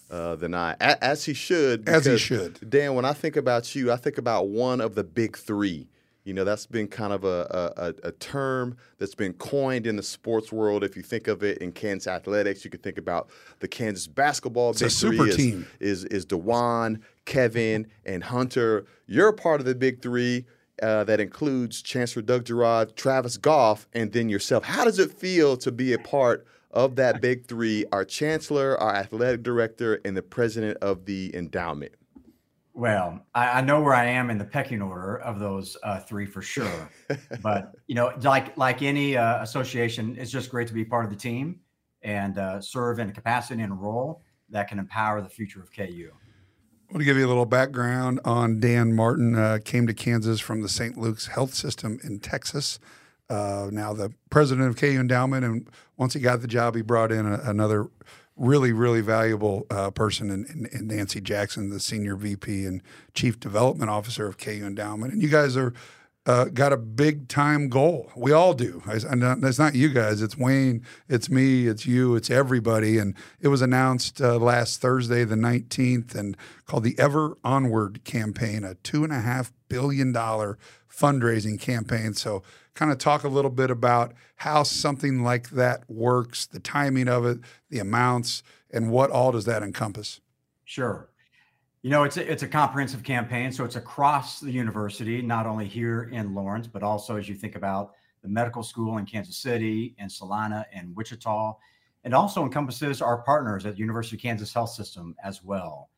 uh, 0.09 0.35
than 0.35 0.53
I, 0.53 0.75
a, 0.81 1.03
as 1.03 1.25
he 1.25 1.33
should. 1.33 1.87
As 1.87 2.05
he 2.05 2.17
should. 2.17 2.69
Dan, 2.69 2.95
when 2.95 3.05
I 3.05 3.13
think 3.13 3.35
about 3.35 3.75
you, 3.75 3.91
I 3.91 3.95
think 3.95 4.17
about 4.17 4.47
one 4.47 4.81
of 4.81 4.95
the 4.95 5.03
big 5.03 5.37
three. 5.37 5.87
You 6.23 6.33
know, 6.33 6.43
that's 6.45 6.65
been 6.65 6.87
kind 6.87 7.11
of 7.11 7.25
a, 7.25 7.73
a, 7.75 8.07
a- 8.07 8.11
term 8.13 8.77
that's 8.97 9.15
been 9.15 9.33
coined 9.33 9.85
in 9.85 9.97
the 9.97 10.03
sports 10.03 10.51
world. 10.51 10.83
If 10.83 10.95
you 10.95 11.01
think 11.01 11.27
of 11.27 11.43
it 11.43 11.57
in 11.57 11.73
Kansas 11.73 12.07
athletics, 12.07 12.63
you 12.63 12.71
could 12.71 12.81
think 12.81 12.97
about 12.97 13.29
the 13.59 13.67
Kansas 13.67 14.07
basketball 14.07 14.69
a 14.69 14.73
big 14.73 14.89
super 14.89 15.27
is, 15.27 15.35
team. 15.35 15.67
is 15.79 16.05
is 16.05 16.25
Dajuan, 16.25 17.01
Kevin, 17.25 17.87
and 18.05 18.23
Hunter. 18.23 18.85
You're 19.05 19.29
a 19.29 19.33
part 19.33 19.59
of 19.59 19.65
the 19.65 19.75
big 19.75 20.01
three. 20.01 20.45
Uh, 20.81 21.03
that 21.03 21.19
includes 21.19 21.83
Chancellor 21.83 22.23
Doug 22.23 22.45
Girod, 22.45 22.95
Travis 22.95 23.37
Goff, 23.37 23.87
and 23.93 24.11
then 24.11 24.27
yourself. 24.27 24.63
How 24.63 24.83
does 24.83 24.97
it 24.97 25.11
feel 25.11 25.55
to 25.57 25.71
be 25.71 25.93
a 25.93 25.99
part 25.99 26.47
of 26.71 26.95
that 26.95 27.21
big 27.21 27.45
three? 27.45 27.85
Our 27.91 28.03
Chancellor, 28.03 28.75
our 28.81 28.95
athletic 28.95 29.43
director, 29.43 30.01
and 30.03 30.17
the 30.17 30.23
president 30.23 30.79
of 30.79 31.05
the 31.05 31.33
endowment. 31.35 31.93
Well, 32.75 33.23
I, 33.35 33.59
I 33.59 33.61
know 33.61 33.81
where 33.81 33.93
I 33.93 34.05
am 34.05 34.31
in 34.31 34.37
the 34.37 34.45
pecking 34.45 34.81
order 34.81 35.17
of 35.19 35.39
those 35.39 35.77
uh, 35.83 35.99
three 35.99 36.25
for 36.25 36.41
sure. 36.41 36.89
but 37.41 37.73
you 37.87 37.95
know, 37.95 38.11
like 38.21 38.57
like 38.57 38.81
any 38.81 39.15
uh, 39.15 39.43
association, 39.43 40.15
it's 40.19 40.31
just 40.31 40.49
great 40.49 40.67
to 40.67 40.73
be 40.73 40.83
part 40.83 41.05
of 41.05 41.11
the 41.11 41.17
team 41.17 41.59
and 42.01 42.37
uh, 42.37 42.59
serve 42.59 42.99
in 42.99 43.09
a 43.09 43.11
capacity 43.11 43.61
and 43.61 43.71
a 43.71 43.75
role 43.75 44.23
that 44.49 44.67
can 44.67 44.79
empower 44.79 45.21
the 45.21 45.29
future 45.29 45.61
of 45.61 45.71
KU. 45.71 46.11
I 46.89 46.93
want 46.93 47.01
to 47.01 47.05
give 47.05 47.17
you 47.17 47.25
a 47.25 47.27
little 47.27 47.45
background 47.45 48.19
on 48.25 48.59
Dan 48.59 48.95
Martin. 48.95 49.35
Uh, 49.35 49.59
came 49.63 49.87
to 49.87 49.93
Kansas 49.93 50.39
from 50.39 50.61
the 50.61 50.69
St. 50.69 50.97
Luke's 50.97 51.27
Health 51.27 51.53
System 51.53 51.99
in 52.03 52.19
Texas. 52.19 52.79
Uh, 53.29 53.69
now 53.71 53.93
the 53.93 54.11
president 54.29 54.67
of 54.67 54.75
KU 54.75 54.99
Endowment, 54.99 55.45
and 55.45 55.67
once 55.97 56.13
he 56.13 56.19
got 56.19 56.41
the 56.41 56.47
job, 56.47 56.75
he 56.75 56.81
brought 56.81 57.11
in 57.11 57.25
a, 57.25 57.39
another 57.45 57.87
really, 58.35 58.71
really 58.71 59.01
valuable 59.01 59.65
uh, 59.69 59.91
person 59.91 60.29
in 60.31 60.87
Nancy 60.87 61.21
Jackson, 61.21 61.69
the 61.69 61.79
senior 61.79 62.15
VP 62.15 62.65
and 62.65 62.81
chief 63.13 63.39
development 63.39 63.91
officer 63.91 64.27
of 64.27 64.37
KU 64.37 64.63
Endowment. 64.65 65.13
And 65.13 65.21
you 65.21 65.29
guys 65.29 65.55
are 65.55 65.73
uh, 66.25 66.45
got 66.45 66.71
a 66.71 66.77
big 66.77 67.27
time 67.27 67.67
goal. 67.67 68.09
We 68.15 68.31
all 68.31 68.53
do. 68.53 68.81
It's 68.87 69.59
not 69.59 69.75
you 69.75 69.89
guys. 69.89 70.21
It's 70.21 70.37
Wayne. 70.37 70.85
It's 71.09 71.29
me. 71.29 71.67
It's 71.67 71.85
you. 71.85 72.15
It's 72.15 72.31
everybody. 72.31 72.97
And 72.97 73.15
it 73.41 73.49
was 73.49 73.61
announced 73.61 74.21
uh, 74.21 74.37
last 74.37 74.81
Thursday, 74.81 75.25
the 75.25 75.35
19th, 75.35 76.15
and 76.15 76.37
called 76.65 76.83
the 76.83 76.97
Ever 76.97 77.37
Onward 77.43 78.05
campaign, 78.05 78.63
a 78.63 78.75
two 78.75 79.03
and 79.03 79.11
a 79.11 79.19
half 79.19 79.51
billion 79.67 80.13
dollar 80.13 80.57
fundraising 80.89 81.59
campaign. 81.59 82.13
So, 82.13 82.41
kind 82.75 82.91
of 82.91 82.97
talk 82.97 83.23
a 83.23 83.29
little 83.29 83.51
bit 83.51 83.69
about 83.69 84.13
how 84.37 84.63
something 84.63 85.23
like 85.23 85.49
that 85.51 85.83
works, 85.89 86.45
the 86.45 86.59
timing 86.59 87.07
of 87.07 87.25
it, 87.25 87.39
the 87.69 87.79
amounts, 87.79 88.43
and 88.71 88.91
what 88.91 89.11
all 89.11 89.31
does 89.31 89.45
that 89.45 89.63
encompass. 89.63 90.19
Sure. 90.65 91.09
You 91.81 91.89
know, 91.89 92.03
it's 92.03 92.17
a, 92.17 92.31
it's 92.31 92.43
a 92.43 92.47
comprehensive 92.47 93.03
campaign, 93.03 93.51
so 93.51 93.65
it's 93.65 93.75
across 93.75 94.39
the 94.39 94.51
university, 94.51 95.21
not 95.21 95.45
only 95.45 95.67
here 95.67 96.03
in 96.11 96.33
Lawrence, 96.33 96.65
but 96.65 96.81
also 96.81 97.17
as 97.17 97.27
you 97.27 97.35
think 97.35 97.55
about 97.55 97.91
the 98.21 98.29
medical 98.29 98.63
school 98.63 98.97
in 98.97 99.05
Kansas 99.05 99.37
City 99.37 99.93
and 99.99 100.09
Salina 100.09 100.65
and 100.73 100.95
Wichita. 100.95 101.57
It 102.05 102.13
also 102.13 102.43
encompasses 102.43 103.01
our 103.01 103.21
partners 103.21 103.65
at 103.65 103.77
University 103.77 104.15
of 104.15 104.21
Kansas 104.21 104.53
Health 104.53 104.71
System 104.71 105.15
as 105.23 105.43
well. 105.43 105.89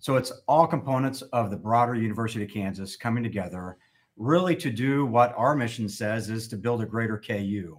So 0.00 0.16
it's 0.16 0.32
all 0.48 0.66
components 0.66 1.22
of 1.32 1.50
the 1.50 1.56
broader 1.56 1.94
University 1.94 2.44
of 2.44 2.50
Kansas 2.50 2.96
coming 2.96 3.22
together, 3.22 3.78
really 4.18 4.56
to 4.56 4.70
do 4.70 5.06
what 5.06 5.32
our 5.36 5.54
mission 5.54 5.88
says 5.88 6.28
is 6.28 6.48
to 6.48 6.56
build 6.56 6.82
a 6.82 6.86
greater 6.86 7.18
KU. 7.18 7.78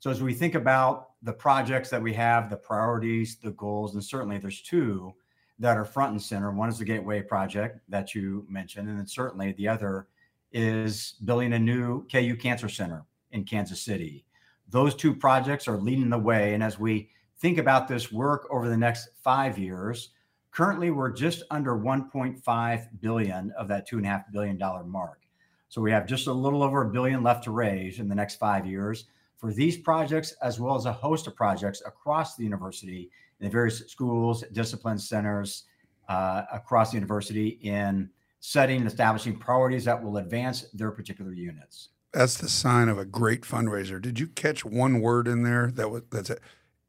So 0.00 0.10
as 0.10 0.22
we 0.22 0.32
think 0.32 0.54
about 0.54 1.10
the 1.22 1.32
projects 1.32 1.90
that 1.90 2.02
we 2.02 2.14
have, 2.14 2.48
the 2.48 2.56
priorities, 2.56 3.36
the 3.36 3.50
goals, 3.52 3.94
and 3.94 4.02
certainly 4.02 4.38
there's 4.38 4.62
two 4.62 5.14
that 5.58 5.76
are 5.76 5.84
front 5.84 6.12
and 6.12 6.22
center. 6.22 6.50
One 6.50 6.68
is 6.68 6.78
the 6.78 6.84
Gateway 6.84 7.22
Project 7.22 7.80
that 7.88 8.14
you 8.14 8.46
mentioned, 8.48 8.88
and 8.88 8.98
then 8.98 9.06
certainly 9.06 9.52
the 9.52 9.68
other 9.68 10.08
is 10.52 11.14
building 11.24 11.52
a 11.52 11.58
new 11.58 12.06
KU 12.08 12.36
Cancer 12.36 12.68
Center 12.68 13.04
in 13.32 13.44
Kansas 13.44 13.82
City. 13.82 14.24
Those 14.68 14.94
two 14.94 15.14
projects 15.14 15.68
are 15.68 15.76
leading 15.76 16.10
the 16.10 16.18
way. 16.18 16.54
And 16.54 16.62
as 16.62 16.78
we 16.78 17.10
think 17.38 17.58
about 17.58 17.88
this 17.88 18.10
work 18.10 18.48
over 18.50 18.68
the 18.68 18.76
next 18.76 19.08
five 19.22 19.58
years, 19.58 20.10
currently 20.50 20.90
we're 20.90 21.12
just 21.12 21.42
under 21.50 21.76
1.5 21.76 22.88
billion 23.00 23.50
of 23.52 23.68
that 23.68 23.86
two 23.86 23.98
and 23.98 24.06
a 24.06 24.08
half 24.08 24.30
billion 24.32 24.56
dollar 24.56 24.84
mark. 24.84 25.25
So 25.68 25.80
we 25.80 25.90
have 25.90 26.06
just 26.06 26.26
a 26.26 26.32
little 26.32 26.62
over 26.62 26.82
a 26.82 26.90
billion 26.90 27.22
left 27.22 27.44
to 27.44 27.50
raise 27.50 27.98
in 27.98 28.08
the 28.08 28.14
next 28.14 28.36
five 28.36 28.66
years 28.66 29.06
for 29.36 29.52
these 29.52 29.76
projects, 29.76 30.34
as 30.42 30.58
well 30.58 30.76
as 30.76 30.86
a 30.86 30.92
host 30.92 31.26
of 31.26 31.36
projects 31.36 31.82
across 31.86 32.36
the 32.36 32.44
university 32.44 33.10
in 33.40 33.46
the 33.46 33.50
various 33.50 33.78
schools, 33.90 34.44
discipline 34.52 34.98
centers 34.98 35.64
uh, 36.08 36.42
across 36.52 36.90
the 36.90 36.96
university 36.96 37.58
in 37.62 38.08
setting 38.40 38.78
and 38.78 38.86
establishing 38.86 39.36
priorities 39.36 39.84
that 39.84 40.02
will 40.02 40.18
advance 40.18 40.66
their 40.72 40.90
particular 40.90 41.32
units. 41.32 41.88
That's 42.12 42.38
the 42.38 42.48
sign 42.48 42.88
of 42.88 42.98
a 42.98 43.04
great 43.04 43.42
fundraiser. 43.42 44.00
Did 44.00 44.18
you 44.18 44.28
catch 44.28 44.64
one 44.64 45.00
word 45.00 45.28
in 45.28 45.42
there 45.42 45.70
that 45.72 45.90
was 45.90 46.02
that's 46.10 46.30
it? 46.30 46.40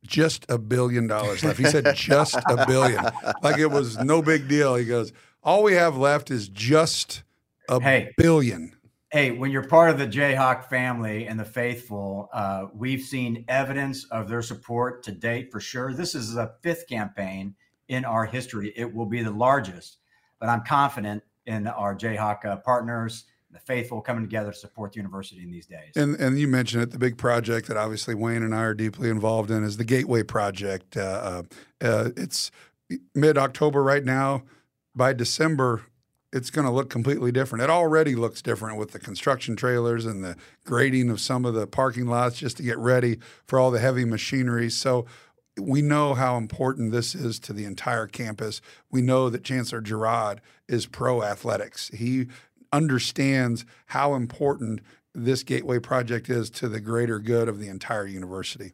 Just 0.05 0.45
a 0.47 0.57
billion 0.57 1.07
dollars 1.07 1.43
left. 1.43 1.57
He 1.59 1.65
said 1.65 1.93
just 1.95 2.37
a 2.47 2.65
billion, 2.65 3.03
like 3.41 3.57
it 3.57 3.71
was 3.71 3.97
no 3.97 4.21
big 4.21 4.47
deal. 4.47 4.75
He 4.75 4.85
goes, 4.85 5.11
all 5.43 5.63
we 5.63 5.73
have 5.73 5.97
left 5.97 6.31
is 6.31 6.47
just 6.47 7.23
a 7.69 7.81
hey, 7.81 8.13
billion. 8.17 8.73
Hey, 9.11 9.31
when 9.31 9.51
you're 9.51 9.67
part 9.67 9.89
of 9.89 9.97
the 9.97 10.07
Jayhawk 10.07 10.65
family 10.65 11.27
and 11.27 11.39
the 11.39 11.45
faithful, 11.45 12.29
uh, 12.33 12.65
we've 12.73 13.01
seen 13.01 13.45
evidence 13.47 14.05
of 14.11 14.27
their 14.27 14.41
support 14.41 15.01
to 15.03 15.11
date 15.11 15.51
for 15.51 15.59
sure. 15.59 15.93
This 15.93 16.13
is 16.13 16.33
the 16.33 16.53
fifth 16.61 16.87
campaign 16.87 17.55
in 17.87 18.03
our 18.03 18.25
history. 18.25 18.73
It 18.75 18.93
will 18.93 19.05
be 19.05 19.23
the 19.23 19.31
largest, 19.31 19.97
but 20.39 20.49
I'm 20.49 20.63
confident 20.65 21.23
in 21.45 21.67
our 21.67 21.95
Jayhawk 21.95 22.45
uh, 22.45 22.57
partners, 22.57 23.25
the 23.51 23.59
faithful 23.59 24.01
coming 24.01 24.23
together 24.23 24.51
to 24.51 24.57
support 24.57 24.91
the 24.91 24.97
university 24.97 25.41
in 25.41 25.51
these 25.51 25.65
days. 25.65 25.93
And 25.95 26.15
and 26.15 26.37
you 26.37 26.47
mentioned 26.47 26.83
it, 26.83 26.91
the 26.91 26.99
big 26.99 27.17
project 27.17 27.67
that 27.67 27.77
obviously 27.77 28.13
Wayne 28.13 28.43
and 28.43 28.53
I 28.53 28.63
are 28.63 28.73
deeply 28.73 29.09
involved 29.09 29.49
in 29.49 29.63
is 29.63 29.77
the 29.77 29.85
Gateway 29.85 30.23
Project. 30.23 30.97
Uh, 30.97 31.43
uh, 31.81 31.85
uh 31.85 32.09
it's 32.17 32.51
mid 33.15 33.37
October 33.37 33.81
right 33.81 34.03
now. 34.03 34.43
By 34.93 35.13
December, 35.13 35.83
it's 36.33 36.49
going 36.49 36.65
to 36.65 36.71
look 36.71 36.89
completely 36.89 37.31
different. 37.31 37.63
It 37.63 37.69
already 37.69 38.15
looks 38.15 38.41
different 38.41 38.77
with 38.77 38.91
the 38.91 38.99
construction 38.99 39.55
trailers 39.55 40.05
and 40.05 40.23
the 40.23 40.35
grading 40.65 41.09
of 41.09 41.21
some 41.21 41.45
of 41.45 41.53
the 41.53 41.67
parking 41.67 42.07
lots 42.07 42.37
just 42.37 42.57
to 42.57 42.63
get 42.63 42.77
ready 42.77 43.19
for 43.45 43.59
all 43.59 43.71
the 43.71 43.79
heavy 43.79 44.05
machinery. 44.05 44.69
So 44.69 45.05
we 45.59 45.81
know 45.81 46.13
how 46.13 46.37
important 46.37 46.91
this 46.91 47.15
is 47.15 47.39
to 47.39 47.53
the 47.53 47.65
entire 47.65 48.07
campus. 48.07 48.61
We 48.91 49.01
know 49.01 49.29
that 49.29 49.43
Chancellor 49.43 49.81
Girod 49.81 50.39
is 50.67 50.85
pro 50.85 51.23
athletics. 51.23 51.89
He 51.93 52.27
understands 52.71 53.65
how 53.87 54.13
important 54.13 54.81
this 55.15 55.43
Gateway 55.43 55.79
project 55.79 56.29
is 56.29 56.49
to 56.51 56.67
the 56.67 56.79
greater 56.79 57.19
good 57.19 57.47
of 57.47 57.59
the 57.59 57.69
entire 57.69 58.05
university. 58.05 58.73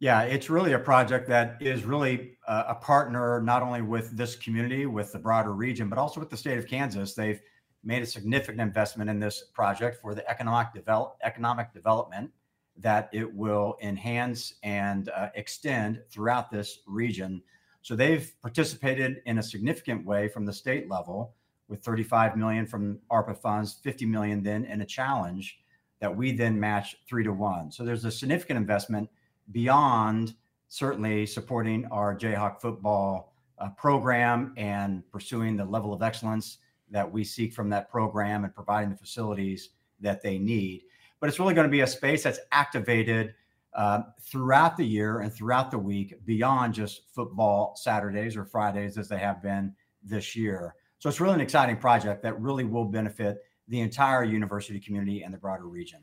Yeah, 0.00 0.22
it's 0.22 0.48
really 0.48 0.74
a 0.74 0.78
project 0.78 1.28
that 1.28 1.56
is 1.60 1.84
really 1.84 2.36
a, 2.46 2.66
a 2.68 2.74
partner 2.76 3.42
not 3.42 3.62
only 3.62 3.82
with 3.82 4.16
this 4.16 4.36
community, 4.36 4.86
with 4.86 5.12
the 5.12 5.18
broader 5.18 5.52
region, 5.52 5.88
but 5.88 5.98
also 5.98 6.20
with 6.20 6.30
the 6.30 6.36
state 6.36 6.56
of 6.56 6.68
Kansas. 6.68 7.14
They've 7.14 7.40
made 7.82 8.02
a 8.02 8.06
significant 8.06 8.60
investment 8.60 9.10
in 9.10 9.18
this 9.18 9.44
project 9.54 10.00
for 10.00 10.14
the 10.14 10.28
economic 10.30 10.72
develop 10.72 11.16
economic 11.22 11.72
development 11.72 12.30
that 12.76 13.08
it 13.12 13.32
will 13.34 13.76
enhance 13.82 14.54
and 14.62 15.08
uh, 15.08 15.30
extend 15.34 16.00
throughout 16.10 16.50
this 16.50 16.80
region. 16.86 17.42
So 17.82 17.96
they've 17.96 18.30
participated 18.40 19.20
in 19.26 19.38
a 19.38 19.42
significant 19.42 20.06
way 20.06 20.28
from 20.28 20.46
the 20.46 20.52
state 20.52 20.88
level 20.88 21.34
with 21.68 21.82
35 21.82 22.36
million 22.36 22.66
from 22.66 22.98
ARPA 23.10 23.36
funds, 23.36 23.80
50 23.82 24.06
million 24.06 24.42
then 24.44 24.64
in 24.64 24.80
a 24.80 24.86
challenge 24.86 25.58
that 26.00 26.14
we 26.14 26.30
then 26.30 26.58
match 26.58 26.96
three 27.08 27.24
to 27.24 27.32
one. 27.32 27.72
So 27.72 27.84
there's 27.84 28.04
a 28.04 28.12
significant 28.12 28.58
investment 28.58 29.08
beyond 29.52 30.34
certainly 30.68 31.26
supporting 31.26 31.86
our 31.86 32.16
Jayhawk 32.16 32.60
football 32.60 33.32
uh, 33.58 33.70
program 33.70 34.52
and 34.56 35.08
pursuing 35.10 35.56
the 35.56 35.64
level 35.64 35.92
of 35.92 36.02
excellence 36.02 36.58
that 36.90 37.10
we 37.10 37.24
seek 37.24 37.52
from 37.52 37.68
that 37.70 37.90
program 37.90 38.44
and 38.44 38.54
providing 38.54 38.90
the 38.90 38.96
facilities 38.96 39.70
that 40.00 40.22
they 40.22 40.38
need. 40.38 40.82
But 41.20 41.28
it's 41.28 41.40
really 41.40 41.54
going 41.54 41.66
to 41.66 41.70
be 41.70 41.80
a 41.80 41.86
space 41.86 42.22
that's 42.22 42.38
activated 42.52 43.34
uh, 43.74 44.02
throughout 44.20 44.76
the 44.76 44.84
year 44.84 45.20
and 45.20 45.32
throughout 45.32 45.70
the 45.70 45.78
week 45.78 46.14
beyond 46.24 46.74
just 46.74 47.02
football 47.12 47.74
Saturdays 47.76 48.36
or 48.36 48.44
Fridays 48.44 48.96
as 48.96 49.08
they 49.08 49.18
have 49.18 49.42
been 49.42 49.74
this 50.02 50.34
year. 50.36 50.74
So 50.98 51.08
it's 51.08 51.20
really 51.20 51.34
an 51.34 51.40
exciting 51.40 51.76
project 51.76 52.22
that 52.22 52.40
really 52.40 52.64
will 52.64 52.84
benefit 52.84 53.44
the 53.68 53.80
entire 53.80 54.24
university 54.24 54.80
community 54.80 55.22
and 55.22 55.32
the 55.32 55.38
broader 55.38 55.66
region. 55.66 56.00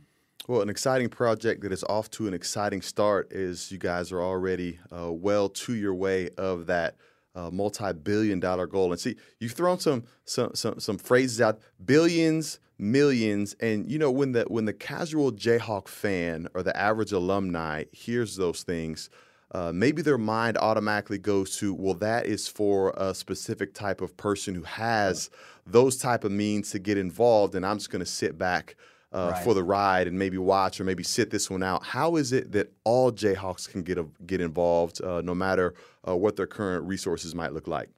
Well, 0.48 0.62
an 0.62 0.70
exciting 0.70 1.10
project 1.10 1.62
that 1.62 1.72
is 1.72 1.84
off 1.86 2.12
to 2.12 2.28
an 2.28 2.36
exciting 2.36 2.84
start 2.84 3.32
is 3.32 3.72
you 3.72 3.80
guys 3.80 4.12
are 4.12 4.22
already 4.22 4.78
uh, 4.96 5.12
well 5.12 5.50
to 5.50 5.74
your 5.74 5.96
way 5.96 6.30
of 6.38 6.68
that 6.68 6.98
uh, 7.34 7.50
multi-billion 7.50 8.40
dollar 8.40 8.68
goal. 8.68 8.92
And 8.92 9.02
see, 9.02 9.16
you've 9.40 9.54
thrown 9.54 9.80
some 9.80 10.04
some 10.26 10.54
some 10.54 10.80
some 10.80 11.00
phrases 11.00 11.42
out, 11.42 11.60
billions, 11.84 12.60
millions, 12.78 13.56
and 13.60 13.92
you 13.92 13.98
know 13.98 14.12
when 14.12 14.34
the 14.34 14.44
when 14.44 14.66
the 14.66 14.74
casual 14.74 15.32
Jayhawk 15.32 15.88
fan 15.88 16.48
or 16.54 16.62
the 16.62 16.78
average 16.78 17.12
alumni 17.12 17.86
hears 17.92 18.36
those 18.36 18.62
things, 18.62 19.10
uh, 19.52 19.72
maybe 19.74 20.04
their 20.04 20.20
mind 20.20 20.60
automatically 20.60 21.18
goes 21.18 21.58
to, 21.58 21.74
well, 21.74 21.96
that 21.96 22.28
is 22.28 22.48
for 22.48 22.94
a 22.98 23.16
specific 23.16 23.74
type 23.74 24.00
of 24.00 24.16
person 24.16 24.54
who 24.54 24.62
has 24.62 25.32
those 25.66 25.98
type 25.98 26.24
of 26.24 26.32
means 26.32 26.70
to 26.70 26.78
get 26.78 27.00
involved, 27.00 27.56
and 27.56 27.66
I'm 27.66 27.80
just 27.80 27.90
going 27.90 28.06
to 28.06 28.06
sit 28.06 28.38
back 28.38 28.76
uh, 29.16 29.32
right. 29.32 29.44
for 29.44 29.54
the 29.54 29.64
ride 29.64 30.08
and 30.08 30.20
maybe 30.20 30.38
watch 30.38 30.80
or 30.80 30.84
maybe 30.84 31.04
sit 31.04 31.30
this 31.30 31.50
one 31.50 31.64
out. 31.64 31.84
How 31.86 32.18
is 32.18 32.34
it 32.34 32.52
that 32.52 32.74
all 32.84 33.12
Jayhawks 33.12 33.70
can 33.70 33.82
get 33.82 33.98
a, 33.98 34.06
get 34.26 34.42
involved, 34.42 35.02
uh, 35.02 35.22
no 35.22 35.34
matter 35.34 35.74
uh, 36.08 36.16
what 36.16 36.36
their 36.36 36.48
current 36.48 36.86
resources 36.86 37.34
might 37.34 37.54
look 37.54 37.68
like? 37.68 37.90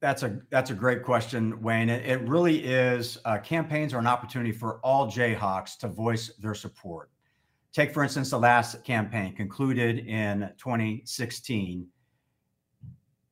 That's 0.00 0.22
a 0.22 0.40
that's 0.50 0.70
a 0.70 0.74
great 0.74 1.04
question, 1.04 1.60
Wayne. 1.62 1.88
It, 1.88 2.04
it 2.06 2.26
really 2.26 2.64
is. 2.64 3.18
Uh, 3.24 3.38
campaigns 3.38 3.94
are 3.94 3.98
an 3.98 4.06
opportunity 4.06 4.50
for 4.50 4.78
all 4.78 5.06
Jayhawks 5.06 5.76
to 5.78 5.88
voice 5.88 6.32
their 6.40 6.54
support. 6.54 7.10
Take, 7.72 7.94
for 7.94 8.02
instance, 8.02 8.30
the 8.30 8.38
last 8.38 8.82
campaign 8.82 9.34
concluded 9.36 10.00
in 10.00 10.50
2016. 10.58 11.86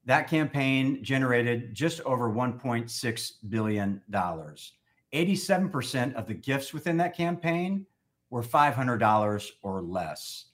That 0.04 0.28
campaign 0.28 1.02
generated 1.02 1.74
just 1.74 2.00
over 2.02 2.30
1.6 2.30 3.32
billion 3.48 4.02
dollars 4.10 4.72
87% 5.12 6.14
of 6.14 6.26
the 6.26 6.34
gifts 6.34 6.72
within 6.72 6.96
that 6.98 7.16
campaign 7.16 7.84
were 8.30 8.42
$500 8.42 9.50
or 9.62 9.82
less. 9.82 10.46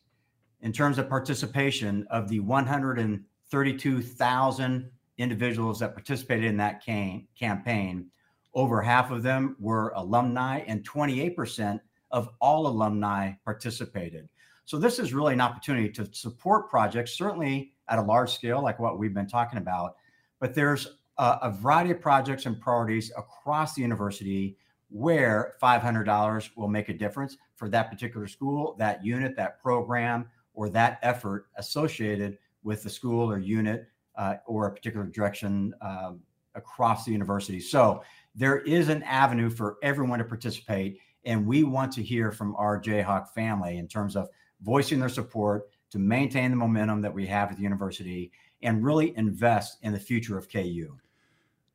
In 0.62 0.72
terms 0.72 0.98
of 0.98 1.08
participation, 1.08 2.04
of 2.10 2.28
the 2.28 2.40
132,000 2.40 4.90
individuals 5.18 5.78
that 5.80 5.94
participated 5.94 6.46
in 6.46 6.56
that 6.56 6.84
cam- 6.84 7.28
campaign, 7.38 8.06
over 8.54 8.80
half 8.80 9.10
of 9.10 9.22
them 9.22 9.54
were 9.60 9.92
alumni, 9.96 10.60
and 10.66 10.82
28% 10.88 11.78
of 12.10 12.30
all 12.40 12.66
alumni 12.66 13.32
participated. 13.44 14.28
So, 14.64 14.78
this 14.78 14.98
is 14.98 15.12
really 15.12 15.34
an 15.34 15.40
opportunity 15.40 15.90
to 15.90 16.08
support 16.12 16.70
projects, 16.70 17.12
certainly 17.12 17.74
at 17.88 17.98
a 17.98 18.02
large 18.02 18.32
scale, 18.32 18.62
like 18.62 18.80
what 18.80 18.98
we've 18.98 19.14
been 19.14 19.28
talking 19.28 19.58
about. 19.58 19.96
But 20.40 20.54
there's 20.54 20.98
a, 21.18 21.38
a 21.42 21.50
variety 21.50 21.90
of 21.90 22.00
projects 22.00 22.46
and 22.46 22.60
priorities 22.60 23.10
across 23.16 23.74
the 23.74 23.82
university 23.82 24.56
where 24.88 25.54
$500 25.62 26.50
will 26.56 26.68
make 26.68 26.88
a 26.88 26.94
difference 26.94 27.36
for 27.56 27.68
that 27.68 27.90
particular 27.90 28.26
school, 28.26 28.76
that 28.78 29.04
unit, 29.04 29.36
that 29.36 29.60
program, 29.60 30.28
or 30.54 30.68
that 30.70 30.98
effort 31.02 31.46
associated 31.56 32.38
with 32.62 32.82
the 32.82 32.90
school 32.90 33.30
or 33.30 33.38
unit 33.38 33.88
uh, 34.16 34.36
or 34.46 34.66
a 34.66 34.72
particular 34.72 35.06
direction 35.06 35.74
um, 35.80 36.20
across 36.54 37.04
the 37.04 37.12
university. 37.12 37.60
So 37.60 38.02
there 38.34 38.58
is 38.60 38.88
an 38.88 39.02
avenue 39.02 39.50
for 39.50 39.76
everyone 39.82 40.18
to 40.18 40.24
participate. 40.24 40.98
And 41.24 41.46
we 41.46 41.64
want 41.64 41.92
to 41.92 42.02
hear 42.02 42.30
from 42.30 42.54
our 42.56 42.80
Jayhawk 42.80 43.30
family 43.30 43.78
in 43.78 43.88
terms 43.88 44.16
of 44.16 44.28
voicing 44.62 45.00
their 45.00 45.08
support 45.08 45.68
to 45.90 45.98
maintain 45.98 46.50
the 46.50 46.56
momentum 46.56 47.00
that 47.02 47.12
we 47.12 47.26
have 47.26 47.50
at 47.50 47.56
the 47.56 47.62
university 47.62 48.32
and 48.62 48.84
really 48.84 49.16
invest 49.16 49.78
in 49.82 49.92
the 49.92 50.00
future 50.00 50.38
of 50.38 50.50
KU. 50.50 50.96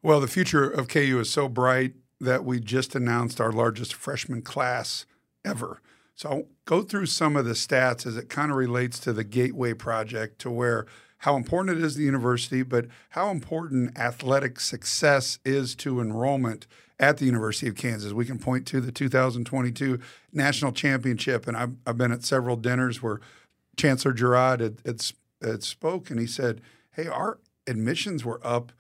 Well, 0.04 0.20
the 0.20 0.28
future 0.28 0.68
of 0.68 0.88
KU 0.88 1.20
is 1.20 1.30
so 1.30 1.48
bright 1.48 1.94
that 2.20 2.44
we 2.44 2.60
just 2.60 2.96
announced 2.96 3.40
our 3.40 3.52
largest 3.52 3.94
freshman 3.94 4.42
class 4.42 5.06
ever. 5.46 5.80
So 6.16 6.30
I'll 6.30 6.44
go 6.66 6.82
through 6.82 7.06
some 7.06 7.36
of 7.36 7.46
the 7.46 7.54
stats 7.54 8.08
as 8.08 8.18
it 8.18 8.28
kind 8.28 8.52
of 8.52 8.58
relates 8.58 9.00
to 9.00 9.14
the 9.14 9.24
Gateway 9.24 9.74
Project 9.74 10.40
to 10.40 10.50
where 10.50 10.88
how 11.20 11.36
important 11.36 11.78
it 11.78 11.84
is 11.84 11.96
the 11.96 12.04
university, 12.04 12.64
but 12.64 12.88
how 13.12 13.30
important 13.30 13.98
athletic 13.98 14.60
success 14.60 15.38
is 15.46 15.76
to 15.76 16.02
enrollment 16.02 16.66
at 17.00 17.18
the 17.18 17.26
University 17.26 17.68
of 17.68 17.76
Kansas. 17.76 18.12
We 18.12 18.26
can 18.26 18.40
point 18.40 18.66
to 18.68 18.82
the 18.82 18.92
2022 18.92 20.00
national 20.34 20.72
championship, 20.72 21.48
and 21.48 21.56
I've, 21.56 21.74
I've 21.86 21.98
been 21.98 22.12
at 22.12 22.24
several 22.24 22.56
dinners 22.56 23.04
where 23.04 23.20
Chancellor 23.78 24.14
Girod 24.14 24.62
had, 24.62 24.82
had, 24.84 25.02
had 25.44 25.64
spoke, 25.64 26.10
and 26.10 26.20
he 26.20 26.28
said, 26.28 26.60
"Hey, 26.92 27.08
our 27.08 27.38
admissions 27.68 28.26
were 28.26 28.42
up." 28.44 28.72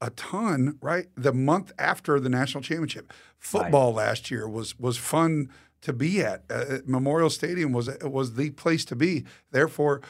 A 0.00 0.10
ton, 0.10 0.78
right? 0.80 1.06
The 1.16 1.32
month 1.32 1.72
after 1.78 2.20
the 2.20 2.28
national 2.28 2.62
championship, 2.62 3.12
football 3.38 3.92
right. 3.92 4.06
last 4.06 4.30
year 4.30 4.48
was 4.48 4.78
was 4.78 4.96
fun 4.96 5.50
to 5.82 5.92
be 5.92 6.20
at. 6.20 6.44
Uh, 6.50 6.78
Memorial 6.86 7.30
Stadium 7.30 7.72
was 7.72 7.90
was 8.02 8.34
the 8.34 8.50
place 8.50 8.84
to 8.86 8.96
be. 8.96 9.24
Therefore, 9.50 10.00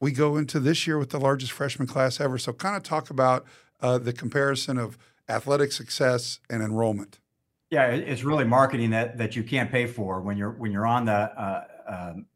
we 0.00 0.12
go 0.12 0.36
into 0.36 0.60
this 0.60 0.86
year 0.86 0.98
with 0.98 1.10
the 1.10 1.18
largest 1.18 1.52
freshman 1.52 1.88
class 1.88 2.20
ever. 2.20 2.38
So, 2.38 2.52
kind 2.52 2.76
of 2.76 2.82
talk 2.82 3.10
about 3.10 3.44
uh, 3.80 3.98
the 3.98 4.12
comparison 4.12 4.78
of 4.78 4.98
athletic 5.28 5.72
success 5.72 6.40
and 6.48 6.62
enrollment. 6.62 7.18
Yeah, 7.70 7.88
it's 7.88 8.24
really 8.24 8.44
marketing 8.44 8.90
that 8.90 9.18
that 9.18 9.36
you 9.36 9.42
can't 9.42 9.70
pay 9.70 9.86
for 9.86 10.20
when 10.20 10.36
you're 10.36 10.52
when 10.52 10.72
you're 10.72 10.86
on 10.86 11.04
the 11.04 11.12
uh, 11.12 11.64
um, 11.86 12.26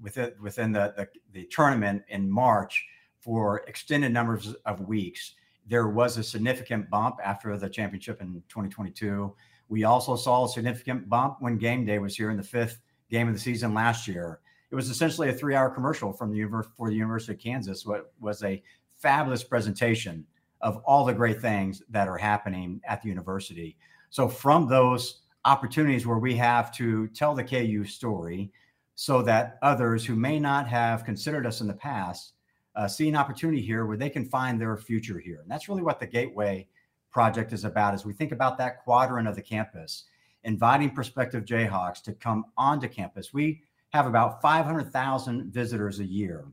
within 0.00 0.32
within 0.40 0.72
the, 0.72 0.94
the 0.96 1.08
the 1.32 1.46
tournament 1.50 2.02
in 2.08 2.30
March 2.30 2.86
for 3.20 3.58
extended 3.66 4.12
numbers 4.12 4.54
of 4.64 4.80
weeks. 4.80 5.34
There 5.66 5.88
was 5.88 6.16
a 6.16 6.22
significant 6.22 6.90
bump 6.90 7.16
after 7.24 7.56
the 7.56 7.68
championship 7.68 8.20
in 8.20 8.42
2022. 8.48 9.34
We 9.68 9.84
also 9.84 10.16
saw 10.16 10.44
a 10.44 10.48
significant 10.48 11.08
bump 11.08 11.36
when 11.40 11.58
game 11.58 11.84
day 11.84 11.98
was 11.98 12.16
here 12.16 12.30
in 12.30 12.36
the 12.36 12.42
fifth 12.42 12.80
game 13.10 13.28
of 13.28 13.34
the 13.34 13.40
season 13.40 13.74
last 13.74 14.08
year 14.08 14.40
it 14.70 14.76
was 14.76 14.88
essentially 14.88 15.28
a 15.28 15.32
three 15.32 15.54
hour 15.54 15.68
commercial 15.68 16.12
from 16.12 16.30
the 16.32 16.64
for 16.76 16.88
the 16.88 16.96
University 16.96 17.32
of 17.32 17.40
Kansas. 17.40 17.84
What 17.84 18.12
was 18.20 18.42
a 18.42 18.62
fabulous 18.98 19.42
presentation 19.42 20.24
of 20.60 20.78
all 20.84 21.04
the 21.04 21.14
great 21.14 21.40
things 21.40 21.82
that 21.90 22.06
are 22.06 22.18
happening 22.18 22.80
at 22.86 23.02
the 23.02 23.08
university. 23.08 23.76
So 24.10 24.28
from 24.28 24.68
those 24.68 25.22
opportunities 25.46 26.06
where 26.06 26.18
we 26.18 26.36
have 26.36 26.70
to 26.72 27.08
tell 27.08 27.34
the 27.34 27.42
KU 27.42 27.84
story 27.84 28.52
so 28.94 29.22
that 29.22 29.58
others 29.62 30.04
who 30.04 30.14
may 30.14 30.38
not 30.38 30.68
have 30.68 31.06
considered 31.06 31.46
us 31.46 31.62
in 31.62 31.66
the 31.66 31.74
past 31.74 32.34
uh, 32.76 32.88
see 32.88 33.08
an 33.08 33.16
opportunity 33.16 33.60
here 33.60 33.86
where 33.86 33.96
they 33.96 34.10
can 34.10 34.24
find 34.24 34.60
their 34.60 34.76
future 34.76 35.18
here. 35.18 35.40
And 35.42 35.50
that's 35.50 35.68
really 35.68 35.82
what 35.82 36.00
the 36.00 36.06
Gateway 36.06 36.66
project 37.10 37.52
is 37.52 37.64
about 37.64 37.94
as 37.94 38.04
we 38.04 38.12
think 38.12 38.32
about 38.32 38.58
that 38.58 38.82
quadrant 38.84 39.28
of 39.28 39.34
the 39.34 39.42
campus, 39.42 40.04
inviting 40.44 40.90
prospective 40.90 41.44
Jayhawks 41.44 42.02
to 42.02 42.12
come 42.12 42.44
onto 42.56 42.88
campus. 42.88 43.32
We 43.32 43.62
have 43.90 44.06
about 44.06 44.40
500,000 44.40 45.52
visitors 45.52 45.98
a 45.98 46.04
year. 46.04 46.44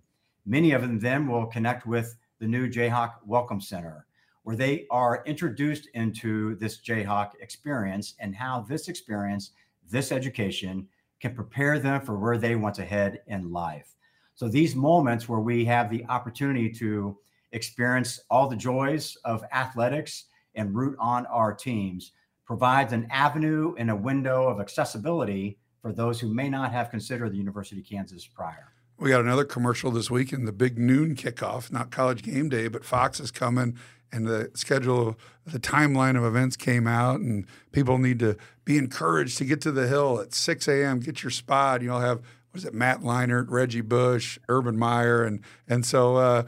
Many 0.45 0.71
of 0.71 0.81
them 0.81 0.99
then 0.99 1.27
will 1.27 1.45
connect 1.45 1.85
with 1.85 2.15
the 2.39 2.47
new 2.47 2.67
Jayhawk 2.69 3.15
Welcome 3.25 3.61
Center, 3.61 4.05
where 4.43 4.55
they 4.55 4.87
are 4.89 5.23
introduced 5.25 5.87
into 5.93 6.55
this 6.55 6.79
Jayhawk 6.81 7.31
experience 7.41 8.15
and 8.19 8.35
how 8.35 8.61
this 8.61 8.87
experience, 8.87 9.51
this 9.89 10.11
education, 10.11 10.87
can 11.19 11.35
prepare 11.35 11.79
them 11.79 12.01
for 12.01 12.17
where 12.17 12.37
they 12.37 12.55
want 12.55 12.75
to 12.75 12.85
head 12.85 13.21
in 13.27 13.51
life. 13.51 13.96
So 14.37 14.47
these 14.47 14.75
moments 14.75 15.27
where 15.27 15.39
we 15.39 15.65
have 15.65 15.89
the 15.89 16.05
opportunity 16.05 16.69
to 16.73 17.17
experience 17.53 18.19
all 18.29 18.47
the 18.47 18.55
joys 18.55 19.17
of 19.25 19.43
athletics 19.51 20.25
and 20.53 20.75
root 20.75 20.95
on 20.99 21.25
our 21.25 21.55
teams 21.55 22.11
provides 22.45 22.93
an 22.93 23.07
avenue 23.09 23.73
and 23.79 23.89
a 23.89 23.95
window 23.95 24.47
of 24.47 24.59
accessibility 24.59 25.57
for 25.81 25.91
those 25.91 26.19
who 26.19 26.31
may 26.31 26.49
not 26.49 26.71
have 26.71 26.91
considered 26.91 27.31
the 27.31 27.37
University 27.37 27.81
of 27.81 27.87
Kansas 27.87 28.27
prior. 28.27 28.73
We 28.99 29.09
got 29.09 29.21
another 29.21 29.43
commercial 29.43 29.89
this 29.89 30.11
week 30.11 30.31
in 30.31 30.45
the 30.45 30.51
big 30.51 30.77
noon 30.77 31.15
kickoff, 31.15 31.71
not 31.71 31.89
college 31.89 32.21
game 32.21 32.47
day, 32.47 32.67
but 32.67 32.85
Fox 32.85 33.19
is 33.19 33.31
coming 33.31 33.75
and 34.11 34.27
the 34.27 34.51
schedule, 34.53 35.17
the 35.45 35.59
timeline 35.59 36.17
of 36.17 36.23
events 36.23 36.55
came 36.55 36.87
out, 36.87 37.19
and 37.19 37.45
people 37.71 37.97
need 37.97 38.19
to 38.19 38.37
be 38.65 38.77
encouraged 38.77 39.37
to 39.37 39.45
get 39.45 39.61
to 39.61 39.71
the 39.71 39.87
hill 39.87 40.19
at 40.19 40.33
6 40.33 40.67
a.m. 40.67 40.99
Get 40.99 41.23
your 41.23 41.31
spot. 41.31 41.81
You'll 41.81 41.99
have 41.99 42.21
what 42.57 42.63
is 42.63 42.65
it, 42.65 42.73
Matt 42.73 43.01
Leinart, 43.01 43.45
Reggie 43.49 43.81
Bush, 43.81 44.39
Urban 44.49 44.79
Meyer, 44.79 45.23
and 45.23 45.41
and 45.67 45.85
so 45.85 46.15
uh, 46.15 46.43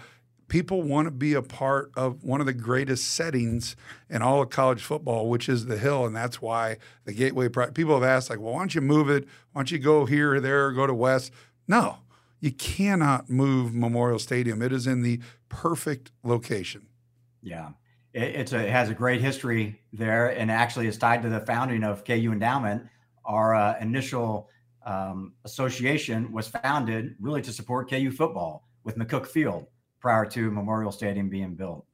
people 0.48 0.82
want 0.82 1.06
to 1.06 1.12
be 1.12 1.36
a 1.36 1.44
part 1.44 1.92
of 1.96 2.24
one 2.24 2.40
of 2.40 2.48
the 2.48 2.54
greatest 2.54 3.10
settings 3.14 3.76
in 4.10 4.24
all 4.24 4.42
of 4.42 4.50
college 4.50 4.82
football, 4.82 5.30
which 5.30 5.48
is 5.48 5.68
the 5.68 5.78
Hill, 5.78 6.08
and 6.08 6.16
that's 6.16 6.42
why 6.42 6.78
the 7.06 7.14
Gateway. 7.14 7.48
People 7.48 7.94
have 7.94 8.04
asked, 8.04 8.32
like, 8.32 8.40
well, 8.40 8.54
why 8.54 8.60
don't 8.60 8.74
you 8.74 8.82
move 8.82 9.08
it? 9.08 9.26
Why 9.52 9.60
don't 9.60 9.70
you 9.70 9.78
go 9.78 10.08
here 10.08 10.34
or 10.34 10.40
there 10.40 10.66
or 10.66 10.72
go 10.72 10.88
to 10.88 10.96
West? 10.96 11.32
No, 11.68 11.98
you 12.40 12.52
cannot 12.52 13.30
move 13.30 13.76
Memorial 13.76 14.18
Stadium. 14.18 14.64
It 14.64 14.74
is 14.74 14.88
in 14.88 15.04
the 15.04 15.20
perfect 15.48 16.12
location. 16.24 16.88
Yeah, 17.44 17.70
it, 18.16 18.24
it's 18.36 18.52
a, 18.52 18.66
it 18.66 18.72
has 18.72 18.90
a 18.90 18.96
great 18.96 19.22
history 19.22 19.80
there, 19.94 20.30
and 20.30 20.50
actually 20.50 20.88
is 20.88 20.98
tied 20.98 21.22
to 21.22 21.30
the 21.30 21.42
founding 21.42 21.84
of 21.84 22.04
KU 22.04 22.32
Endowment. 22.32 22.88
Our 23.26 23.54
uh, 23.54 23.76
initial 23.80 24.50
um, 24.86 25.34
association 25.46 26.32
was 26.32 26.48
founded 26.48 27.16
really 27.20 27.42
to 27.42 27.52
support 27.52 27.90
KU 27.90 28.12
football 28.12 28.68
with 28.84 28.98
McCook 28.98 29.28
Field 29.28 29.68
prior 30.00 30.26
to 30.26 30.52
Memorial 30.52 30.92
Stadium 30.92 31.30
being 31.30 31.56
built. 31.56 31.86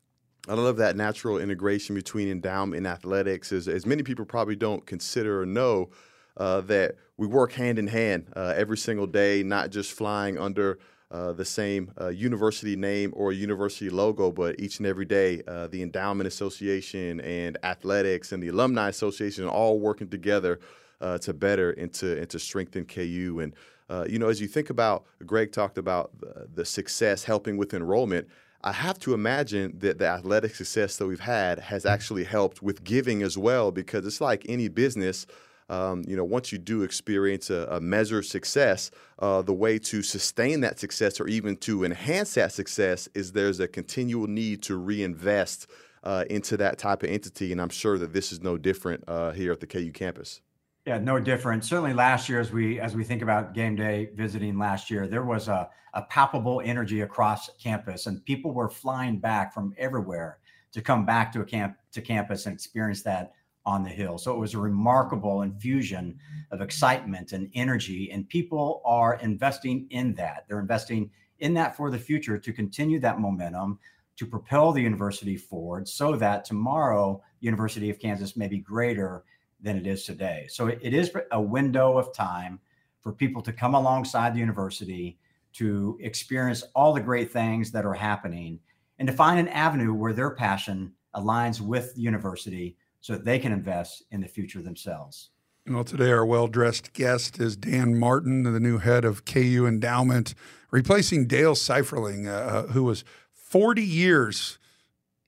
I 0.47 0.53
love 0.53 0.77
that 0.77 0.95
natural 0.95 1.39
integration 1.39 1.95
between 1.95 2.29
endowment 2.29 2.77
and 2.77 2.87
athletics. 2.87 3.51
As, 3.51 3.67
as 3.67 3.85
many 3.85 4.03
people 4.03 4.25
probably 4.25 4.55
don't 4.55 4.85
consider 4.85 5.41
or 5.41 5.45
know, 5.45 5.89
uh, 6.37 6.61
that 6.61 6.95
we 7.17 7.27
work 7.27 7.53
hand 7.53 7.79
in 7.79 7.87
hand 7.87 8.27
uh, 8.35 8.53
every 8.55 8.77
single 8.77 9.07
day, 9.07 9.41
not 9.41 9.69
just 9.69 9.93
flying 9.93 10.37
under 10.37 10.79
uh, 11.11 11.31
the 11.31 11.45
same 11.45 11.91
uh, 12.01 12.09
university 12.09 12.75
name 12.75 13.13
or 13.15 13.31
university 13.31 13.89
logo, 13.89 14.31
but 14.31 14.59
each 14.59 14.79
and 14.79 14.87
every 14.87 15.05
day, 15.05 15.41
uh, 15.47 15.67
the 15.67 15.81
Endowment 15.81 16.27
Association 16.27 17.21
and 17.21 17.57
athletics 17.63 18.31
and 18.31 18.43
the 18.43 18.49
Alumni 18.49 18.89
Association 18.89 19.47
all 19.47 19.79
working 19.79 20.09
together 20.09 20.59
uh, 21.01 21.17
to 21.19 21.33
better 21.33 21.71
and 21.71 21.93
to, 21.93 22.19
and 22.19 22.29
to 22.29 22.39
strengthen 22.39 22.85
KU. 22.85 23.39
And 23.41 23.55
uh, 23.89 24.05
you 24.09 24.17
know, 24.17 24.29
as 24.29 24.41
you 24.41 24.47
think 24.47 24.69
about, 24.69 25.05
Greg 25.25 25.51
talked 25.51 25.77
about 25.77 26.19
the, 26.19 26.47
the 26.53 26.65
success 26.65 27.23
helping 27.23 27.57
with 27.57 27.73
enrollment. 27.73 28.27
I 28.63 28.71
have 28.71 28.97
to 28.99 29.13
imagine 29.13 29.77
that 29.79 29.99
the 29.99 30.07
athletic 30.07 30.55
success 30.55 30.97
that 30.97 31.05
we've 31.05 31.19
had 31.19 31.59
has 31.59 31.85
actually 31.85 32.23
helped 32.23 32.63
with 32.63 32.83
giving 32.83 33.21
as 33.21 33.37
well, 33.37 33.71
because 33.71 34.05
it's 34.07 34.21
like 34.21 34.43
any 34.49 34.69
business. 34.69 35.27
Um, 35.69 36.03
you 36.07 36.15
know, 36.15 36.23
once 36.23 36.51
you 36.51 36.57
do 36.57 36.81
experience 36.81 37.49
a, 37.51 37.67
a 37.69 37.79
measured 37.79 38.25
success, 38.25 38.89
uh, 39.19 39.43
the 39.43 39.53
way 39.53 39.77
to 39.79 40.01
sustain 40.01 40.61
that 40.61 40.79
success 40.79 41.19
or 41.19 41.27
even 41.27 41.57
to 41.57 41.83
enhance 41.83 42.35
that 42.35 42.53
success 42.53 43.07
is 43.13 43.31
there's 43.31 43.59
a 43.59 43.67
continual 43.67 44.27
need 44.27 44.63
to 44.63 44.77
reinvest 44.77 45.67
uh, 46.03 46.23
into 46.29 46.57
that 46.57 46.77
type 46.77 47.03
of 47.03 47.09
entity. 47.09 47.51
And 47.51 47.61
I'm 47.61 47.69
sure 47.69 47.97
that 47.97 48.13
this 48.13 48.31
is 48.31 48.41
no 48.41 48.57
different 48.57 49.03
uh, 49.07 49.31
here 49.31 49.51
at 49.51 49.59
the 49.59 49.67
KU 49.67 49.91
campus. 49.91 50.41
Yeah, 50.85 50.99
no 50.99 51.19
different. 51.19 51.65
Certainly 51.65 51.93
last 51.93 52.29
year, 52.29 52.39
as 52.39 52.51
we 52.51 52.79
as 52.79 52.95
we 52.95 53.03
think 53.03 53.23
about 53.23 53.55
game 53.55 53.75
day 53.75 54.09
visiting 54.13 54.59
last 54.59 54.91
year, 54.91 55.07
there 55.07 55.23
was 55.23 55.47
a, 55.47 55.67
a 55.95 56.03
palpable 56.03 56.61
energy 56.63 57.01
across 57.01 57.49
campus, 57.57 58.05
and 58.05 58.23
people 58.23 58.53
were 58.53 58.69
flying 58.69 59.17
back 59.17 59.51
from 59.51 59.73
everywhere 59.79 60.37
to 60.73 60.81
come 60.81 61.03
back 61.03 61.31
to 61.33 61.41
a 61.41 61.45
camp 61.45 61.77
to 61.91 62.01
campus 62.01 62.45
and 62.45 62.53
experience 62.53 63.01
that 63.01 63.31
on 63.65 63.83
the 63.83 63.89
hill. 63.89 64.19
So 64.19 64.31
it 64.31 64.37
was 64.37 64.53
a 64.53 64.59
remarkable 64.59 65.41
infusion 65.41 66.19
of 66.51 66.61
excitement 66.61 67.31
and 67.31 67.49
energy, 67.55 68.11
and 68.11 68.29
people 68.29 68.83
are 68.85 69.15
investing 69.23 69.87
in 69.89 70.13
that. 70.15 70.45
They're 70.47 70.59
investing 70.59 71.09
in 71.39 71.55
that 71.55 71.75
for 71.75 71.89
the 71.89 71.97
future 71.97 72.37
to 72.37 72.53
continue 72.53 72.99
that 72.99 73.19
momentum, 73.19 73.79
to 74.17 74.25
propel 74.27 74.71
the 74.71 74.83
university 74.83 75.35
forward, 75.35 75.87
so 75.87 76.15
that 76.17 76.45
tomorrow, 76.45 77.23
University 77.39 77.89
of 77.89 77.97
Kansas 77.97 78.37
may 78.37 78.47
be 78.47 78.59
greater 78.59 79.23
than 79.65 79.77
it 79.77 79.87
is 79.87 80.05
today. 80.05 80.45
So 80.47 80.67
it, 80.67 80.93
is 80.93 81.11
a 81.31 81.41
window 81.41 81.97
of 81.97 82.13
time 82.13 82.59
for 83.01 83.11
people 83.11 83.41
to 83.41 83.51
come 83.51 83.73
alongside 83.73 84.33
the 84.33 84.39
university 84.39 85.17
to 85.53 85.97
experience 86.01 86.63
all 86.75 86.93
the 86.93 87.01
great 87.01 87.31
things 87.31 87.71
that 87.71 87.83
are 87.83 87.93
happening 87.93 88.59
and 88.99 89.07
to 89.07 89.13
find 89.13 89.39
an 89.39 89.47
avenue 89.49 89.93
where 89.93 90.13
their 90.13 90.29
passion 90.29 90.93
aligns 91.15 91.59
with 91.59 91.95
the 91.95 92.01
university 92.01 92.77
so 93.01 93.13
that 93.13 93.25
they 93.25 93.39
can 93.39 93.51
invest 93.51 94.03
in 94.11 94.21
the 94.21 94.27
future 94.27 94.61
themselves. 94.61 95.31
Well, 95.67 95.83
today 95.83 96.11
our 96.11 96.25
well 96.25 96.47
dressed 96.47 96.93
guest 96.93 97.39
is 97.39 97.57
Dan 97.57 97.97
Martin, 97.97 98.43
the 98.43 98.59
new 98.59 98.77
head 98.77 99.03
of 99.03 99.25
KU 99.25 99.65
Endowment, 99.67 100.35
replacing 100.69 101.25
Dale 101.25 101.55
Seuferling, 101.55 102.27
uh, 102.27 102.31
uh 102.31 102.67
who 102.67 102.83
was 102.83 103.03
40 103.33 103.83
years 103.83 104.59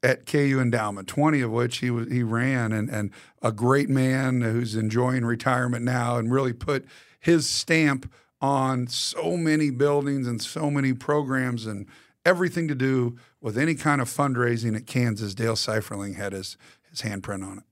at 0.08 0.26
KU 0.26 0.58
Endowment, 0.62 1.06
20 1.06 1.42
of 1.42 1.52
which 1.52 1.80
he 1.80 1.92
was 1.92 2.10
he 2.10 2.24
ran, 2.24 2.72
and 2.72 2.90
and 2.90 3.12
a 3.42 3.52
great 3.52 3.90
man 3.90 4.40
who's 4.40 4.74
enjoying 4.74 5.26
retirement 5.26 5.84
now, 5.84 6.18
and 6.18 6.32
really 6.32 6.54
put 6.54 6.86
his 7.20 7.50
stamp 7.50 8.10
on 8.40 8.88
so 8.88 9.36
many 9.36 9.70
buildings 9.70 10.26
and 10.26 10.42
so 10.42 10.72
many 10.72 10.94
programs 10.94 11.66
and 11.66 11.88
everything 12.26 12.70
to 12.70 12.76
do 12.76 13.18
with 13.42 13.58
any 13.58 13.76
kind 13.76 14.00
of 14.00 14.08
fundraising 14.08 14.78
at 14.78 14.88
Kansas. 14.88 15.36
Dale 15.36 15.56
Seuferling 15.56 16.16
had 16.16 16.32
his 16.32 16.56
his 16.90 17.02
handprint 17.02 17.46
on 17.46 17.58
it. 17.58 17.64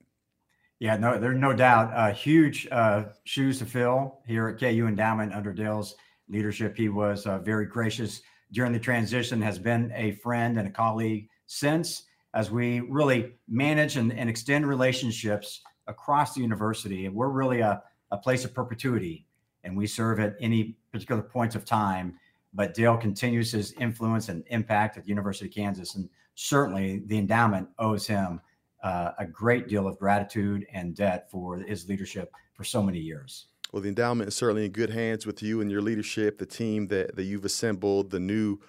Yeah, 0.80 0.98
no, 0.98 1.18
there's 1.18 1.40
no 1.40 1.54
doubt. 1.54 1.94
Uh, 1.96 2.14
huge 2.14 2.68
uh, 2.70 3.06
shoes 3.24 3.60
to 3.60 3.66
fill 3.66 4.20
here 4.28 4.50
at 4.50 4.60
KU 4.60 4.88
Endowment 4.88 5.34
under 5.34 5.54
Dale's 5.54 5.96
leadership. 6.28 6.76
He 6.76 6.90
was 6.90 7.26
uh, 7.26 7.38
very 7.40 7.66
gracious 7.66 8.22
during 8.52 8.74
the 8.74 8.80
transition, 8.80 9.42
has 9.42 9.58
been 9.58 9.94
a 9.96 10.12
friend 10.12 10.58
and 10.58 10.68
a 10.68 10.72
colleague 10.72 11.30
since, 11.46 12.04
as 12.36 12.52
we 12.52 12.82
really 12.82 13.32
manage 13.48 13.96
and, 13.96 14.12
and 14.14 14.30
extend 14.30 14.68
relationships 14.68 15.62
across 15.88 16.36
the 16.36 16.42
university. 16.42 17.06
And 17.06 17.16
we're 17.16 17.30
really 17.30 17.62
a, 17.62 17.82
a 18.12 18.18
place 18.18 18.44
of 18.46 18.54
perpetuity, 18.54 19.26
and 19.64 19.76
we 19.76 19.88
serve 19.88 20.20
at 20.20 20.36
any 20.40 20.76
particular 20.92 21.22
points 21.22 21.56
of 21.56 21.66
time. 21.66 22.20
But 22.54 22.74
Dale 22.74 22.98
continues 22.98 23.52
his 23.52 23.74
influence 23.74 24.30
and 24.30 24.44
impact 24.48 24.98
at 24.98 25.04
the 25.04 25.10
University 25.10 25.48
of 25.48 25.54
Kansas, 25.54 25.96
and 25.96 26.10
certainly 26.36 27.04
the 27.08 27.18
endowment 27.18 27.70
owes 27.80 28.06
him 28.06 28.42
uh, 28.84 29.12
a 29.18 29.26
great 29.26 29.68
deal 29.68 29.88
of 29.88 29.98
gratitude 29.98 30.66
and 30.72 30.96
debt 30.96 31.30
for 31.32 31.58
his 31.58 31.90
leadership 31.90 32.32
for 32.54 32.64
so 32.64 32.84
many 32.84 33.00
years. 33.00 33.48
Well, 33.72 33.82
the 33.82 33.90
endowment 33.90 34.28
is 34.28 34.36
certainly 34.36 34.66
in 34.66 34.72
good 34.72 34.92
hands 34.92 35.26
with 35.26 35.42
you 35.42 35.60
and 35.60 35.72
your 35.72 35.82
leadership, 35.82 36.38
the 36.38 36.46
team 36.46 36.88
that, 36.88 37.16
that 37.16 37.24
you've 37.24 37.46
assembled, 37.46 38.12
the 38.12 38.20
new 38.20 38.60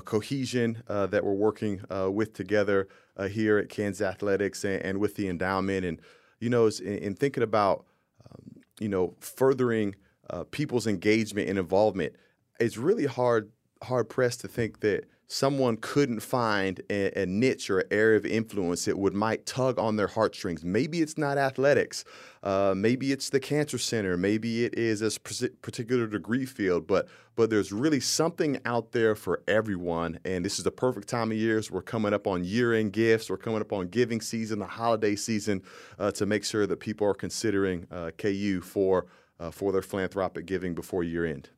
cohesion 0.00 0.82
uh, 0.88 1.06
that 1.06 1.24
we're 1.24 1.32
working 1.32 1.82
uh, 1.90 2.10
with 2.10 2.32
together 2.32 2.88
uh, 3.16 3.28
here 3.28 3.58
at 3.58 3.68
Kansas 3.68 4.06
Athletics 4.06 4.64
and, 4.64 4.82
and, 4.82 4.98
with 4.98 5.14
the 5.14 5.28
endowment. 5.28 5.84
And, 5.84 6.00
you 6.38 6.50
know, 6.50 6.66
in, 6.66 6.98
in 6.98 7.14
thinking 7.14 7.42
about, 7.42 7.84
um, 8.30 8.62
you 8.78 8.88
know, 8.88 9.14
furthering 9.20 9.94
uh, 10.28 10.44
people's 10.50 10.86
engagement 10.86 11.48
and 11.48 11.58
involvement, 11.58 12.14
it's 12.58 12.76
really 12.76 13.06
hard 13.06 13.50
hard 13.82 14.08
pressed 14.10 14.42
to 14.42 14.48
think 14.48 14.80
that 14.80 15.06
someone 15.32 15.76
couldn't 15.76 16.18
find 16.18 16.80
a, 16.90 17.22
a, 17.22 17.24
niche 17.24 17.70
or 17.70 17.78
an 17.78 17.86
area 17.92 18.16
of 18.16 18.26
influence 18.26 18.86
that 18.86 18.98
would 18.98 19.14
might 19.14 19.46
tug 19.46 19.78
on 19.78 19.94
their 19.94 20.08
heartstrings. 20.08 20.64
Maybe 20.64 21.02
it's 21.02 21.16
not 21.16 21.38
athletics, 21.38 22.04
uh, 22.42 22.74
maybe 22.76 23.12
it's 23.12 23.30
the 23.30 23.38
cancer 23.38 23.78
center, 23.78 24.16
maybe 24.16 24.64
it 24.64 24.74
is 24.74 25.02
a 25.02 25.20
particular 25.20 26.08
degree 26.08 26.46
field, 26.46 26.88
but 26.88 27.06
but 27.36 27.48
there's 27.48 27.70
really 27.70 28.00
something 28.00 28.60
out 28.64 28.90
there 28.90 29.14
for 29.14 29.42
everyone. 29.46 30.18
And 30.24 30.44
this 30.44 30.58
is 30.58 30.64
the 30.64 30.72
perfect 30.72 31.08
time 31.08 31.30
of 31.30 31.38
year. 31.38 31.62
So 31.62 31.74
we're 31.74 31.82
coming 31.82 32.12
up 32.12 32.26
on 32.26 32.44
year-end 32.44 32.92
gifts. 32.92 33.30
We're 33.30 33.38
coming 33.38 33.62
up 33.62 33.72
on 33.72 33.86
giving 33.86 34.20
season, 34.20 34.58
the 34.58 34.66
holiday 34.66 35.16
season, 35.16 35.62
uh, 35.98 36.10
to 36.10 36.26
make 36.26 36.44
sure 36.44 36.66
that 36.66 36.80
people 36.80 37.06
are 37.06 37.14
considering 37.14 37.86
uh, 37.90 38.10
KU 38.18 38.60
for 38.60 39.06
uh, 39.38 39.52
for 39.52 39.70
their 39.70 39.80
philanthropic 39.80 40.44
giving 40.44 40.74
before 40.74 41.04
year 41.04 41.24
end. 41.24 41.50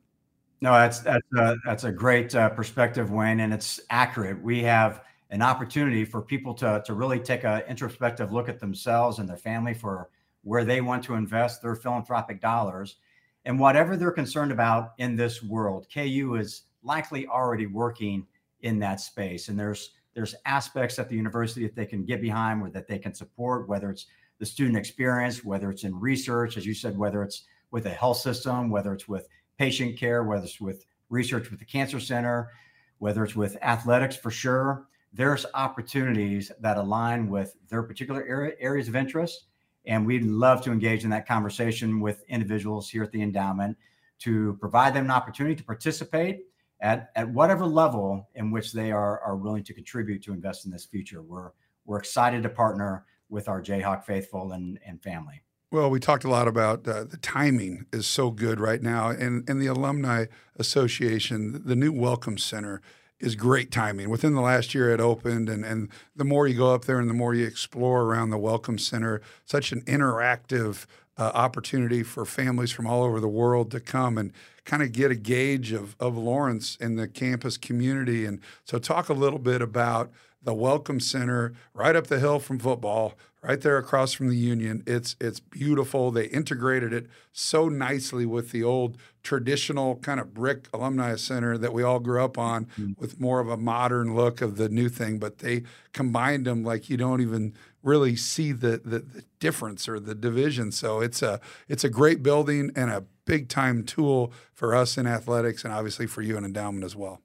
No, 0.63 0.71
that's 0.71 1.01
that's 1.01 1.27
a, 1.37 1.57
that's 1.65 1.83
a 1.83 1.91
great 1.91 2.33
uh, 2.33 2.47
perspective, 2.47 3.11
Wayne, 3.11 3.41
and 3.41 3.53
it's 3.53 3.81
accurate. 3.89 4.41
We 4.41 4.63
have 4.63 5.03
an 5.29 5.41
opportunity 5.41 6.05
for 6.05 6.21
people 6.21 6.53
to 6.53 6.81
to 6.85 6.93
really 6.93 7.19
take 7.19 7.43
an 7.43 7.63
introspective 7.67 8.31
look 8.31 8.47
at 8.47 8.61
themselves 8.61 9.19
and 9.19 9.27
their 9.27 9.35
family 9.35 9.73
for 9.73 10.09
where 10.43 10.63
they 10.63 10.79
want 10.79 11.03
to 11.03 11.15
invest 11.15 11.61
their 11.61 11.75
philanthropic 11.75 12.39
dollars, 12.39 12.95
and 13.43 13.59
whatever 13.59 13.97
they're 13.97 14.09
concerned 14.09 14.53
about 14.53 14.93
in 14.99 15.17
this 15.17 15.43
world. 15.43 15.87
KU 15.93 16.35
is 16.39 16.61
likely 16.81 17.27
already 17.27 17.65
working 17.65 18.25
in 18.61 18.79
that 18.79 19.01
space, 19.01 19.49
and 19.49 19.59
there's 19.59 19.89
there's 20.13 20.33
aspects 20.45 20.97
at 20.97 21.09
the 21.09 21.15
university 21.17 21.63
that 21.63 21.75
they 21.75 21.85
can 21.85 22.05
get 22.05 22.21
behind 22.21 22.61
or 22.61 22.69
that 22.69 22.87
they 22.87 22.99
can 22.99 23.13
support, 23.13 23.67
whether 23.67 23.89
it's 23.89 24.05
the 24.39 24.45
student 24.45 24.77
experience, 24.77 25.43
whether 25.43 25.69
it's 25.69 25.83
in 25.83 25.99
research, 25.99 26.55
as 26.55 26.65
you 26.65 26.73
said, 26.73 26.97
whether 26.97 27.21
it's 27.21 27.43
with 27.71 27.85
a 27.85 27.89
health 27.89 28.19
system, 28.19 28.69
whether 28.69 28.93
it's 28.93 29.09
with 29.09 29.27
patient 29.63 29.97
care, 29.97 30.25
whether 30.25 30.43
it's 30.43 30.59
with 30.59 30.85
research 31.09 31.49
with 31.49 31.57
the 31.57 31.65
Cancer 31.65 31.97
Center, 31.97 32.51
whether 32.97 33.23
it's 33.23 33.33
with 33.33 33.55
athletics 33.61 34.13
for 34.13 34.29
sure. 34.29 34.87
There's 35.13 35.45
opportunities 35.53 36.51
that 36.59 36.75
align 36.75 37.29
with 37.29 37.55
their 37.69 37.81
particular 37.81 38.25
area, 38.27 38.55
areas 38.59 38.89
of 38.89 38.97
interest. 38.97 39.45
And 39.85 40.05
we'd 40.05 40.25
love 40.25 40.61
to 40.63 40.71
engage 40.73 41.05
in 41.05 41.09
that 41.11 41.25
conversation 41.25 42.01
with 42.01 42.25
individuals 42.27 42.89
here 42.89 43.03
at 43.03 43.11
the 43.13 43.21
endowment 43.21 43.77
to 44.19 44.57
provide 44.59 44.93
them 44.93 45.05
an 45.05 45.11
opportunity 45.11 45.55
to 45.55 45.63
participate 45.63 46.41
at, 46.81 47.11
at 47.15 47.29
whatever 47.29 47.65
level 47.65 48.27
in 48.35 48.51
which 48.51 48.73
they 48.73 48.91
are, 48.91 49.21
are 49.21 49.37
willing 49.37 49.63
to 49.63 49.73
contribute 49.73 50.21
to 50.23 50.33
invest 50.33 50.65
in 50.65 50.71
this 50.71 50.83
future. 50.83 51.21
We're, 51.21 51.51
we're 51.85 51.99
excited 51.99 52.43
to 52.43 52.49
partner 52.49 53.05
with 53.29 53.47
our 53.47 53.61
Jayhawk 53.61 54.03
faithful 54.03 54.51
and, 54.51 54.77
and 54.85 55.01
family. 55.01 55.41
Well, 55.73 55.89
we 55.89 55.99
talked 55.99 56.23
a 56.23 56.29
lot 56.29 56.47
about 56.47 56.87
uh, 56.87 57.05
the 57.05 57.17
timing 57.17 57.87
is 57.91 58.05
so 58.05 58.29
good 58.29 58.59
right 58.59 58.79
now, 58.79 59.09
and 59.09 59.43
and 59.49 59.59
the 59.59 59.65
alumni 59.65 60.25
association, 60.55 61.63
the 61.65 61.75
new 61.75 61.91
welcome 61.91 62.37
center 62.37 62.79
is 63.19 63.35
great 63.35 63.71
timing. 63.71 64.11
Within 64.11 64.35
the 64.35 64.41
last 64.41 64.75
year, 64.75 64.91
it 64.91 64.99
opened, 64.99 65.49
and 65.49 65.65
and 65.65 65.89
the 66.15 66.25
more 66.25 66.47
you 66.47 66.55
go 66.55 66.75
up 66.75 66.85
there 66.85 66.99
and 66.99 67.09
the 67.09 67.15
more 67.15 67.33
you 67.33 67.47
explore 67.47 68.03
around 68.03 68.29
the 68.29 68.37
welcome 68.37 68.77
center, 68.77 69.19
such 69.45 69.71
an 69.71 69.81
interactive 69.85 70.85
uh, 71.17 71.31
opportunity 71.33 72.03
for 72.03 72.23
families 72.23 72.71
from 72.71 72.85
all 72.85 73.01
over 73.01 73.19
the 73.19 73.27
world 73.27 73.71
to 73.71 73.79
come 73.79 74.19
and 74.19 74.31
kind 74.65 74.83
of 74.83 74.91
get 74.91 75.09
a 75.09 75.15
gauge 75.15 75.71
of 75.71 75.95
of 75.99 76.15
Lawrence 76.15 76.77
and 76.79 76.99
the 76.99 77.07
campus 77.07 77.57
community. 77.57 78.27
And 78.27 78.41
so, 78.63 78.77
talk 78.77 79.09
a 79.09 79.13
little 79.13 79.39
bit 79.39 79.63
about 79.63 80.11
the 80.43 80.53
Welcome 80.53 80.99
Center 80.99 81.53
right 81.73 81.95
up 81.95 82.07
the 82.07 82.19
hill 82.19 82.39
from 82.39 82.59
football, 82.59 83.13
right 83.41 83.59
there 83.59 83.77
across 83.77 84.13
from 84.13 84.29
the 84.29 84.35
Union. 84.35 84.83
It's 84.85 85.15
it's 85.19 85.39
beautiful. 85.39 86.11
They 86.11 86.25
integrated 86.25 86.93
it 86.93 87.07
so 87.31 87.69
nicely 87.69 88.25
with 88.25 88.51
the 88.51 88.63
old 88.63 88.97
traditional 89.21 89.97
kind 89.97 90.19
of 90.19 90.33
brick 90.33 90.67
alumni 90.73 91.15
center 91.15 91.57
that 91.57 91.73
we 91.73 91.83
all 91.83 91.99
grew 91.99 92.23
up 92.23 92.37
on 92.37 92.65
mm-hmm. 92.65 92.91
with 92.97 93.19
more 93.19 93.39
of 93.39 93.49
a 93.49 93.57
modern 93.57 94.15
look 94.15 94.41
of 94.41 94.57
the 94.57 94.69
new 94.69 94.89
thing, 94.89 95.17
but 95.17 95.39
they 95.39 95.63
combined 95.93 96.45
them 96.45 96.63
like 96.63 96.89
you 96.89 96.97
don't 96.97 97.21
even 97.21 97.53
really 97.81 98.15
see 98.15 98.51
the, 98.51 98.81
the, 98.83 98.99
the 98.99 99.23
difference 99.39 99.89
or 99.89 99.99
the 99.99 100.15
division. 100.15 100.71
So 100.71 101.01
it's 101.01 101.21
a 101.21 101.39
it's 101.67 101.83
a 101.83 101.89
great 101.89 102.23
building 102.23 102.71
and 102.75 102.89
a 102.89 103.05
big 103.25 103.49
time 103.49 103.83
tool 103.83 104.31
for 104.53 104.75
us 104.75 104.97
in 104.97 105.07
athletics 105.07 105.63
and 105.63 105.73
obviously 105.73 106.07
for 106.07 106.21
you 106.21 106.37
in 106.37 106.45
endowment 106.45 106.83
as 106.83 106.95
well. 106.95 107.21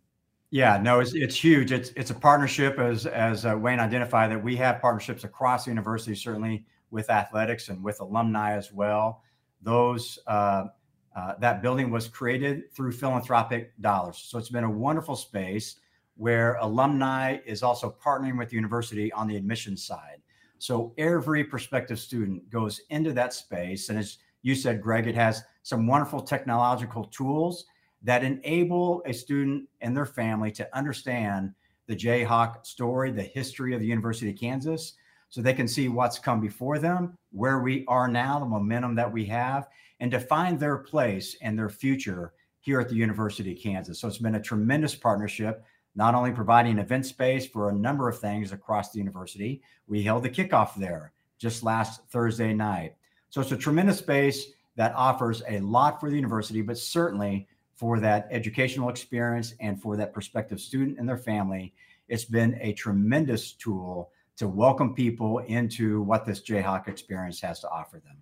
Yeah, 0.51 0.79
no, 0.79 1.01
it's 1.01 1.13
it's 1.15 1.37
huge. 1.37 1.73
It's 1.73 1.91
it's 1.91 2.11
a 2.11 2.15
partnership, 2.15 2.79
as 2.79 3.05
as 3.07 3.45
uh, 3.45 3.57
Wayne 3.59 3.81
identified, 3.81 4.31
that 4.31 4.43
we 4.43 4.57
have 4.57 4.81
partnerships 4.81 5.25
across 5.25 5.65
the 5.65 5.71
university, 5.71 6.15
certainly 6.15 6.65
with 6.91 7.11
athletics 7.11 7.69
and 7.69 7.83
with 7.85 8.01
alumni 8.01 8.53
as 8.57 8.73
well. 8.73 9.23
Those 9.61 10.19
uh, 10.27 10.67
uh, 11.15 11.35
that 11.41 11.61
building 11.61 11.91
was 11.91 12.09
created 12.09 12.73
through 12.75 12.93
philanthropic 12.93 13.79
dollars, 13.83 14.17
so 14.19 14.39
it's 14.39 14.49
been 14.49 14.65
a 14.65 14.71
wonderful 14.71 15.17
space 15.17 15.77
where 16.17 16.55
alumni 16.55 17.39
is 17.45 17.63
also 17.63 17.95
partnering 18.03 18.39
with 18.39 18.49
the 18.49 18.57
university 18.57 19.13
on 19.13 19.29
the 19.29 19.37
admissions 19.37 19.85
side. 19.85 20.21
So 20.59 20.93
every 20.99 21.45
prospective 21.45 21.99
student 22.01 22.49
goes 22.51 22.81
into 22.89 23.13
that 23.13 23.35
space, 23.35 23.91
and 23.91 23.99
as 23.99 24.17
you 24.43 24.55
said, 24.55 24.81
Greg, 24.81 25.07
it 25.07 25.15
has 25.15 25.43
some 25.63 25.87
wonderful 25.87 26.21
technological 26.23 27.05
tools 27.05 27.67
that 28.09 28.25
enable 28.25 29.03
a 29.05 29.13
student 29.13 29.69
and 29.83 29.95
their 29.95 30.07
family 30.07 30.51
to 30.51 30.67
understand 30.75 31.53
the 31.89 31.95
Jayhawk 31.95 32.65
story, 32.65 33.11
the 33.11 33.23
history 33.23 33.75
of 33.75 33.81
the 33.81 33.87
University 33.87 34.31
of 34.31 34.39
Kansas, 34.39 34.95
so 35.29 35.43
they 35.43 35.53
can 35.53 35.69
see 35.69 35.89
what's 35.89 36.19
come 36.19 36.41
before 36.41 36.79
them, 36.79 37.19
where 37.33 37.59
we 37.59 37.85
are 37.87 38.09
now, 38.09 38.39
the 38.39 38.47
momentum 38.47 38.95
that 38.95 39.13
we 39.13 39.27
have, 39.27 39.69
and 40.01 40.11
to 40.11 40.19
find 40.19 40.59
their 40.59 40.79
place 40.79 41.37
and 41.43 41.59
their 41.59 41.69
future 41.69 42.33
here 42.61 42.81
at 42.81 42.89
the 42.89 42.95
University 42.95 43.53
of 43.53 43.59
Kansas. 43.59 44.01
So 44.01 44.09
it's 44.09 44.17
been 44.17 44.37
a 44.37 44.41
tremendous 44.41 44.95
partnership, 44.95 45.63
not 45.95 46.15
only 46.15 46.33
providing 46.33 46.79
event 46.79 47.05
space 47.05 47.47
for 47.47 47.69
a 47.69 47.75
number 47.75 48.09
of 48.09 48.19
things 48.19 48.53
across 48.53 48.91
the 48.91 49.01
university. 49.01 49.61
We 49.87 50.03
held 50.03 50.23
the 50.23 50.31
kickoff 50.31 50.75
there 50.77 51.13
just 51.37 51.63
last 51.63 52.01
Thursday 52.09 52.55
night. 52.55 52.95
So 53.29 53.43
it's 53.43 53.53
a 53.53 53.57
tremendous 53.59 53.99
space 53.99 54.47
that 54.77 54.95
offers 54.95 55.43
a 55.47 55.61
lot 55.61 56.01
for 56.01 56.09
the 56.09 56.17
university, 56.17 56.63
but 56.63 56.79
certainly 56.79 57.47
for 57.79 58.01
that 58.01 58.27
educational 58.33 58.89
experience 58.89 59.55
and 59.61 59.81
for 59.81 59.97
that 59.97 60.13
prospective 60.13 60.61
student 60.61 60.99
and 60.99 61.09
their 61.09 61.17
family. 61.17 61.73
It's 62.09 62.25
been 62.25 62.59
a 62.61 62.73
tremendous 62.73 63.53
tool 63.53 64.11
to 64.37 64.49
welcome 64.49 64.95
people 64.95 65.39
into 65.41 66.03
what 66.03 66.27
this 66.27 66.43
Jayhawk 66.43 66.89
experience 66.89 67.41
has 67.41 67.61
to 67.61 67.71
offer 67.71 67.99
them. 67.99 68.17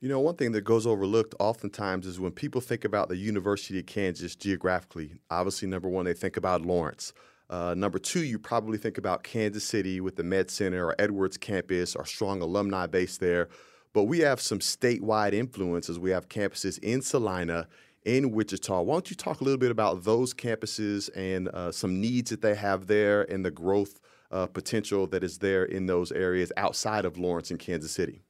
You 0.00 0.08
know, 0.08 0.20
one 0.20 0.36
thing 0.36 0.52
that 0.52 0.62
goes 0.62 0.86
overlooked 0.86 1.34
oftentimes 1.40 2.06
is 2.06 2.20
when 2.20 2.30
people 2.30 2.60
think 2.60 2.84
about 2.84 3.08
the 3.08 3.16
University 3.16 3.80
of 3.80 3.86
Kansas 3.86 4.36
geographically, 4.36 5.14
obviously, 5.28 5.66
number 5.66 5.88
one, 5.88 6.04
they 6.04 6.14
think 6.14 6.36
about 6.36 6.62
Lawrence. 6.62 7.12
Uh, 7.50 7.74
number 7.76 7.98
two, 7.98 8.24
you 8.24 8.38
probably 8.38 8.78
think 8.78 8.96
about 8.96 9.24
Kansas 9.24 9.64
City 9.64 10.00
with 10.00 10.14
the 10.14 10.22
Med 10.22 10.50
Center 10.50 10.86
or 10.86 10.94
Edwards 11.00 11.36
campus, 11.36 11.96
our 11.96 12.06
strong 12.06 12.40
alumni 12.40 12.86
base 12.86 13.18
there. 13.18 13.48
But 13.92 14.04
we 14.04 14.20
have 14.20 14.40
some 14.40 14.60
statewide 14.60 15.32
influences. 15.32 15.98
We 15.98 16.10
have 16.10 16.28
campuses 16.28 16.78
in 16.78 17.02
Salina, 17.02 17.66
in 18.04 18.30
Wichita. 18.30 18.82
Why 18.82 18.94
don't 18.94 19.10
you 19.10 19.16
talk 19.16 19.40
a 19.40 19.44
little 19.44 19.58
bit 19.58 19.70
about 19.70 20.04
those 20.04 20.32
campuses 20.32 21.10
and 21.14 21.48
uh, 21.48 21.72
some 21.72 22.00
needs 22.00 22.30
that 22.30 22.42
they 22.42 22.54
have 22.54 22.86
there 22.86 23.30
and 23.30 23.44
the 23.44 23.50
growth 23.50 24.00
uh, 24.30 24.46
potential 24.46 25.06
that 25.08 25.24
is 25.24 25.38
there 25.38 25.64
in 25.64 25.86
those 25.86 26.12
areas 26.12 26.52
outside 26.56 27.04
of 27.04 27.18
Lawrence 27.18 27.50
and 27.50 27.58
Kansas 27.58 27.92
City? 27.92 28.22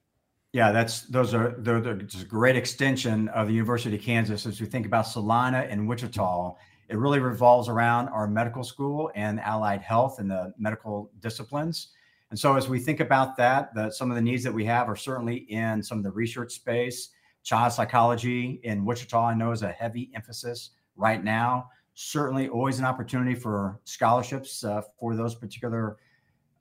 Yeah, 0.52 0.72
that's 0.72 1.02
those 1.02 1.32
are 1.32 1.54
they're, 1.58 1.80
they're 1.80 1.94
just 1.94 2.24
a 2.24 2.26
great 2.26 2.56
extension 2.56 3.28
of 3.28 3.46
the 3.46 3.52
University 3.52 3.94
of 3.94 4.02
Kansas. 4.02 4.46
As 4.46 4.60
we 4.60 4.66
think 4.66 4.84
about 4.84 5.06
Salina 5.06 5.58
and 5.70 5.86
Wichita, 5.86 6.56
it 6.88 6.98
really 6.98 7.20
revolves 7.20 7.68
around 7.68 8.08
our 8.08 8.26
medical 8.26 8.64
school 8.64 9.12
and 9.14 9.38
allied 9.40 9.80
health 9.80 10.18
and 10.18 10.28
the 10.28 10.52
medical 10.58 11.12
disciplines. 11.20 11.88
And 12.30 12.38
so, 12.38 12.56
as 12.56 12.68
we 12.68 12.80
think 12.80 12.98
about 12.98 13.36
that, 13.36 13.72
the, 13.74 13.90
some 13.90 14.10
of 14.10 14.16
the 14.16 14.22
needs 14.22 14.42
that 14.42 14.52
we 14.52 14.64
have 14.64 14.88
are 14.88 14.96
certainly 14.96 15.36
in 15.36 15.82
some 15.84 15.98
of 15.98 16.04
the 16.04 16.10
research 16.10 16.52
space. 16.52 17.10
Child 17.50 17.72
psychology 17.72 18.60
in 18.62 18.84
Wichita, 18.84 19.20
I 19.20 19.34
know, 19.34 19.50
is 19.50 19.62
a 19.62 19.72
heavy 19.72 20.08
emphasis 20.14 20.70
right 20.94 21.24
now. 21.24 21.68
Certainly, 21.94 22.48
always 22.48 22.78
an 22.78 22.84
opportunity 22.84 23.34
for 23.34 23.80
scholarships 23.82 24.62
uh, 24.62 24.82
for 25.00 25.16
those 25.16 25.34
particular 25.34 25.96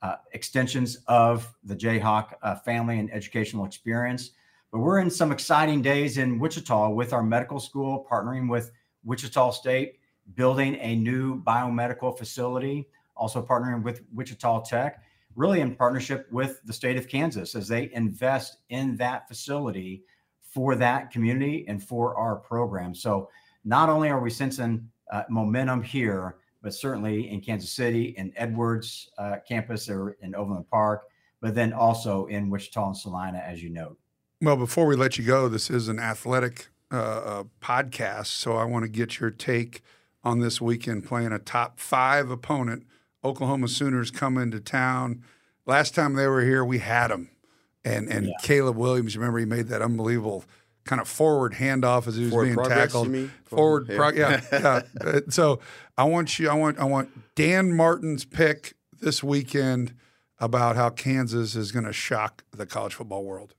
uh, 0.02 0.16
extensions 0.32 0.98
of 1.06 1.54
the 1.62 1.76
Jayhawk 1.76 2.32
uh, 2.42 2.56
family 2.56 2.98
and 2.98 3.08
educational 3.12 3.66
experience. 3.66 4.32
But 4.72 4.80
we're 4.80 4.98
in 4.98 5.12
some 5.12 5.30
exciting 5.30 5.80
days 5.80 6.18
in 6.18 6.40
Wichita 6.40 6.90
with 6.90 7.12
our 7.12 7.22
medical 7.22 7.60
school, 7.60 8.04
partnering 8.10 8.50
with 8.50 8.72
Wichita 9.04 9.52
State, 9.52 10.00
building 10.34 10.74
a 10.80 10.96
new 10.96 11.40
biomedical 11.44 12.18
facility, 12.18 12.88
also 13.14 13.40
partnering 13.40 13.84
with 13.84 14.02
Wichita 14.12 14.62
Tech, 14.62 15.04
really 15.36 15.60
in 15.60 15.76
partnership 15.76 16.26
with 16.32 16.60
the 16.64 16.72
state 16.72 16.96
of 16.96 17.06
Kansas 17.06 17.54
as 17.54 17.68
they 17.68 17.92
invest 17.92 18.56
in 18.70 18.96
that 18.96 19.28
facility 19.28 20.02
for 20.50 20.74
that 20.76 21.10
community 21.10 21.64
and 21.68 21.82
for 21.82 22.16
our 22.16 22.36
program. 22.36 22.94
So 22.94 23.30
not 23.64 23.88
only 23.88 24.08
are 24.10 24.20
we 24.20 24.30
sensing 24.30 24.88
uh, 25.12 25.22
momentum 25.28 25.82
here, 25.82 26.36
but 26.62 26.74
certainly 26.74 27.30
in 27.30 27.40
Kansas 27.40 27.72
City 27.72 28.14
and 28.18 28.32
Edwards 28.36 29.08
uh, 29.16 29.36
campus 29.48 29.88
or 29.88 30.16
in 30.20 30.34
Overland 30.34 30.68
Park, 30.70 31.04
but 31.40 31.54
then 31.54 31.72
also 31.72 32.26
in 32.26 32.50
Wichita 32.50 32.88
and 32.88 32.96
Salina, 32.96 33.38
as 33.38 33.62
you 33.62 33.70
note. 33.70 33.96
Well, 34.42 34.56
before 34.56 34.86
we 34.86 34.96
let 34.96 35.18
you 35.18 35.24
go, 35.24 35.48
this 35.48 35.70
is 35.70 35.88
an 35.88 35.98
athletic 35.98 36.68
uh, 36.92 36.96
uh, 36.96 37.44
podcast, 37.62 38.26
so 38.26 38.56
I 38.56 38.64
want 38.64 38.84
to 38.84 38.90
get 38.90 39.20
your 39.20 39.30
take 39.30 39.82
on 40.24 40.40
this 40.40 40.60
weekend 40.60 41.04
playing 41.04 41.32
a 41.32 41.38
top 41.38 41.78
five 41.78 42.30
opponent. 42.30 42.84
Oklahoma 43.24 43.68
Sooners 43.68 44.10
come 44.10 44.36
into 44.36 44.60
town. 44.60 45.22
Last 45.66 45.94
time 45.94 46.14
they 46.14 46.26
were 46.26 46.42
here, 46.42 46.64
we 46.64 46.78
had 46.78 47.08
them, 47.08 47.30
and 47.84 48.08
and 48.08 48.26
yeah. 48.26 48.32
Caleb 48.42 48.76
Williams. 48.76 49.16
Remember, 49.16 49.38
he 49.38 49.46
made 49.46 49.68
that 49.68 49.82
unbelievable 49.82 50.44
kind 50.84 51.00
of 51.00 51.08
forward 51.08 51.54
handoff 51.54 52.06
as 52.06 52.16
he 52.16 52.24
was 52.24 52.30
forward 52.30 52.44
being 52.46 52.56
progress, 52.56 52.92
tackled. 52.92 53.30
Forward, 53.44 53.86
yeah, 53.88 53.96
pro- 53.96 54.10
yeah. 54.10 54.40
yeah. 54.52 54.80
Uh, 55.00 55.20
so 55.28 55.60
I 55.96 56.04
want 56.04 56.38
you, 56.38 56.48
I 56.48 56.54
want, 56.54 56.78
I 56.78 56.84
want 56.84 57.10
Dan 57.34 57.76
Martin's 57.76 58.24
pick 58.24 58.74
this 59.00 59.22
weekend 59.22 59.94
about 60.38 60.76
how 60.76 60.90
Kansas 60.90 61.54
is 61.54 61.70
going 61.70 61.84
to 61.84 61.92
shock 61.92 62.44
the 62.50 62.66
college 62.66 62.94
football 62.94 63.24
world. 63.24 63.54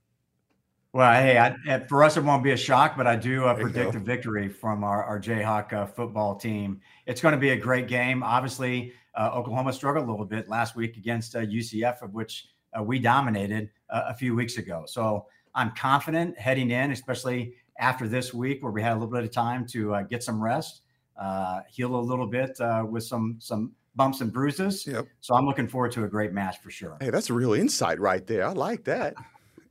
Well, 0.92 1.10
hey, 1.14 1.38
I, 1.38 1.78
for 1.86 2.04
us, 2.04 2.18
it 2.18 2.24
won't 2.24 2.44
be 2.44 2.50
a 2.50 2.56
shock, 2.56 2.98
but 2.98 3.06
I 3.06 3.16
do 3.16 3.46
uh, 3.46 3.54
predict 3.54 3.94
a 3.94 3.98
victory 3.98 4.50
from 4.50 4.84
our, 4.84 5.02
our 5.02 5.18
Jayhawk 5.18 5.72
uh, 5.72 5.86
football 5.86 6.36
team. 6.36 6.82
It's 7.06 7.22
going 7.22 7.32
to 7.32 7.38
be 7.38 7.50
a 7.50 7.56
great 7.56 7.88
game. 7.88 8.22
Obviously, 8.22 8.92
uh, 9.14 9.30
Oklahoma 9.32 9.72
struggled 9.72 10.06
a 10.06 10.10
little 10.10 10.26
bit 10.26 10.50
last 10.50 10.76
week 10.76 10.98
against 10.98 11.32
UCF, 11.32 12.02
uh, 12.02 12.06
of 12.06 12.12
which 12.12 12.48
uh, 12.78 12.82
we 12.82 12.98
dominated 12.98 13.70
uh, 13.92 14.04
a 14.08 14.14
few 14.14 14.34
weeks 14.34 14.56
ago. 14.58 14.84
So 14.86 15.26
I'm 15.54 15.70
confident 15.72 16.38
heading 16.38 16.70
in, 16.70 16.90
especially 16.90 17.54
after 17.78 18.08
this 18.08 18.34
week 18.34 18.62
where 18.62 18.72
we 18.72 18.82
had 18.82 18.92
a 18.92 18.94
little 18.94 19.12
bit 19.12 19.24
of 19.24 19.30
time 19.30 19.66
to 19.68 19.94
uh, 19.94 20.02
get 20.02 20.22
some 20.22 20.42
rest, 20.42 20.82
uh, 21.20 21.60
heal 21.70 21.94
a 21.94 22.00
little 22.00 22.26
bit 22.26 22.58
uh, 22.60 22.84
with 22.88 23.04
some 23.04 23.36
some 23.38 23.72
bumps 23.94 24.20
and 24.22 24.32
bruises. 24.32 24.86
Yep. 24.86 25.06
So 25.20 25.34
I'm 25.34 25.46
looking 25.46 25.68
forward 25.68 25.92
to 25.92 26.04
a 26.04 26.08
great 26.08 26.32
match 26.32 26.58
for 26.60 26.70
sure. 26.70 26.96
Hey, 27.00 27.10
that's 27.10 27.28
a 27.30 27.34
real 27.34 27.52
insight 27.52 28.00
right 28.00 28.26
there. 28.26 28.46
I 28.46 28.52
like 28.52 28.84
that. 28.84 29.14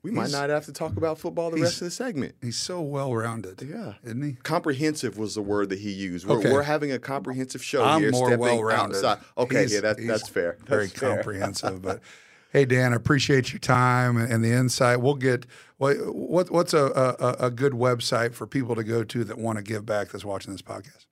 We 0.03 0.09
he's, 0.09 0.17
might 0.17 0.32
not 0.32 0.49
have 0.49 0.65
to 0.65 0.74
talk 0.74 0.97
about 0.97 1.19
football 1.19 1.51
the 1.51 1.61
rest 1.61 1.76
of 1.76 1.86
the 1.86 1.91
segment. 1.91 2.34
He's 2.41 2.57
so 2.57 2.82
well 2.82 3.13
rounded. 3.13 3.61
Yeah. 3.61 3.93
Isn't 4.03 4.24
he? 4.24 4.32
Comprehensive 4.41 5.19
was 5.19 5.36
the 5.36 5.43
word 5.43 5.69
that 5.69 5.78
he 5.78 5.91
used. 5.91 6.26
We're, 6.26 6.39
okay. 6.39 6.51
we're 6.51 6.63
having 6.63 6.91
a 6.91 6.97
comprehensive 6.97 7.63
show 7.63 7.84
I'm 7.84 8.01
here. 8.01 8.09
more 8.09 8.36
well 8.36 8.63
rounded. 8.63 9.19
Okay, 9.38 9.61
he's, 9.61 9.76
yeah, 9.76 9.82
that, 9.82 9.97
that's 9.99 10.28
fair. 10.28 10.57
That's 10.61 10.69
very 10.69 10.88
fair. 10.88 11.17
comprehensive. 11.17 11.84
but 11.84 12.01
hey, 12.52 12.66
Dan, 12.66 12.93
I 12.93 12.97
appreciate 12.97 13.52
your 13.52 13.60
time 13.60 14.18
and 14.18 14.43
the 14.43 14.52
insight. 14.52 15.02
We'll 15.02 15.16
get 15.16 15.45
what, 15.78 15.95
what 16.14 16.52
what's 16.52 16.74
a, 16.74 16.86
a, 16.86 17.47
a 17.47 17.49
good 17.49 17.74
website 17.74 18.34
for 18.34 18.45
people 18.45 18.76
to 18.76 18.84
go 18.84 19.04
to 19.04 19.24
that 19.24 19.38
want 19.38 19.58
to 19.58 19.64
give 19.64 19.86
back 19.86 20.10
that's 20.10 20.26
watching 20.26 20.54
this 20.54 20.62
podcast? 20.62 21.06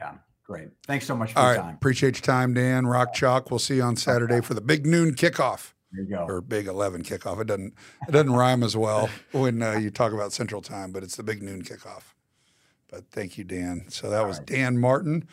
Yeah, 0.00 0.14
great. 0.44 0.68
Thanks 0.86 1.06
so 1.06 1.16
much 1.16 1.32
for 1.32 1.38
All 1.38 1.46
your 1.46 1.56
right, 1.56 1.62
time. 1.62 1.74
Appreciate 1.74 2.16
your 2.16 2.22
time, 2.22 2.54
Dan. 2.54 2.86
Rock 2.86 3.14
Chalk. 3.14 3.50
We'll 3.50 3.58
see 3.58 3.76
you 3.76 3.82
on 3.82 3.96
Saturday 3.96 4.40
for 4.40 4.54
the 4.54 4.60
big 4.60 4.86
noon 4.86 5.14
kickoff. 5.14 5.72
There 5.92 6.04
you 6.04 6.10
go. 6.10 6.24
Or 6.26 6.40
big 6.40 6.66
eleven 6.66 7.02
kickoff. 7.02 7.40
It 7.40 7.46
doesn't 7.46 7.74
it 8.06 8.12
doesn't 8.12 8.32
rhyme 8.32 8.62
as 8.62 8.76
well 8.76 9.08
when 9.32 9.62
uh, 9.62 9.72
you 9.72 9.90
talk 9.90 10.12
about 10.12 10.32
Central 10.32 10.62
Time, 10.62 10.92
but 10.92 11.02
it's 11.02 11.16
the 11.16 11.22
big 11.22 11.42
noon 11.42 11.62
kickoff. 11.62 12.14
But 12.90 13.10
thank 13.10 13.36
you, 13.36 13.44
Dan. 13.44 13.86
So 13.88 14.08
that 14.10 14.20
All 14.20 14.28
was 14.28 14.38
right. 14.38 14.46
Dan 14.46 14.78
Martin 14.78 15.28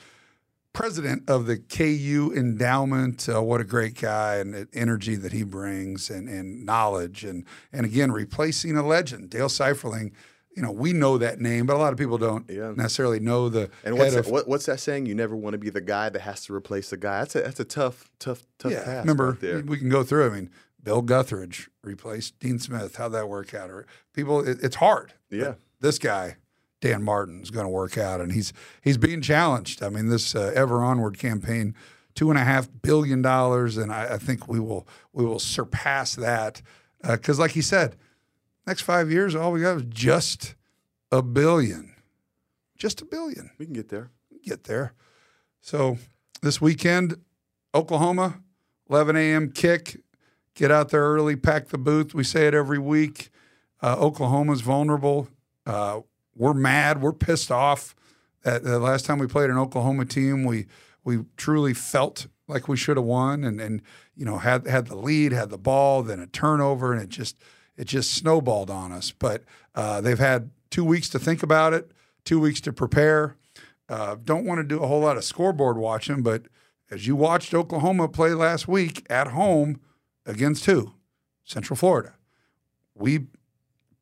president 0.75 1.27
of 1.29 1.45
the 1.47 1.57
KU 1.57 2.31
endowment. 2.35 3.27
Uh, 3.27 3.41
what 3.41 3.61
a 3.61 3.63
great 3.63 3.99
guy 3.99 4.35
and 4.35 4.53
the 4.53 4.67
energy 4.73 5.15
that 5.15 5.31
he 5.31 5.43
brings 5.43 6.09
and, 6.09 6.29
and 6.29 6.65
knowledge. 6.65 7.23
And, 7.23 7.45
and 7.73 7.85
again, 7.85 8.11
replacing 8.11 8.77
a 8.77 8.85
legend, 8.85 9.29
Dale 9.31 9.47
Seuferling. 9.47 10.11
You 10.55 10.61
know, 10.61 10.71
we 10.71 10.93
know 10.93 11.17
that 11.17 11.41
name, 11.41 11.65
but 11.65 11.75
a 11.75 11.79
lot 11.79 11.91
of 11.91 11.99
people 11.99 12.17
don't 12.17 12.49
yeah. 12.49 12.71
necessarily 12.75 13.19
know 13.19 13.49
the. 13.49 13.69
And 13.83 13.97
what's 13.97 14.13
that, 14.15 14.27
what, 14.27 14.47
what's 14.47 14.67
that 14.67 14.79
saying? 14.79 15.05
You 15.05 15.15
never 15.15 15.35
want 15.35 15.53
to 15.53 15.57
be 15.57 15.69
the 15.69 15.81
guy 15.81 16.07
that 16.07 16.21
has 16.21 16.45
to 16.45 16.53
replace 16.53 16.91
the 16.91 16.97
guy. 16.97 17.19
That's 17.19 17.35
a 17.35 17.41
that's 17.41 17.59
a 17.59 17.65
tough, 17.65 18.09
tough, 18.19 18.43
tough 18.57 18.71
yeah, 18.71 18.83
task. 18.83 19.05
Remember, 19.05 19.37
right 19.41 19.65
we 19.65 19.77
can 19.77 19.89
go 19.89 20.03
through. 20.03 20.27
I 20.27 20.29
mean, 20.29 20.49
Bill 20.81 21.03
Guthridge 21.03 21.67
replaced 21.83 22.39
Dean 22.39 22.59
Smith. 22.59 22.95
How'd 22.95 23.11
that 23.11 23.27
work 23.27 23.53
out? 23.53 23.69
Or 23.69 23.85
people, 24.13 24.47
it, 24.47 24.59
it's 24.63 24.77
hard. 24.77 25.13
Yeah. 25.29 25.55
This 25.81 25.99
guy, 25.99 26.37
Dan 26.85 27.01
Martin's 27.01 27.49
going 27.49 27.65
to 27.65 27.69
work 27.69 27.97
out, 27.97 28.21
and 28.21 28.31
he's 28.31 28.53
he's 28.79 28.99
being 28.99 29.19
challenged. 29.19 29.81
I 29.81 29.89
mean, 29.89 30.09
this 30.09 30.35
uh, 30.35 30.51
Ever 30.53 30.83
Onward 30.83 31.17
campaign, 31.17 31.73
two 32.13 32.29
and 32.29 32.37
a 32.37 32.43
half 32.43 32.69
billion 32.83 33.23
dollars, 33.23 33.75
and 33.75 33.91
I, 33.91 34.13
I, 34.13 34.17
think 34.19 34.47
we 34.47 34.59
will 34.59 34.87
we 35.11 35.25
will 35.25 35.39
surpass 35.39 36.13
that 36.13 36.61
because, 37.01 37.39
uh, 37.39 37.41
like 37.41 37.51
he 37.51 37.63
said, 37.63 37.95
next 38.67 38.81
five 38.81 39.09
years, 39.09 39.33
all 39.33 39.51
we 39.51 39.61
got 39.61 39.77
is 39.77 39.85
just 39.89 40.53
a 41.11 41.23
billion, 41.23 41.95
just 42.77 43.01
a 43.01 43.05
billion. 43.05 43.49
We 43.57 43.65
can 43.65 43.73
get 43.73 43.89
there. 43.89 44.11
Get 44.43 44.65
there. 44.65 44.93
So 45.61 45.97
this 46.43 46.61
weekend, 46.61 47.15
Oklahoma, 47.73 48.41
11 48.91 49.15
a.m. 49.15 49.49
kick. 49.49 50.01
Get 50.53 50.69
out 50.69 50.89
there 50.89 51.01
early, 51.01 51.35
pack 51.35 51.69
the 51.69 51.79
booth. 51.79 52.13
We 52.13 52.23
say 52.23 52.45
it 52.45 52.53
every 52.53 52.77
week. 52.77 53.31
Uh, 53.81 53.95
Oklahoma's 53.97 54.61
vulnerable. 54.61 55.29
Uh, 55.65 56.01
we're 56.35 56.53
mad. 56.53 57.01
We're 57.01 57.13
pissed 57.13 57.51
off. 57.51 57.95
That 58.43 58.63
the 58.63 58.79
last 58.79 59.05
time 59.05 59.17
we 59.17 59.27
played 59.27 59.49
an 59.49 59.57
Oklahoma 59.57 60.05
team, 60.05 60.43
we 60.43 60.67
we 61.03 61.19
truly 61.37 61.73
felt 61.73 62.27
like 62.47 62.67
we 62.67 62.77
should 62.77 62.97
have 62.97 63.05
won, 63.05 63.43
and 63.43 63.59
and 63.59 63.81
you 64.15 64.25
know 64.25 64.37
had 64.37 64.67
had 64.67 64.87
the 64.87 64.95
lead, 64.95 65.31
had 65.31 65.49
the 65.49 65.57
ball, 65.57 66.03
then 66.03 66.19
a 66.19 66.27
turnover, 66.27 66.93
and 66.93 67.01
it 67.01 67.09
just 67.09 67.37
it 67.77 67.85
just 67.85 68.13
snowballed 68.13 68.69
on 68.69 68.91
us. 68.91 69.11
But 69.11 69.43
uh, 69.73 70.01
they've 70.01 70.19
had 70.19 70.51
two 70.69 70.85
weeks 70.85 71.09
to 71.09 71.19
think 71.19 71.41
about 71.41 71.73
it, 71.73 71.91
two 72.23 72.39
weeks 72.39 72.61
to 72.61 72.73
prepare. 72.73 73.35
Uh, 73.87 74.15
don't 74.23 74.45
want 74.45 74.59
to 74.59 74.63
do 74.63 74.81
a 74.81 74.87
whole 74.87 75.01
lot 75.01 75.17
of 75.17 75.23
scoreboard 75.23 75.77
watching, 75.77 76.21
but 76.23 76.43
as 76.89 77.07
you 77.07 77.15
watched 77.15 77.53
Oklahoma 77.53 78.07
play 78.07 78.31
last 78.31 78.67
week 78.67 79.05
at 79.09 79.29
home 79.29 79.79
against 80.25 80.65
who? 80.65 80.93
Central 81.43 81.77
Florida. 81.77 82.13
We 82.95 83.27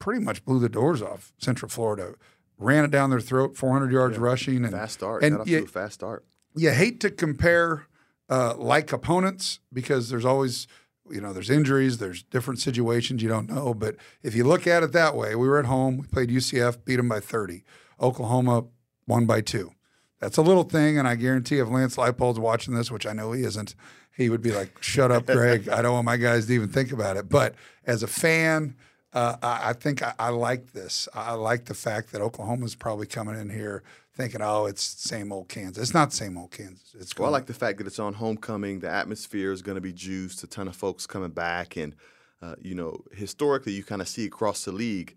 pretty 0.04 0.20
much 0.22 0.43
blew 0.43 0.60
the 0.60 0.68
doors 0.68 1.01
off 1.01 1.32
Central 1.38 1.70
Florida. 1.70 2.16
ran 2.58 2.84
it 2.84 2.91
down 2.91 3.10
their 3.10 3.22
throat, 3.22 3.56
400 3.56 3.89
yards 3.89 4.18
rushing, 4.18 4.66
and 4.66 4.72
Fast 4.74 4.95
start. 4.95 5.24
And 5.24 5.47
you, 5.47 5.64
a 5.64 5.66
fast 5.66 5.93
start. 5.93 6.26
you 6.58 6.72
hate 6.72 6.99
to 6.99 7.10
compare 7.10 7.88
uh, 8.30 8.54
like 8.58 8.91
opponents 8.91 9.62
because 9.72 10.10
there's 10.10 10.26
always 10.26 10.68
you 11.10 11.22
know 11.22 11.32
there's 11.32 11.49
injuries, 11.49 11.99
there's 11.99 12.22
different 12.24 12.60
situations 12.60 13.24
you 13.24 13.30
don't 13.30 13.49
know. 13.49 13.74
But 13.74 13.95
if 14.24 14.36
you 14.36 14.43
look 14.43 14.68
at 14.68 14.84
it 14.84 14.91
that 14.91 15.16
way, 15.16 15.36
we 15.36 15.47
were 15.47 15.58
at 15.58 15.68
home, 15.68 15.99
we 15.99 16.06
played 16.08 16.30
UCF, 16.30 16.84
beat 16.84 16.97
them 16.97 17.08
by 17.08 17.22
30. 17.22 17.64
Oklahoma 18.01 18.66
won 19.08 19.26
by 19.26 19.39
two. 19.39 19.72
That's 20.20 20.36
a 20.36 20.41
little 20.41 20.64
thing, 20.64 20.97
and 20.97 21.08
I 21.08 21.16
guarantee 21.16 21.60
if 21.60 21.70
Lance 21.70 21.95
Leipold's 21.95 22.39
watching 22.39 22.74
this, 22.74 22.91
which 22.91 23.06
I 23.06 23.14
know 23.14 23.32
he 23.32 23.43
isn't, 23.43 23.74
he 24.18 24.30
would 24.30 24.41
be 24.41 24.51
like, 24.51 24.84
"Shut 24.84 25.12
up, 25.12 25.28
Greg. 25.28 25.70
I 25.70 25.82
don't 25.82 25.93
want 25.93 26.06
my 26.06 26.18
guys 26.18 26.47
to 26.47 26.54
even 26.54 26.68
think 26.68 26.91
about 26.91 27.16
it." 27.16 27.30
But 27.30 27.56
as 27.86 28.04
a 28.04 28.08
fan, 28.08 28.76
uh, 29.14 29.38
I, 29.41 29.70
I 29.70 29.74
think 29.74 30.01
I, 30.01 30.14
I 30.18 30.30
like 30.30 30.74
this. 30.74 31.07
I 31.14 31.34
like 31.34 31.66
the 31.66 31.74
fact 31.74 32.11
that 32.11 32.22
Oklahoma's 32.22 32.76
probably 32.76 33.05
coming 33.05 33.39
in 33.39 33.49
here 33.49 33.84
thinking, 34.16 34.41
"Oh, 34.41 34.66
it's 34.66 34.84
same 34.84 35.32
old 35.32 35.49
Kansas." 35.49 35.82
It's 35.82 35.93
not 35.93 36.09
the 36.09 36.16
same 36.16 36.38
old 36.38 36.51
Kansas. 36.51 36.95
It's 36.99 37.18
Well, 37.18 37.30
I 37.30 37.32
like 37.32 37.45
the 37.45 37.53
fact 37.53 37.78
that 37.78 37.88
it's 37.88 37.99
on 37.99 38.14
homecoming. 38.14 38.80
The 38.80 38.89
atmosphere 38.89 39.51
is 39.51 39.61
going 39.61 39.76
to 39.76 39.82
be 39.82 39.93
juiced. 39.93 40.43
A 40.43 40.47
ton 40.47 40.68
of 40.68 40.76
folks 40.76 41.05
coming 41.05 41.32
back, 41.32 41.76
and 41.76 41.95
uh, 42.41 42.55
you 42.59 42.76
know, 42.76 43.03
historically, 43.11 43.74
you 43.74 43.84
kind 43.84 44.01
of 44.01 44.07
see 44.07 44.26
across 44.26 44.66
the 44.66 44.72
league, 44.72 45.16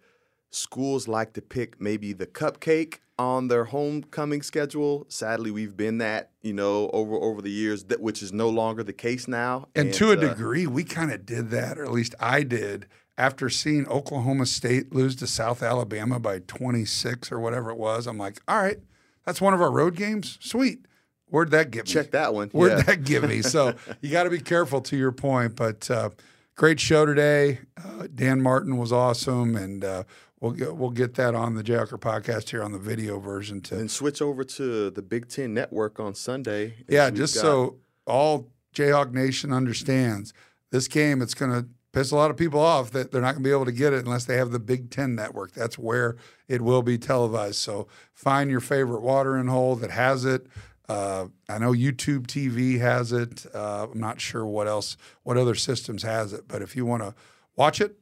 schools 0.51 1.09
like 1.09 1.33
to 1.33 1.43
pick 1.43 1.81
maybe 1.81 2.13
the 2.13 2.27
cupcake 2.27 2.99
on 3.19 3.49
their 3.49 3.65
homecoming 3.65 4.43
schedule. 4.43 5.07
Sadly, 5.09 5.51
we've 5.51 5.77
been 5.77 5.99
that 5.99 6.33
you 6.43 6.53
know 6.53 6.91
over 6.93 7.15
over 7.15 7.41
the 7.41 7.51
years, 7.51 7.85
that 7.85 8.01
which 8.01 8.23
is 8.23 8.33
no 8.33 8.49
longer 8.49 8.83
the 8.83 8.93
case 8.93 9.27
now. 9.27 9.69
And 9.75 9.93
to 9.95 10.11
a 10.11 10.17
uh, 10.17 10.17
degree, 10.17 10.67
we 10.67 10.85
kind 10.85 11.11
of 11.11 11.25
did 11.25 11.51
that, 11.51 11.79
or 11.79 11.85
at 11.85 11.93
least 11.93 12.15
I 12.21 12.43
did, 12.43 12.87
after 13.19 13.49
seeing 13.49 13.87
Oklahoma 13.89 14.47
State 14.47 14.95
lose 14.95 15.17
to 15.17 15.27
South 15.27 15.63
Alabama 15.63 16.21
by 16.21 16.41
26 16.41 17.33
or 17.33 17.41
whatever 17.41 17.71
it 17.71 17.79
was. 17.79 18.07
I'm 18.07 18.19
like, 18.19 18.41
all 18.47 18.63
right, 18.63 18.79
that's 19.25 19.41
one 19.41 19.55
of 19.55 19.61
our 19.61 19.71
road 19.71 19.97
games. 19.97 20.39
Sweet. 20.41 20.87
Where'd 21.29 21.51
that 21.51 21.71
get 21.71 21.87
me? 21.87 21.93
check 21.93 22.13
that 22.13 22.35
one. 22.35 22.51
Where'd 22.51 22.79
yeah. 22.79 22.83
that 22.83 23.05
give 23.05 23.25
me? 23.25 23.43
So 23.43 23.75
you 24.01 24.11
got 24.11 24.25
to 24.25 24.31
be 24.31 24.39
careful 24.39 24.81
to 24.83 24.97
your 24.97 25.13
point. 25.13 25.57
But 25.57 25.91
uh, 25.91 26.11
great 26.55 26.79
show 26.79 27.05
today. 27.05 27.61
Uh, 27.83 28.07
Dan 28.15 28.41
Martin 28.41 28.77
was 28.77 28.93
awesome, 28.93 29.57
and 29.57 29.85
uh, 29.85 30.05
we'll 30.41 30.53
get, 30.53 30.77
we'll 30.77 30.91
get 30.91 31.15
that 31.15 31.35
on 31.35 31.55
the 31.55 31.65
Jayhawker 31.65 31.99
podcast 31.99 32.51
here 32.51 32.63
on 32.63 32.73
the 32.73 32.79
video 32.79 33.19
version 33.19 33.61
to 33.63 33.79
and 33.79 33.91
switch 33.91 34.23
over 34.23 34.45
to 34.45 34.91
the 34.91 35.03
Big 35.03 35.29
Ten 35.29 35.53
Network 35.53 35.99
on 35.99 36.15
Sunday. 36.15 36.75
Yeah, 36.89 37.11
just 37.11 37.35
got- 37.35 37.41
so 37.41 37.77
all 38.07 38.49
Jayhawk 38.75 39.13
Nation 39.13 39.53
understands, 39.53 40.33
this 40.71 40.87
game 40.87 41.23
it's 41.23 41.35
going 41.35 41.51
to 41.51 41.69
piss 41.97 42.11
a 42.11 42.17
lot 42.17 42.31
of 42.31 42.37
people 42.37 42.61
off 42.61 42.91
that 42.91 43.11
they're 43.11 43.23
not 43.23 43.33
going 43.33 43.43
to 43.43 43.49
be 43.49 43.53
able 43.53 43.65
to 43.65 43.73
get 43.73 43.95
it 43.95 44.05
unless 44.05 44.27
they 44.27 44.37
have 44.37 44.51
the 44.51 44.59
Big 44.59 44.91
Ten 44.91 45.15
network. 45.15 45.53
That's 45.53 45.79
where 45.79 46.17
it 46.47 46.61
will 46.61 46.83
be 46.83 46.99
televised. 46.99 47.57
So 47.57 47.89
find 48.13 48.51
your 48.51 48.61
favorite 48.61 49.01
watering 49.01 49.47
hole 49.47 49.77
that 49.77 49.91
has 49.91 50.27
it. 50.27 50.47
Uh, 50.91 51.29
I 51.49 51.59
know 51.59 51.73
YouTube 51.73 52.27
TV 52.27 52.79
has 52.81 53.13
it. 53.13 53.47
Uh, 53.53 53.87
I'm 53.91 53.99
not 53.99 54.21
sure 54.21 54.45
what 54.45 54.69
else, 54.69 54.99
what 55.23 55.39
other 55.39 55.55
systems 55.55 56.03
has 56.03 56.35
it, 56.35 56.47
but 56.47 56.61
if 56.61 56.77
you 56.77 56.85
want 56.85 57.03
to 57.03 57.15
watch 57.57 57.81
it, 57.81 57.99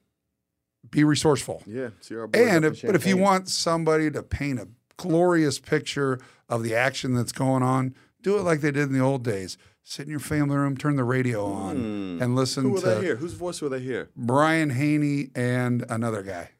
be 0.91 1.05
resourceful. 1.05 1.63
yeah, 1.65 1.91
see 2.01 2.17
our 2.17 2.27
boys 2.27 2.47
And 2.47 2.65
if, 2.65 2.83
but 2.83 2.97
if 2.97 3.07
you 3.07 3.17
want 3.17 3.49
somebody 3.49 4.11
to 4.11 4.23
paint 4.23 4.59
a 4.59 4.69
glorious 4.97 5.59
picture 5.61 6.19
of 6.49 6.63
the 6.63 6.75
action 6.75 7.15
that's 7.15 7.33
going 7.33 7.63
on, 7.63 7.95
do 8.21 8.37
it 8.39 8.43
like 8.43 8.61
they 8.61 8.73
did 8.73 8.89
in 8.89 8.93
the 8.93 9.01
old 9.01 9.23
days. 9.23 9.57
Sit 9.87 10.07
in 10.07 10.11
your 10.11 10.19
family 10.19 10.57
room, 10.57 10.79
turn 10.79 10.97
the 10.97 11.05
radio 11.05 11.45
on, 11.45 11.77
hmm. 11.77 12.23
and 12.23 12.35
listen 12.35 12.65
who 12.65 12.71
will 12.71 12.81
they 12.81 13.03
hear? 13.03 13.17
Whose 13.17 13.35
voice 13.35 13.61
will 13.61 13.69
they 13.69 13.81
hear? 13.81 14.09
Brian 14.17 14.71
Hanni 14.71 15.29
and 15.35 15.85
another 15.91 16.23
guy. 16.23 16.53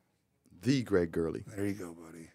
The 0.61 0.83
Greg 0.83 1.11
Gurley. 1.11 1.43
There 1.47 1.65
you 1.65 1.73
go, 1.73 1.95
buddy. 1.95 2.29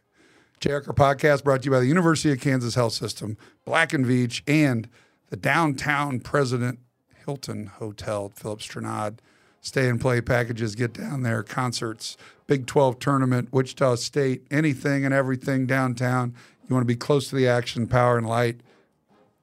Jayhawker 0.60 0.96
podcast 0.96 1.44
brought 1.44 1.62
to 1.62 1.66
you 1.66 1.72
by 1.72 1.80
the 1.80 1.86
University 1.86 2.32
of 2.32 2.42
Kansas 2.42 2.74
Health 2.74 2.94
System, 2.94 3.38
Black 3.66 3.94
and 3.94 4.04
Veatch, 4.04 4.42
and 4.48 4.90
the 5.30 5.38
downtown 5.38 6.20
President 6.20 6.80
Hilton 7.24 7.68
Hotel, 7.68 8.30
Philip 8.30 8.60
Stranad. 8.60 9.20
Stay 9.62 9.90
and 9.90 10.02
play 10.02 10.22
packages, 10.22 10.74
get 10.74 10.94
down 10.94 11.22
there, 11.22 11.44
concerts, 11.44 12.18
Big 12.48 12.66
12 12.66 12.98
tournament, 12.98 13.54
Wichita 13.54 13.96
State, 13.96 14.48
anything 14.50 15.06
and 15.06 15.14
everything 15.14 15.68
downtown. 15.68 16.34
You 16.68 16.74
want 16.74 16.82
to 16.82 16.92
be 16.92 16.96
close 16.96 17.30
to 17.30 17.36
the 17.36 17.48
action, 17.48 17.86
power 17.86 18.18
and 18.18 18.28
light. 18.28 18.62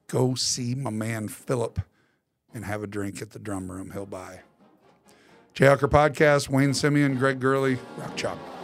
Go 0.07 0.35
see 0.35 0.73
my 0.73 0.89
man 0.89 1.27
Philip 1.27 1.81
and 2.53 2.63
have 2.65 2.81
a 2.81 2.87
drink 2.87 3.21
at 3.21 3.31
the 3.31 3.39
drum 3.39 3.69
room. 3.69 3.91
He'll 3.91 4.05
buy. 4.05 4.41
Jayhawker 5.53 5.89
podcast, 5.89 6.49
Wayne 6.49 6.71
Simien, 6.71 7.17
Greg 7.17 7.39
Gurley, 7.39 7.77
Rock 7.97 8.15
Chalk. 8.15 8.56